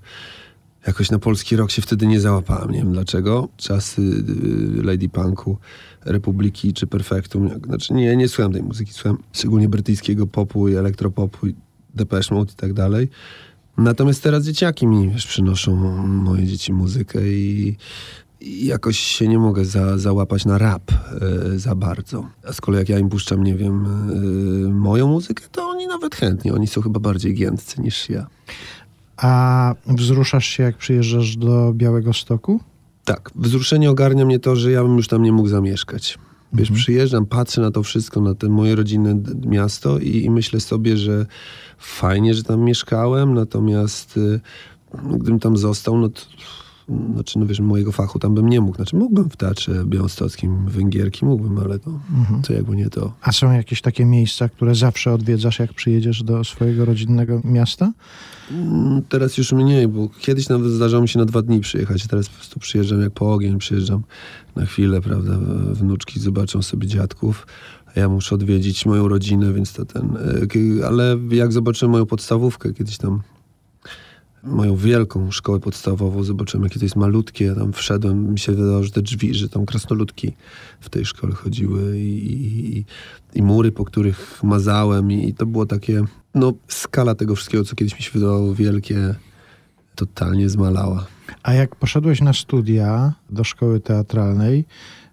jakoś 0.87 1.11
na 1.11 1.19
polski 1.19 1.55
rok 1.55 1.71
się 1.71 1.81
wtedy 1.81 2.07
nie 2.07 2.19
załapałem. 2.19 2.71
Nie 2.71 2.77
wiem 2.77 2.91
dlaczego. 2.91 3.47
Czasy 3.57 4.01
y, 4.01 4.83
Lady 4.83 5.09
Punku, 5.09 5.57
Republiki 6.05 6.73
czy 6.73 6.87
Perfectum. 6.87 7.49
Znaczy 7.65 7.93
nie, 7.93 8.15
nie 8.15 8.27
słuchałem 8.27 8.53
tej 8.53 8.63
muzyki. 8.63 8.93
Słuchałem 8.93 9.17
szczególnie 9.33 9.69
brytyjskiego 9.69 10.27
popu 10.27 10.67
i 10.67 10.75
elektropopu, 10.75 11.47
i 11.47 11.55
Depeche 11.95 12.35
Mode 12.35 12.51
i 12.51 12.55
tak 12.55 12.73
dalej. 12.73 13.09
Natomiast 13.77 14.23
teraz 14.23 14.45
dzieciaki 14.45 14.87
mi 14.87 15.09
wiesz, 15.09 15.27
przynoszą 15.27 15.75
moje 16.07 16.47
dzieci 16.47 16.73
muzykę 16.73 17.27
i 17.27 17.77
jakoś 18.41 18.99
się 18.99 19.27
nie 19.27 19.39
mogę 19.39 19.65
za, 19.65 19.97
załapać 19.97 20.45
na 20.45 20.57
rap 20.57 20.91
y, 21.53 21.59
za 21.59 21.75
bardzo. 21.75 22.27
A 22.47 22.53
z 22.53 22.61
kolei 22.61 22.79
jak 22.79 22.89
ja 22.89 22.99
im 22.99 23.09
puszczam, 23.09 23.43
nie 23.43 23.55
wiem, 23.55 23.85
y, 24.65 24.69
moją 24.69 25.07
muzykę, 25.07 25.43
to 25.51 25.67
oni 25.67 25.87
nawet 25.87 26.15
chętnie. 26.15 26.53
Oni 26.53 26.67
są 26.67 26.81
chyba 26.81 26.99
bardziej 26.99 27.33
giętcy 27.33 27.81
niż 27.81 28.09
ja. 28.09 28.27
A 29.17 29.73
wzruszasz 29.87 30.45
się, 30.45 30.63
jak 30.63 30.77
przyjeżdżasz 30.77 31.37
do 31.37 31.73
Białego 31.73 32.13
Stoku? 32.13 32.59
Tak. 33.05 33.31
Wzruszenie 33.35 33.91
ogarnia 33.91 34.25
mnie 34.25 34.39
to, 34.39 34.55
że 34.55 34.71
ja 34.71 34.83
bym 34.83 34.97
już 34.97 35.07
tam 35.07 35.23
nie 35.23 35.31
mógł 35.31 35.47
zamieszkać. 35.47 36.17
Wiesz, 36.53 36.69
mhm. 36.69 36.79
przyjeżdżam, 36.83 37.25
patrzę 37.25 37.61
na 37.61 37.71
to 37.71 37.83
wszystko, 37.83 38.21
na 38.21 38.35
te 38.35 38.49
moje 38.49 38.75
rodzinne 38.75 39.21
miasto 39.45 39.99
i, 39.99 40.23
i 40.23 40.29
myślę 40.29 40.59
sobie, 40.59 40.97
że 40.97 41.25
fajnie, 41.77 42.33
że 42.33 42.43
tam 42.43 42.61
mieszkałem, 42.61 43.33
natomiast 43.33 44.17
y, 44.17 44.39
gdybym 44.93 45.39
tam 45.39 45.57
został, 45.57 45.97
no 45.97 46.09
to 46.09 46.21
znaczy, 47.13 47.39
no 47.39 47.45
wiesz, 47.45 47.59
mojego 47.59 47.91
fachu 47.91 48.19
tam 48.19 48.35
bym 48.35 48.49
nie 48.49 48.61
mógł. 48.61 48.75
Znaczy, 48.75 48.95
mógłbym 48.95 49.29
w 49.29 49.37
teatrze 49.37 49.85
białostockim, 49.85 50.65
węgierki, 50.65 51.25
mógłbym, 51.25 51.57
ale 51.57 51.79
to, 51.79 51.91
mhm. 52.17 52.41
to 52.41 52.53
jakby 52.53 52.75
nie 52.75 52.89
to. 52.89 53.13
A 53.21 53.31
są 53.31 53.51
jakieś 53.51 53.81
takie 53.81 54.05
miejsca, 54.05 54.49
które 54.49 54.75
zawsze 54.75 55.13
odwiedzasz, 55.13 55.59
jak 55.59 55.73
przyjedziesz 55.73 56.23
do 56.23 56.43
swojego 56.43 56.85
rodzinnego 56.85 57.41
miasta? 57.43 57.93
Mm, 58.51 59.01
teraz 59.09 59.37
już 59.37 59.51
mniej, 59.51 59.87
bo 59.87 60.09
kiedyś 60.19 60.49
nawet 60.49 60.71
zdarzało 60.71 61.01
mi 61.01 61.09
się 61.09 61.19
na 61.19 61.25
dwa 61.25 61.41
dni 61.41 61.59
przyjechać. 61.59 62.07
Teraz 62.07 62.29
po 62.29 62.35
prostu 62.35 62.59
przyjeżdżam 62.59 63.01
jak 63.01 63.11
po 63.11 63.33
ogień, 63.33 63.57
przyjeżdżam 63.57 64.03
na 64.55 64.65
chwilę, 64.65 65.01
prawda, 65.01 65.37
wnuczki 65.73 66.19
zobaczą 66.19 66.61
sobie 66.61 66.87
dziadków, 66.87 67.47
a 67.95 67.99
ja 67.99 68.09
muszę 68.09 68.35
odwiedzić 68.35 68.85
moją 68.85 69.07
rodzinę, 69.07 69.53
więc 69.53 69.73
to 69.73 69.85
ten... 69.85 70.17
E, 70.81 70.87
ale 70.87 71.17
jak 71.31 71.53
zobaczyłem 71.53 71.91
moją 71.91 72.05
podstawówkę, 72.05 72.73
kiedyś 72.73 72.97
tam 72.97 73.21
moją 74.43 74.75
wielką 74.75 75.31
szkołę 75.31 75.59
podstawową, 75.59 76.23
zobaczyłem, 76.23 76.63
jakie 76.63 76.79
to 76.79 76.85
jest 76.85 76.95
malutkie. 76.95 77.55
Tam 77.55 77.73
wszedłem, 77.73 78.31
mi 78.31 78.39
się 78.39 78.51
wydawało, 78.51 78.83
że 78.83 78.91
te 78.91 79.01
drzwi, 79.01 79.33
że 79.33 79.49
tam 79.49 79.65
krasnoludki 79.65 80.33
w 80.79 80.89
tej 80.89 81.05
szkole 81.05 81.33
chodziły 81.33 81.99
i, 81.99 82.77
i, 82.77 82.85
i 83.33 83.41
mury, 83.41 83.71
po 83.71 83.85
których 83.85 84.43
mazałem 84.43 85.11
i, 85.11 85.29
i 85.29 85.33
to 85.33 85.45
było 85.45 85.65
takie, 85.65 86.03
no 86.35 86.53
skala 86.67 87.15
tego 87.15 87.35
wszystkiego, 87.35 87.63
co 87.63 87.75
kiedyś 87.75 87.95
mi 87.95 88.01
się 88.01 88.11
wydawało 88.13 88.55
wielkie, 88.55 89.15
totalnie 89.95 90.49
zmalała. 90.49 91.05
A 91.43 91.53
jak 91.53 91.75
poszedłeś 91.75 92.21
na 92.21 92.33
studia 92.33 93.13
do 93.29 93.43
szkoły 93.43 93.79
teatralnej, 93.79 94.65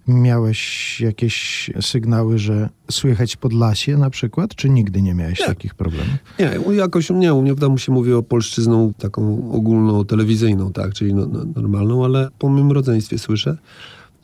Miałeś 0.08 1.00
jakieś 1.00 1.70
sygnały, 1.80 2.38
że 2.38 2.68
słychać 2.90 3.36
Podlasie 3.36 3.96
na 3.96 4.10
przykład, 4.10 4.54
czy 4.54 4.68
nigdy 4.68 5.02
nie 5.02 5.14
miałeś 5.14 5.40
nie. 5.40 5.46
takich 5.46 5.74
problemów? 5.74 6.14
Nie, 6.38 6.76
jakoś 6.76 7.10
nie, 7.10 7.34
u 7.34 7.42
mnie 7.42 7.54
w 7.54 7.58
domu 7.58 7.78
się 7.78 7.92
mówi 7.92 8.12
o 8.12 8.22
polszczyzną 8.22 8.92
taką 8.98 9.52
ogólną, 9.52 10.04
telewizyjną, 10.04 10.72
tak, 10.72 10.94
czyli 10.94 11.14
no, 11.14 11.26
no, 11.26 11.44
normalną, 11.56 12.04
ale 12.04 12.28
po 12.38 12.48
moim 12.48 12.72
rodzeństwie 12.72 13.18
słyszę, 13.18 13.58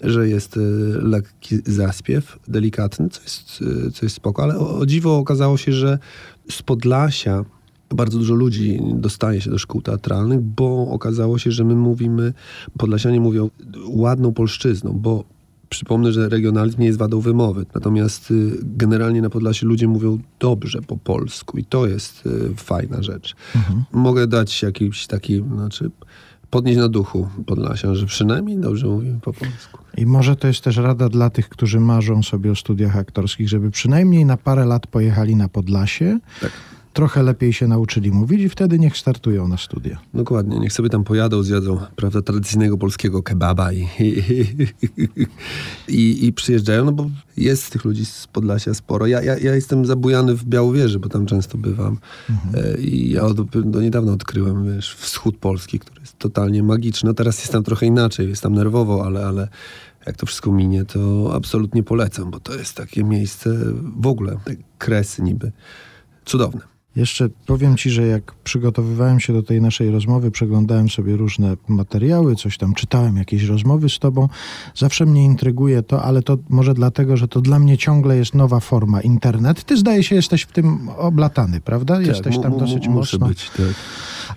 że 0.01 0.29
jest 0.29 0.57
y, 0.57 0.61
lekki 1.03 1.59
zaspiew, 1.67 2.39
delikatny, 2.49 3.09
co 3.09 3.23
jest, 3.23 3.63
y, 3.63 3.91
co 3.91 4.07
jest 4.07 4.17
spoko, 4.17 4.43
ale 4.43 4.59
o, 4.59 4.79
o 4.79 4.87
dziwo 4.87 5.19
okazało 5.19 5.57
się, 5.57 5.73
że 5.73 5.99
z 6.51 6.63
Podlasia 6.63 7.45
bardzo 7.91 8.19
dużo 8.19 8.35
ludzi 8.35 8.81
dostaje 8.95 9.41
się 9.41 9.51
do 9.51 9.59
szkół 9.59 9.83
teatralnych, 9.83 10.41
bo 10.41 10.89
okazało 10.89 11.39
się, 11.39 11.51
że 11.51 11.65
my 11.65 11.75
mówimy, 11.75 12.33
Podlasianie 12.79 13.21
mówią 13.21 13.51
ładną 13.87 14.33
polszczyzną, 14.33 14.93
bo 14.93 15.25
Przypomnę, 15.73 16.13
że 16.13 16.29
regionalizm 16.29 16.81
nie 16.81 16.87
jest 16.87 16.99
wadą 16.99 17.21
wymowy, 17.21 17.67
natomiast 17.75 18.31
y, 18.31 18.59
generalnie 18.63 19.23
na 19.23 19.31
Podlasiu 19.31 19.67
ludzie 19.67 19.89
mówią 19.89 20.19
dobrze 20.39 20.83
po 20.83 20.97
polsku 20.97 21.59
i 21.59 21.65
to 21.65 21.87
jest 21.87 22.27
y, 22.27 22.55
fajna 22.57 23.03
rzecz. 23.03 23.35
Mhm. 23.57 23.85
Mogę 23.93 24.27
dać 24.27 24.63
jakiś 24.63 25.07
taki, 25.07 25.45
znaczy 25.55 25.91
podnieść 26.51 26.79
na 26.79 26.89
duchu 26.89 27.29
Podlasia, 27.47 27.95
że 27.95 28.07
przynajmniej 28.07 28.59
dobrze 28.59 28.87
mówimy 28.87 29.21
po 29.21 29.33
polsku. 29.33 29.79
I 29.97 30.07
może 30.07 30.37
to 30.37 30.47
jest 30.47 30.61
też 30.61 30.77
rada 30.77 31.09
dla 31.09 31.31
tych, 31.31 31.49
którzy 31.49 31.81
marzą 31.81 32.23
sobie 32.23 32.51
o 32.51 32.55
studiach 32.55 32.97
aktorskich, 32.97 33.49
żeby 33.49 33.71
przynajmniej 33.71 34.25
na 34.25 34.37
parę 34.37 34.65
lat 34.65 34.87
pojechali 34.87 35.37
na 35.37 35.49
Podlasie. 35.49 36.19
Tak 36.41 36.51
trochę 36.93 37.23
lepiej 37.23 37.53
się 37.53 37.69
nauczyli 37.69 38.11
mówić 38.11 38.41
i 38.41 38.49
wtedy 38.49 38.79
niech 38.79 38.97
startują 38.97 39.49
na 39.49 39.57
studia. 39.57 39.99
Dokładnie, 40.15 40.59
niech 40.59 40.73
sobie 40.73 40.89
tam 40.89 41.05
pojadą, 41.05 41.43
zjadzą 41.43 41.79
prawda, 41.97 42.23
tradycyjnego 42.23 42.79
polskiego 42.79 43.23
kebaba 43.23 43.73
i, 43.73 43.89
i, 45.89 46.27
i, 46.27 46.33
przyjeżdżają, 46.33 46.85
no 46.85 46.93
bo 46.93 47.11
jest 47.37 47.73
tych 47.73 47.85
ludzi 47.85 48.07
z 48.07 48.27
Podlasia 48.27 48.75
sporo. 48.75 49.07
Ja, 49.07 49.23
ja, 49.23 49.39
ja 49.39 49.55
jestem 49.55 49.87
zabujany 49.87 50.35
w 50.35 50.45
Białowieży, 50.45 50.99
bo 50.99 51.09
tam 51.09 51.27
często 51.27 51.59
bywam 51.59 51.99
mhm. 52.31 52.65
E, 52.65 52.81
i 52.81 53.11
ja 53.11 53.23
od, 53.23 53.71
do 53.71 53.81
niedawna 53.81 54.13
odkryłem 54.13 54.75
wiesz, 54.75 54.95
wschód 54.95 55.37
Polski, 55.37 55.79
który 55.79 56.01
jest 56.01 56.19
totalnie 56.19 56.63
magiczny. 56.63 57.09
No 57.09 57.15
teraz 57.15 57.39
jest 57.39 57.53
tam 57.53 57.63
trochę 57.63 57.87
inaczej, 57.87 58.29
jest 58.29 58.43
tam 58.43 58.55
nerwowo, 58.55 59.07
ale, 59.07 59.27
ale 59.27 59.49
jak 60.07 60.17
to 60.17 60.27
wszystko 60.27 60.53
minie, 60.53 60.85
to 60.85 61.31
absolutnie 61.35 61.83
polecam, 61.83 62.31
bo 62.31 62.41
to 62.41 62.55
jest 62.55 62.77
takie 62.77 63.05
miejsce 63.05 63.51
w 63.97 64.07
ogóle, 64.07 64.39
te 64.45 64.57
kresy 64.79 65.23
niby 65.23 65.53
cudowne. 66.25 66.72
Jeszcze 66.97 67.29
powiem 67.47 67.77
Ci, 67.77 67.91
że 67.91 68.07
jak 68.07 68.35
przygotowywałem 68.35 69.21
się 69.21 69.33
do 69.33 69.43
tej 69.43 69.61
naszej 69.61 69.91
rozmowy, 69.91 70.31
przeglądałem 70.31 70.89
sobie 70.89 71.17
różne 71.17 71.57
materiały, 71.69 72.37
coś 72.37 72.59
tam 72.59 72.75
czytałem, 72.75 73.17
jakieś 73.17 73.43
rozmowy 73.43 73.89
z 73.89 73.99
Tobą. 73.99 74.29
Zawsze 74.75 75.07
mnie 75.07 75.25
intryguje 75.25 75.83
to, 75.83 76.03
ale 76.03 76.23
to 76.23 76.39
może 76.49 76.75
dlatego, 76.75 77.17
że 77.17 77.29
to 77.29 77.41
dla 77.41 77.59
mnie 77.59 77.79
ciągle 77.79 78.17
jest 78.17 78.35
nowa 78.35 78.61
forma 78.61 79.01
internet. 79.01 79.65
Ty 79.65 79.77
zdaje 79.77 80.03
się, 80.03 80.15
jesteś 80.15 80.43
w 80.43 80.53
tym 80.53 80.89
oblatany, 80.89 81.61
prawda? 81.61 81.97
Tak, 81.97 82.07
jesteś 82.07 82.39
tam 82.39 82.59
dosyć 82.59 82.89
mocno. 82.89 83.29
Być, 83.29 83.51
tak. 83.51 83.75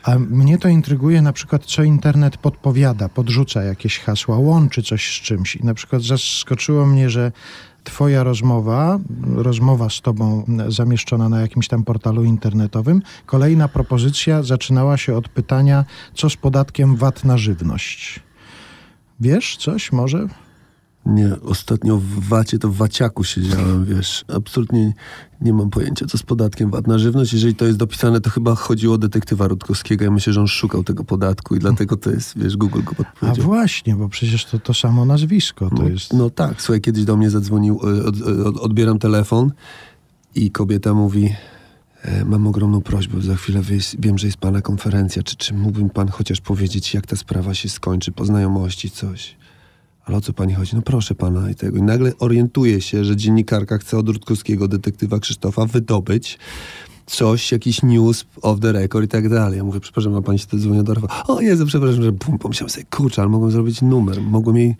A 0.04 0.20
mnie 0.20 0.58
to 0.58 0.68
intryguje 0.68 1.22
na 1.22 1.34
przykład, 1.34 1.65
co 1.65 1.84
internet 1.84 2.38
podpowiada, 2.38 3.10
podrzuca 3.10 3.63
jakieś 3.63 4.00
hasła, 4.00 4.38
łączy 4.38 4.84
coś 4.84 5.18
z 5.18 5.22
czymś. 5.22 5.56
I 5.56 5.63
na 5.63 5.74
przykład 5.74 6.02
zaskoczyło 6.02 6.86
mnie, 6.86 7.10
że 7.10 7.32
Twoja 7.86 8.24
rozmowa, 8.24 9.00
rozmowa 9.36 9.89
z 9.89 10.02
Tobą 10.02 10.45
zamieszczona 10.67 11.30
na 11.30 11.41
jakimś 11.41 11.67
tam 11.67 11.84
portalu 11.84 12.24
internetowym, 12.24 13.02
kolejna 13.26 13.67
propozycja 13.67 14.43
zaczynała 14.43 14.98
się 14.98 15.17
od 15.17 15.30
pytania, 15.30 15.86
co 16.13 16.30
z 16.30 16.36
podatkiem 16.36 16.95
VAT 16.95 17.24
na 17.24 17.38
żywność. 17.38 18.19
Wiesz 19.19 19.58
coś 19.58 19.91
może? 19.91 20.28
Nie, 21.06 21.36
ostatnio 21.41 21.98
w 21.98 22.28
Wacie 22.28 22.60
to 22.60 22.70
w 22.70 22.76
Waciaku 22.76 23.24
siedziałem, 23.24 23.86
wiesz. 23.86 24.26
Absolutnie 24.36 24.94
nie 25.41 25.54
mam 25.54 25.70
pojęcia, 25.70 26.06
co 26.06 26.18
z 26.18 26.24
podatkiem 26.24 26.72
VAT 26.72 26.88
na 26.88 27.00
żywność. 27.00 27.34
Jeżeli 27.34 27.56
to 27.56 27.65
jest 27.65 27.78
dopisane, 27.78 28.22
to 28.22 28.30
chyba 28.30 28.56
chodziło 28.56 28.96
o 28.96 28.98
detektywa 28.98 29.48
Rutkowskiego. 29.48 30.06
Ja 30.06 30.12
myślę, 30.12 30.34
że 30.34 30.41
on 30.41 30.48
szukał 30.48 30.84
tego 30.84 31.04
podatku 31.04 31.56
i 31.56 31.60
dlatego 31.60 31.98
to 31.98 32.12
jest, 32.12 32.39
wiesz, 32.39 32.58
Google 32.58 32.84
go 32.84 32.96
podpowiedział. 32.96 33.46
A 33.46 33.48
właśnie, 33.48 33.96
bo 33.96 34.10
przecież 34.10 34.46
to 34.46 34.60
to 34.60 34.74
samo 34.74 35.06
nazwisko 35.06 35.70
to 35.70 35.76
no, 35.76 35.89
jest. 35.89 36.13
No 36.13 36.30
tak, 36.30 36.62
słuchaj, 36.62 36.82
kiedyś 36.82 37.06
do 37.06 37.18
mnie 37.18 37.30
zadzwonił, 37.30 37.80
e, 37.84 38.06
od, 38.06 38.22
e, 38.22 38.46
od, 38.46 38.58
odbieram 38.58 39.00
telefon 39.00 39.52
i 40.36 40.52
kobieta 40.52 40.94
mówi, 40.94 41.34
e, 42.02 42.26
mam 42.26 42.48
ogromną 42.48 42.82
prośbę, 42.82 43.22
za 43.22 43.36
chwilę 43.36 43.62
wiem, 44.00 44.18
że 44.18 44.28
jest 44.28 44.38
pana 44.38 44.62
konferencja. 44.62 45.24
Czy, 45.24 45.36
czy 45.36 45.54
mógłby 45.54 45.89
pan 45.89 46.08
chociaż 46.08 46.41
powiedzieć, 46.41 46.94
jak 46.94 47.06
ta 47.06 47.15
sprawa 47.15 47.54
się 47.54 47.70
skończy 47.70 48.12
po 48.12 48.26
znajomości, 48.26 48.91
coś? 48.91 49.36
Ale 50.06 50.18
o 50.18 50.22
co 50.22 50.34
pani 50.34 50.54
chodzi? 50.54 50.76
No 50.76 50.82
proszę 50.82 51.15
pana 51.15 51.52
i 51.52 51.56
tego. 51.56 51.78
I 51.78 51.82
nagle 51.82 52.12
orientuje 52.20 52.82
się, 52.82 53.06
że 53.06 53.15
dziennikarka 53.15 53.78
chce 53.78 53.98
od 53.98 54.10
Rutkowskiego 54.10 54.68
detektywa 54.68 55.20
Krzysztofa 55.20 55.65
wydobyć 55.65 56.39
coś, 57.06 57.52
jakiś 57.52 57.84
news 57.84 58.26
of 58.41 58.60
the 58.60 58.72
record 58.72 59.06
i 59.06 59.08
tak 59.08 59.30
dalej. 59.30 59.58
Ja 59.58 59.63
mówię, 59.63 59.80
przepraszam, 59.80 60.13
ma 60.13 60.22
pani 60.22 60.39
się 60.39 60.46
to 60.46 60.58
dzwoniła 60.58 60.84
do 60.84 60.94
Rafała. 60.94 61.24
O 61.28 61.42
Jezu, 61.42 61.65
przepraszam, 61.65 62.04
że 62.04 62.12
bum, 62.12 62.38
pomyślałem 62.38 62.69
sobie, 62.69 62.86
kurczę, 62.90 63.21
ale 63.21 63.32
mogłem 63.32 63.52
zrobić 63.52 63.82
numer. 63.82 64.21
Mogłem 64.21 64.58
jej, 64.58 64.75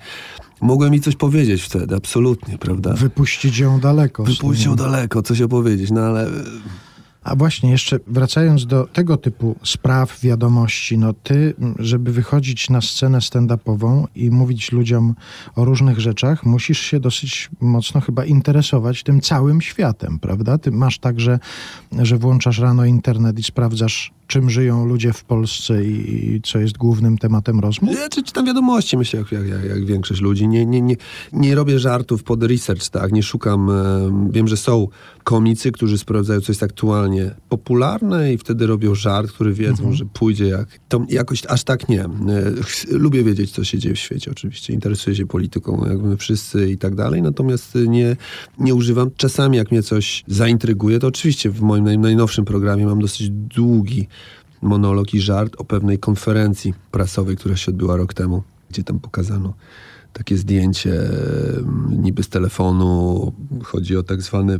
mogłem 0.62 0.94
jej 0.94 1.02
coś 1.02 1.16
powiedzieć 1.16 1.62
wtedy, 1.62 1.96
absolutnie, 1.96 2.58
prawda? 2.58 2.94
Wypuścić 2.94 3.58
ją 3.58 3.80
daleko. 3.80 4.24
Wypuścić 4.24 4.66
ją 4.66 4.76
daleko, 4.76 5.22
coś 5.22 5.42
opowiedzieć, 5.42 5.92
no 5.92 6.02
ale... 6.02 6.30
A 7.26 7.36
właśnie, 7.36 7.72
jeszcze 7.72 8.00
wracając 8.08 8.66
do 8.66 8.88
tego 8.88 9.18
typu 9.18 9.56
spraw, 9.64 10.20
wiadomości, 10.20 10.98
no 10.98 11.14
ty, 11.14 11.54
żeby 11.80 12.12
wychodzić 12.12 12.70
na 12.70 12.82
scenę 12.82 13.20
stand-upową 13.20 14.06
i 14.16 14.32
mówić 14.32 14.72
ludziom 14.72 15.16
o 15.56 15.66
różnych 15.66 16.00
rzeczach, 16.00 16.46
musisz 16.46 16.80
się 16.80 17.00
dosyć 17.00 17.50
mocno 17.62 18.02
chyba 18.02 18.26
interesować 18.26 19.04
tym 19.04 19.22
całym 19.22 19.62
światem, 19.62 20.20
prawda? 20.20 20.58
Ty 20.58 20.72
masz 20.72 21.00
tak, 21.00 21.20
że, 21.20 21.40
że 21.92 22.18
włączasz 22.18 22.60
rano 22.60 22.86
internet 22.86 23.40
i 23.40 23.44
sprawdzasz 23.44 24.14
czym 24.28 24.50
żyją 24.50 24.86
ludzie 24.86 25.14
w 25.14 25.24
Polsce 25.24 25.86
i, 25.86 26.36
i 26.36 26.42
co 26.42 26.60
jest 26.60 26.78
głównym 26.78 27.18
tematem 27.18 27.60
rozmów? 27.60 27.96
Ja 27.96 28.10
czy, 28.10 28.24
czytam 28.24 28.46
wiadomości, 28.46 28.98
myślę, 28.98 29.20
jak, 29.20 29.32
jak, 29.32 29.66
jak, 29.66 29.86
większość 29.86 30.22
ludzi. 30.22 30.48
Nie, 30.48 30.66
nie, 30.66 30.82
nie, 30.82 30.96
nie 31.34 31.56
robię 31.56 31.80
żartów 31.80 32.24
pod 32.24 32.44
research, 32.44 32.90
tak? 32.90 33.12
Nie 33.12 33.24
szukam. 33.24 33.70
E, 33.70 34.30
wiem, 34.32 34.48
że 34.48 34.58
są 34.58 34.88
komicy, 35.24 35.72
którzy 35.72 35.98
sprawdzają, 35.98 36.42
co 36.42 36.52
jest 36.52 36.64
aktualnie 36.64 37.36
popularne 37.50 38.34
i 38.34 38.38
wtedy 38.38 38.68
robią 38.68 38.96
żart, 38.96 39.32
który 39.32 39.54
wiedzą, 39.54 39.72
mhm. 39.72 39.94
że 39.94 40.06
pójdzie 40.06 40.46
jak... 40.46 40.80
To 40.88 41.06
jakoś 41.10 41.46
aż 41.46 41.64
tak 41.64 41.90
nie. 41.90 42.04
E, 42.04 42.10
lubię 42.90 43.24
wiedzieć, 43.24 43.52
co 43.52 43.64
się 43.64 43.78
dzieje 43.78 43.96
w 43.96 44.00
świecie, 44.00 44.32
oczywiście. 44.32 44.74
Interesuję 44.74 45.16
się 45.16 45.26
polityką, 45.26 45.86
jak 45.90 46.02
my 46.02 46.18
wszyscy 46.18 46.72
i 46.72 46.78
tak 46.78 46.96
dalej, 46.96 47.22
natomiast 47.22 47.76
nie, 47.88 48.16
nie 48.60 48.76
używam. 48.76 49.10
Czasami, 49.18 49.58
jak 49.58 49.72
mnie 49.72 49.84
coś 49.84 50.24
zaintryguje, 50.28 51.00
to 51.00 51.08
oczywiście 51.08 51.50
w 51.50 51.62
moim 51.62 52.02
najnowszym 52.02 52.46
programie 52.46 52.86
mam 52.86 53.00
dosyć 53.00 53.30
długi 53.30 54.08
monolog 54.66 55.14
i 55.14 55.22
żart 55.22 55.56
o 55.58 55.64
pewnej 55.64 56.00
konferencji 56.00 56.74
prasowej, 56.92 57.38
która 57.38 57.56
się 57.56 57.72
odbyła 57.72 57.96
rok 57.96 58.14
temu, 58.14 58.44
gdzie 58.70 58.84
tam 58.84 59.00
pokazano 59.00 59.54
takie 60.14 60.38
zdjęcie 60.38 61.10
niby 61.90 62.24
z 62.24 62.30
telefonu. 62.30 63.32
Chodzi 63.64 63.98
o 63.98 64.04
tak 64.04 64.22
zwany 64.22 64.60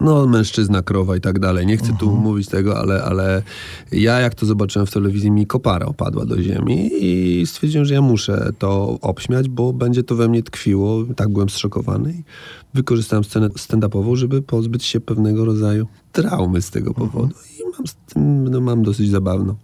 no, 0.00 0.26
mężczyzna, 0.26 0.82
krowa 0.82 1.16
i 1.16 1.20
tak 1.20 1.38
dalej. 1.38 1.66
Nie 1.66 1.76
chcę 1.76 1.96
tu 1.98 2.06
mhm. 2.06 2.22
mówić 2.22 2.48
tego, 2.48 2.78
ale, 2.78 3.02
ale 3.02 3.42
ja 3.92 4.20
jak 4.20 4.34
to 4.34 4.46
zobaczyłem 4.46 4.86
w 4.86 4.90
telewizji, 4.90 5.30
mi 5.30 5.46
kopara 5.46 5.86
opadła 5.86 6.24
do 6.24 6.42
ziemi 6.42 6.90
i 7.00 7.42
stwierdziłem, 7.46 7.84
że 7.84 7.94
ja 7.94 8.02
muszę 8.02 8.50
to 8.58 8.98
obśmiać, 9.00 9.48
bo 9.48 9.72
będzie 9.72 10.02
to 10.02 10.16
we 10.16 10.28
mnie 10.28 10.42
tkwiło. 10.42 11.04
Tak 11.16 11.28
byłem 11.28 11.48
zszokowany 11.48 12.12
i 12.12 12.22
wykorzystałem 12.74 13.24
scenę 13.24 13.48
stand-upową, 13.48 14.16
żeby 14.16 14.42
pozbyć 14.42 14.84
się 14.84 15.00
pewnego 15.00 15.44
rodzaju 15.44 15.86
traumy 16.12 16.62
z 16.62 16.70
tego 16.70 16.94
powodu. 16.94 17.34
Mhm. 17.34 17.47
Mam 17.76 17.86
z 17.86 17.94
tym, 17.94 18.48
no, 18.48 18.60
mam 18.60 18.82
dosyć 18.82 19.10
zabawną 19.10 19.54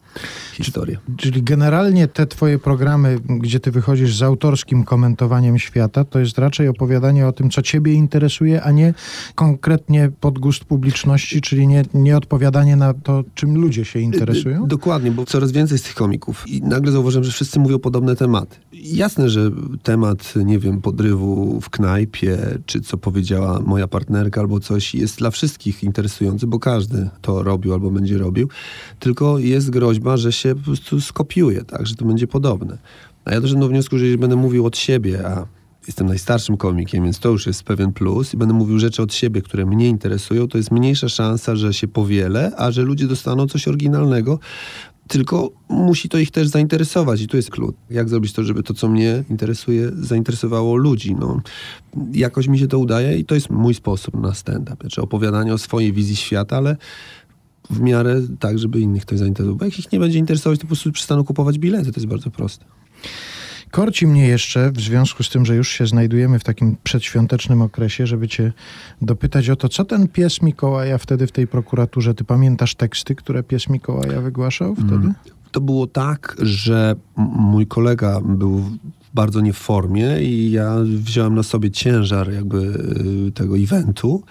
historię. 0.54 0.98
Czyli 1.16 1.42
generalnie 1.42 2.08
te 2.08 2.26
twoje 2.26 2.58
programy, 2.58 3.18
gdzie 3.28 3.60
ty 3.60 3.70
wychodzisz 3.70 4.16
z 4.16 4.22
autorskim 4.22 4.84
komentowaniem 4.84 5.58
świata, 5.58 6.04
to 6.04 6.18
jest 6.18 6.38
raczej 6.38 6.68
opowiadanie 6.68 7.26
o 7.26 7.32
tym, 7.32 7.50
co 7.50 7.62
ciebie 7.62 7.92
interesuje, 7.92 8.62
a 8.62 8.70
nie 8.70 8.94
konkretnie 9.34 10.10
pod 10.20 10.38
gust 10.38 10.64
publiczności, 10.64 11.40
czyli 11.40 11.66
nie, 11.66 11.84
nie 11.94 12.16
odpowiadanie 12.16 12.76
na 12.76 12.94
to, 12.94 13.24
czym 13.34 13.54
ludzie 13.54 13.84
się 13.84 13.98
interesują? 13.98 14.66
Dokładnie, 14.66 15.10
bo 15.10 15.24
coraz 15.24 15.52
więcej 15.52 15.78
z 15.78 15.82
tych 15.82 15.94
komików 15.94 16.48
i 16.48 16.62
nagle 16.62 16.92
zauważyłem, 16.92 17.24
że 17.24 17.32
wszyscy 17.32 17.60
mówią 17.60 17.78
podobne 17.78 18.16
tematy. 18.16 18.56
Jasne, 18.72 19.28
że 19.28 19.50
temat, 19.82 20.34
nie 20.44 20.58
wiem, 20.58 20.80
podrywu 20.80 21.60
w 21.60 21.70
knajpie, 21.70 22.38
czy 22.66 22.80
co 22.80 22.96
powiedziała 22.96 23.60
moja 23.60 23.88
partnerka 23.88 24.40
albo 24.40 24.60
coś, 24.60 24.94
jest 24.94 25.18
dla 25.18 25.30
wszystkich 25.30 25.84
interesujący, 25.84 26.46
bo 26.46 26.58
każdy 26.58 27.08
to 27.22 27.42
robił 27.42 27.72
albo 27.74 27.90
będzie 27.94 28.18
robił, 28.18 28.48
tylko 28.98 29.38
jest 29.38 29.70
groźba, 29.70 30.16
że 30.16 30.32
się 30.32 30.54
po 30.54 30.60
prostu 30.60 31.00
skopiuje, 31.00 31.64
tak, 31.64 31.86
że 31.86 31.94
to 31.94 32.04
będzie 32.04 32.26
podobne. 32.26 32.78
A 33.24 33.32
ja 33.34 33.40
doszedłem 33.40 33.60
do 33.60 33.68
wniosku, 33.68 33.98
że 33.98 34.04
jeśli 34.04 34.18
będę 34.18 34.36
mówił 34.36 34.66
od 34.66 34.76
siebie, 34.76 35.28
a 35.28 35.46
jestem 35.86 36.06
najstarszym 36.06 36.56
komikiem, 36.56 37.04
więc 37.04 37.18
to 37.18 37.28
już 37.28 37.46
jest 37.46 37.62
pewien 37.62 37.92
plus 37.92 38.34
i 38.34 38.36
będę 38.36 38.54
mówił 38.54 38.78
rzeczy 38.78 39.02
od 39.02 39.14
siebie, 39.14 39.42
które 39.42 39.66
mnie 39.66 39.88
interesują, 39.88 40.48
to 40.48 40.58
jest 40.58 40.70
mniejsza 40.70 41.08
szansa, 41.08 41.56
że 41.56 41.74
się 41.74 41.88
powielę, 41.88 42.52
a 42.56 42.70
że 42.70 42.82
ludzie 42.82 43.06
dostaną 43.06 43.46
coś 43.46 43.68
oryginalnego, 43.68 44.38
tylko 45.08 45.50
musi 45.68 46.08
to 46.08 46.18
ich 46.18 46.30
też 46.30 46.48
zainteresować 46.48 47.20
i 47.20 47.28
tu 47.28 47.36
jest 47.36 47.50
klucz. 47.50 47.76
Jak 47.90 48.08
zrobić 48.08 48.32
to, 48.32 48.44
żeby 48.44 48.62
to, 48.62 48.74
co 48.74 48.88
mnie 48.88 49.24
interesuje, 49.30 49.90
zainteresowało 49.94 50.76
ludzi? 50.76 51.14
No, 51.14 51.40
jakoś 52.12 52.48
mi 52.48 52.58
się 52.58 52.66
to 52.66 52.78
udaje 52.78 53.18
i 53.18 53.24
to 53.24 53.34
jest 53.34 53.50
mój 53.50 53.74
sposób 53.74 54.20
na 54.20 54.34
stand-up. 54.34 54.76
Znaczy 54.80 55.02
opowiadanie 55.02 55.54
o 55.54 55.58
swojej 55.58 55.92
wizji 55.92 56.16
świata, 56.16 56.56
ale 56.56 56.76
w 57.70 57.80
miarę 57.80 58.20
tak, 58.40 58.58
żeby 58.58 58.80
innych 58.80 59.04
to 59.04 59.18
zainteresował. 59.18 59.56
Bo 59.56 59.64
jak 59.64 59.78
ich 59.78 59.92
nie 59.92 60.00
będzie 60.00 60.18
interesować, 60.18 60.58
to 60.58 60.62
po 60.62 60.66
prostu 60.66 60.92
przestaną 60.92 61.24
kupować 61.24 61.58
bilety. 61.58 61.92
To 61.92 62.00
jest 62.00 62.06
bardzo 62.06 62.30
proste. 62.30 62.64
Korci 63.70 64.06
mnie 64.06 64.26
jeszcze, 64.26 64.72
w 64.72 64.80
związku 64.80 65.22
z 65.22 65.30
tym, 65.30 65.46
że 65.46 65.56
już 65.56 65.68
się 65.68 65.86
znajdujemy 65.86 66.38
w 66.38 66.44
takim 66.44 66.76
przedświątecznym 66.82 67.62
okresie, 67.62 68.06
żeby 68.06 68.28
cię 68.28 68.52
dopytać 69.02 69.50
o 69.50 69.56
to, 69.56 69.68
co 69.68 69.84
ten 69.84 70.08
pies 70.08 70.42
Mikołaja 70.42 70.98
wtedy 70.98 71.26
w 71.26 71.32
tej 71.32 71.46
prokuraturze, 71.46 72.14
ty 72.14 72.24
pamiętasz 72.24 72.74
teksty, 72.74 73.14
które 73.14 73.42
pies 73.42 73.68
Mikołaja 73.68 74.20
wygłaszał 74.20 74.74
wtedy? 74.74 74.94
Mm. 74.94 75.14
To 75.52 75.60
było 75.60 75.86
tak, 75.86 76.36
że 76.42 76.96
mój 77.36 77.66
kolega 77.66 78.20
był 78.20 78.64
bardzo 79.14 79.40
nie 79.40 79.52
w 79.52 79.56
formie 79.56 80.22
i 80.22 80.50
ja 80.50 80.76
wziąłem 80.84 81.34
na 81.34 81.42
sobie 81.42 81.70
ciężar 81.70 82.32
jakby 82.32 82.58
y, 83.28 83.32
tego 83.32 83.58
eventu, 83.58 84.22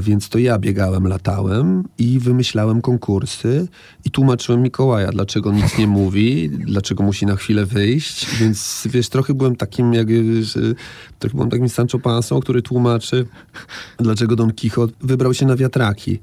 więc 0.00 0.28
to 0.28 0.38
ja 0.38 0.58
biegałem, 0.58 1.06
latałem 1.06 1.84
i 1.98 2.18
wymyślałem 2.18 2.80
konkursy 2.80 3.68
i 4.04 4.10
tłumaczyłem 4.10 4.62
Mikołaja, 4.62 5.12
dlaczego 5.12 5.52
nic 5.52 5.78
nie 5.78 5.86
mówi, 5.86 6.50
dlaczego 6.50 7.04
musi 7.04 7.26
na 7.26 7.36
chwilę 7.36 7.66
wyjść, 7.66 8.26
więc 8.40 8.88
wiesz, 8.90 9.08
trochę 9.08 9.34
byłem 9.34 9.56
takim 9.56 9.94
jak, 9.94 10.08
trochę 11.18 11.34
byłem 11.34 11.50
takim 11.50 11.68
Sancho 11.68 11.98
Pansą, 11.98 12.40
który 12.40 12.62
tłumaczy, 12.62 13.26
dlaczego 13.98 14.36
Don 14.36 14.52
Quixote 14.52 14.92
wybrał 15.00 15.34
się 15.34 15.46
na 15.46 15.56
wiatraki. 15.56 16.18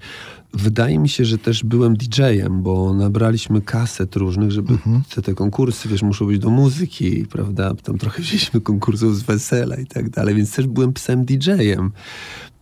Wydaje 0.54 1.00
mi 1.00 1.10
się, 1.10 1.26
że 1.26 1.38
też 1.38 1.64
byłem 1.64 1.98
DJ-em, 1.98 2.62
bo 2.62 2.94
nabraliśmy 2.94 3.62
kaset 3.62 4.16
różnych, 4.16 4.52
żeby 4.52 4.74
mhm. 4.74 5.02
te, 5.16 5.22
te 5.22 5.34
konkursy, 5.34 5.90
wiesz, 5.90 6.02
muszą 6.02 6.26
być 6.26 6.40
do 6.40 6.50
muzyki, 6.50 7.26
prawda? 7.30 7.74
Tam 7.84 7.98
trochę 7.98 8.22
wzięliśmy 8.22 8.62
konkursów 8.62 9.18
z 9.18 9.24
wesela 9.24 9.76
i 9.76 9.86
tak 9.86 10.10
dalej, 10.10 10.36
więc 10.36 10.56
też 10.56 10.68
byłem 10.68 10.94
psem 10.94 11.26
DJ-em 11.26 11.92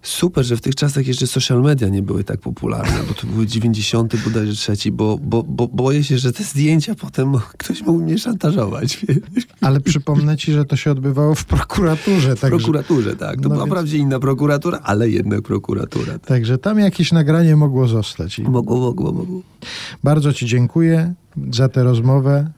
super, 0.04 0.46
że 0.46 0.58
w 0.58 0.62
tych 0.62 0.76
czasach 0.76 1.08
jeszcze 1.08 1.28
social 1.28 1.62
media 1.62 1.90
nie 1.90 2.02
były 2.02 2.24
tak 2.24 2.40
popularne, 2.40 3.04
bo 3.08 3.14
to 3.14 3.28
były 3.28 3.48
90. 3.48 4.24
bodajże 4.24 4.54
trzeci, 4.54 4.92
bo, 4.92 5.18
bo, 5.22 5.44
bo 5.44 5.68
boję 5.68 6.04
się, 6.04 6.18
że 6.18 6.34
te 6.34 6.44
zdjęcia 6.44 6.96
potem 6.96 7.34
ktoś 7.58 7.82
mógł 7.82 8.04
mnie 8.04 8.18
szantażować. 8.18 9.06
Ale 9.62 9.80
przypomnę 9.80 10.38
ci, 10.38 10.52
że 10.52 10.66
to 10.66 10.76
się 10.76 10.92
odbywało 10.92 11.36
w 11.36 11.46
prokuraturze. 11.46 12.36
W 12.36 12.40
także... 12.40 12.58
prokuraturze, 12.58 13.16
tak. 13.16 13.36
To 13.36 13.42
no 13.42 13.50
była 13.50 13.62
więc... 13.62 13.70
wprawdzie 13.70 13.98
inna 13.98 14.20
prokuratura, 14.20 14.80
ale 14.84 15.10
jednak 15.10 15.42
prokuratura. 15.42 16.14
Tak. 16.14 16.26
Także 16.26 16.58
tam 16.58 16.80
jakieś 16.80 17.12
nagranie 17.12 17.56
mogło 17.56 17.88
zostać. 17.88 18.40
Mogło, 18.40 18.80
mogło, 18.80 19.12
mogło. 19.12 19.42
Bardzo 20.04 20.34
ci 20.34 20.46
dziękuję 20.46 21.14
za 21.52 21.70
tę 21.70 21.84
rozmowę. 21.84 22.52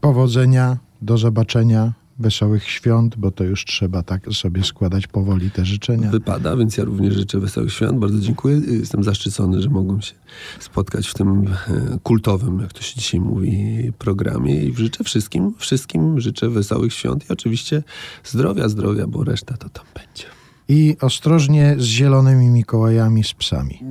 Powodzenia, 0.00 0.76
do 1.02 1.18
zobaczenia 1.18 1.92
wesołych 2.20 2.70
świąt, 2.70 3.16
bo 3.16 3.30
to 3.30 3.44
już 3.44 3.64
trzeba 3.64 4.02
tak 4.02 4.26
sobie 4.32 4.64
składać 4.64 5.06
powoli 5.06 5.50
te 5.50 5.64
życzenia. 5.64 6.10
Wypada, 6.10 6.56
więc 6.56 6.76
ja 6.76 6.84
również 6.84 7.14
życzę 7.14 7.40
wesołych 7.40 7.72
świąt. 7.72 7.98
Bardzo 7.98 8.18
dziękuję. 8.18 8.60
Jestem 8.66 9.04
zaszczycony, 9.04 9.62
że 9.62 9.70
mogłem 9.70 10.02
się 10.02 10.14
spotkać 10.60 11.08
w 11.08 11.14
tym 11.14 11.46
e, 11.46 11.98
kultowym, 12.02 12.60
jak 12.60 12.72
to 12.72 12.82
się 12.82 13.00
dzisiaj 13.00 13.20
mówi, 13.20 13.92
programie 13.98 14.64
i 14.64 14.74
życzę 14.74 15.04
wszystkim, 15.04 15.54
wszystkim 15.58 16.20
życzę 16.20 16.48
wesołych 16.48 16.94
świąt 16.94 17.30
i 17.30 17.32
oczywiście 17.32 17.82
zdrowia, 18.24 18.68
zdrowia, 18.68 19.06
bo 19.06 19.24
reszta 19.24 19.56
to 19.56 19.68
tam 19.68 19.84
będzie. 19.94 20.24
I 20.68 20.96
ostrożnie 21.00 21.76
z 21.78 21.84
zielonymi 21.84 22.48
Mikołajami, 22.50 23.24
z 23.24 23.34
psami. 23.34 23.82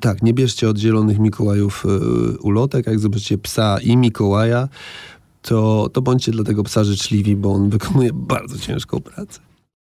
Tak, 0.00 0.22
nie 0.22 0.34
bierzcie 0.34 0.68
od 0.68 0.78
zielonych 0.78 1.18
Mikołajów 1.18 1.84
e, 1.86 2.38
ulotek. 2.38 2.86
Jak 2.86 2.98
zobaczycie 2.98 3.38
psa 3.38 3.78
i 3.82 3.96
Mikołaja, 3.96 4.68
to, 5.46 5.88
to 5.92 6.02
bądźcie 6.02 6.32
dla 6.32 6.44
tego 6.44 6.62
psa 6.62 6.84
życzliwi, 6.84 7.36
bo 7.36 7.52
on 7.52 7.70
wykonuje 7.70 8.10
bardzo 8.34 8.58
ciężką 8.58 9.00
pracę. 9.00 9.45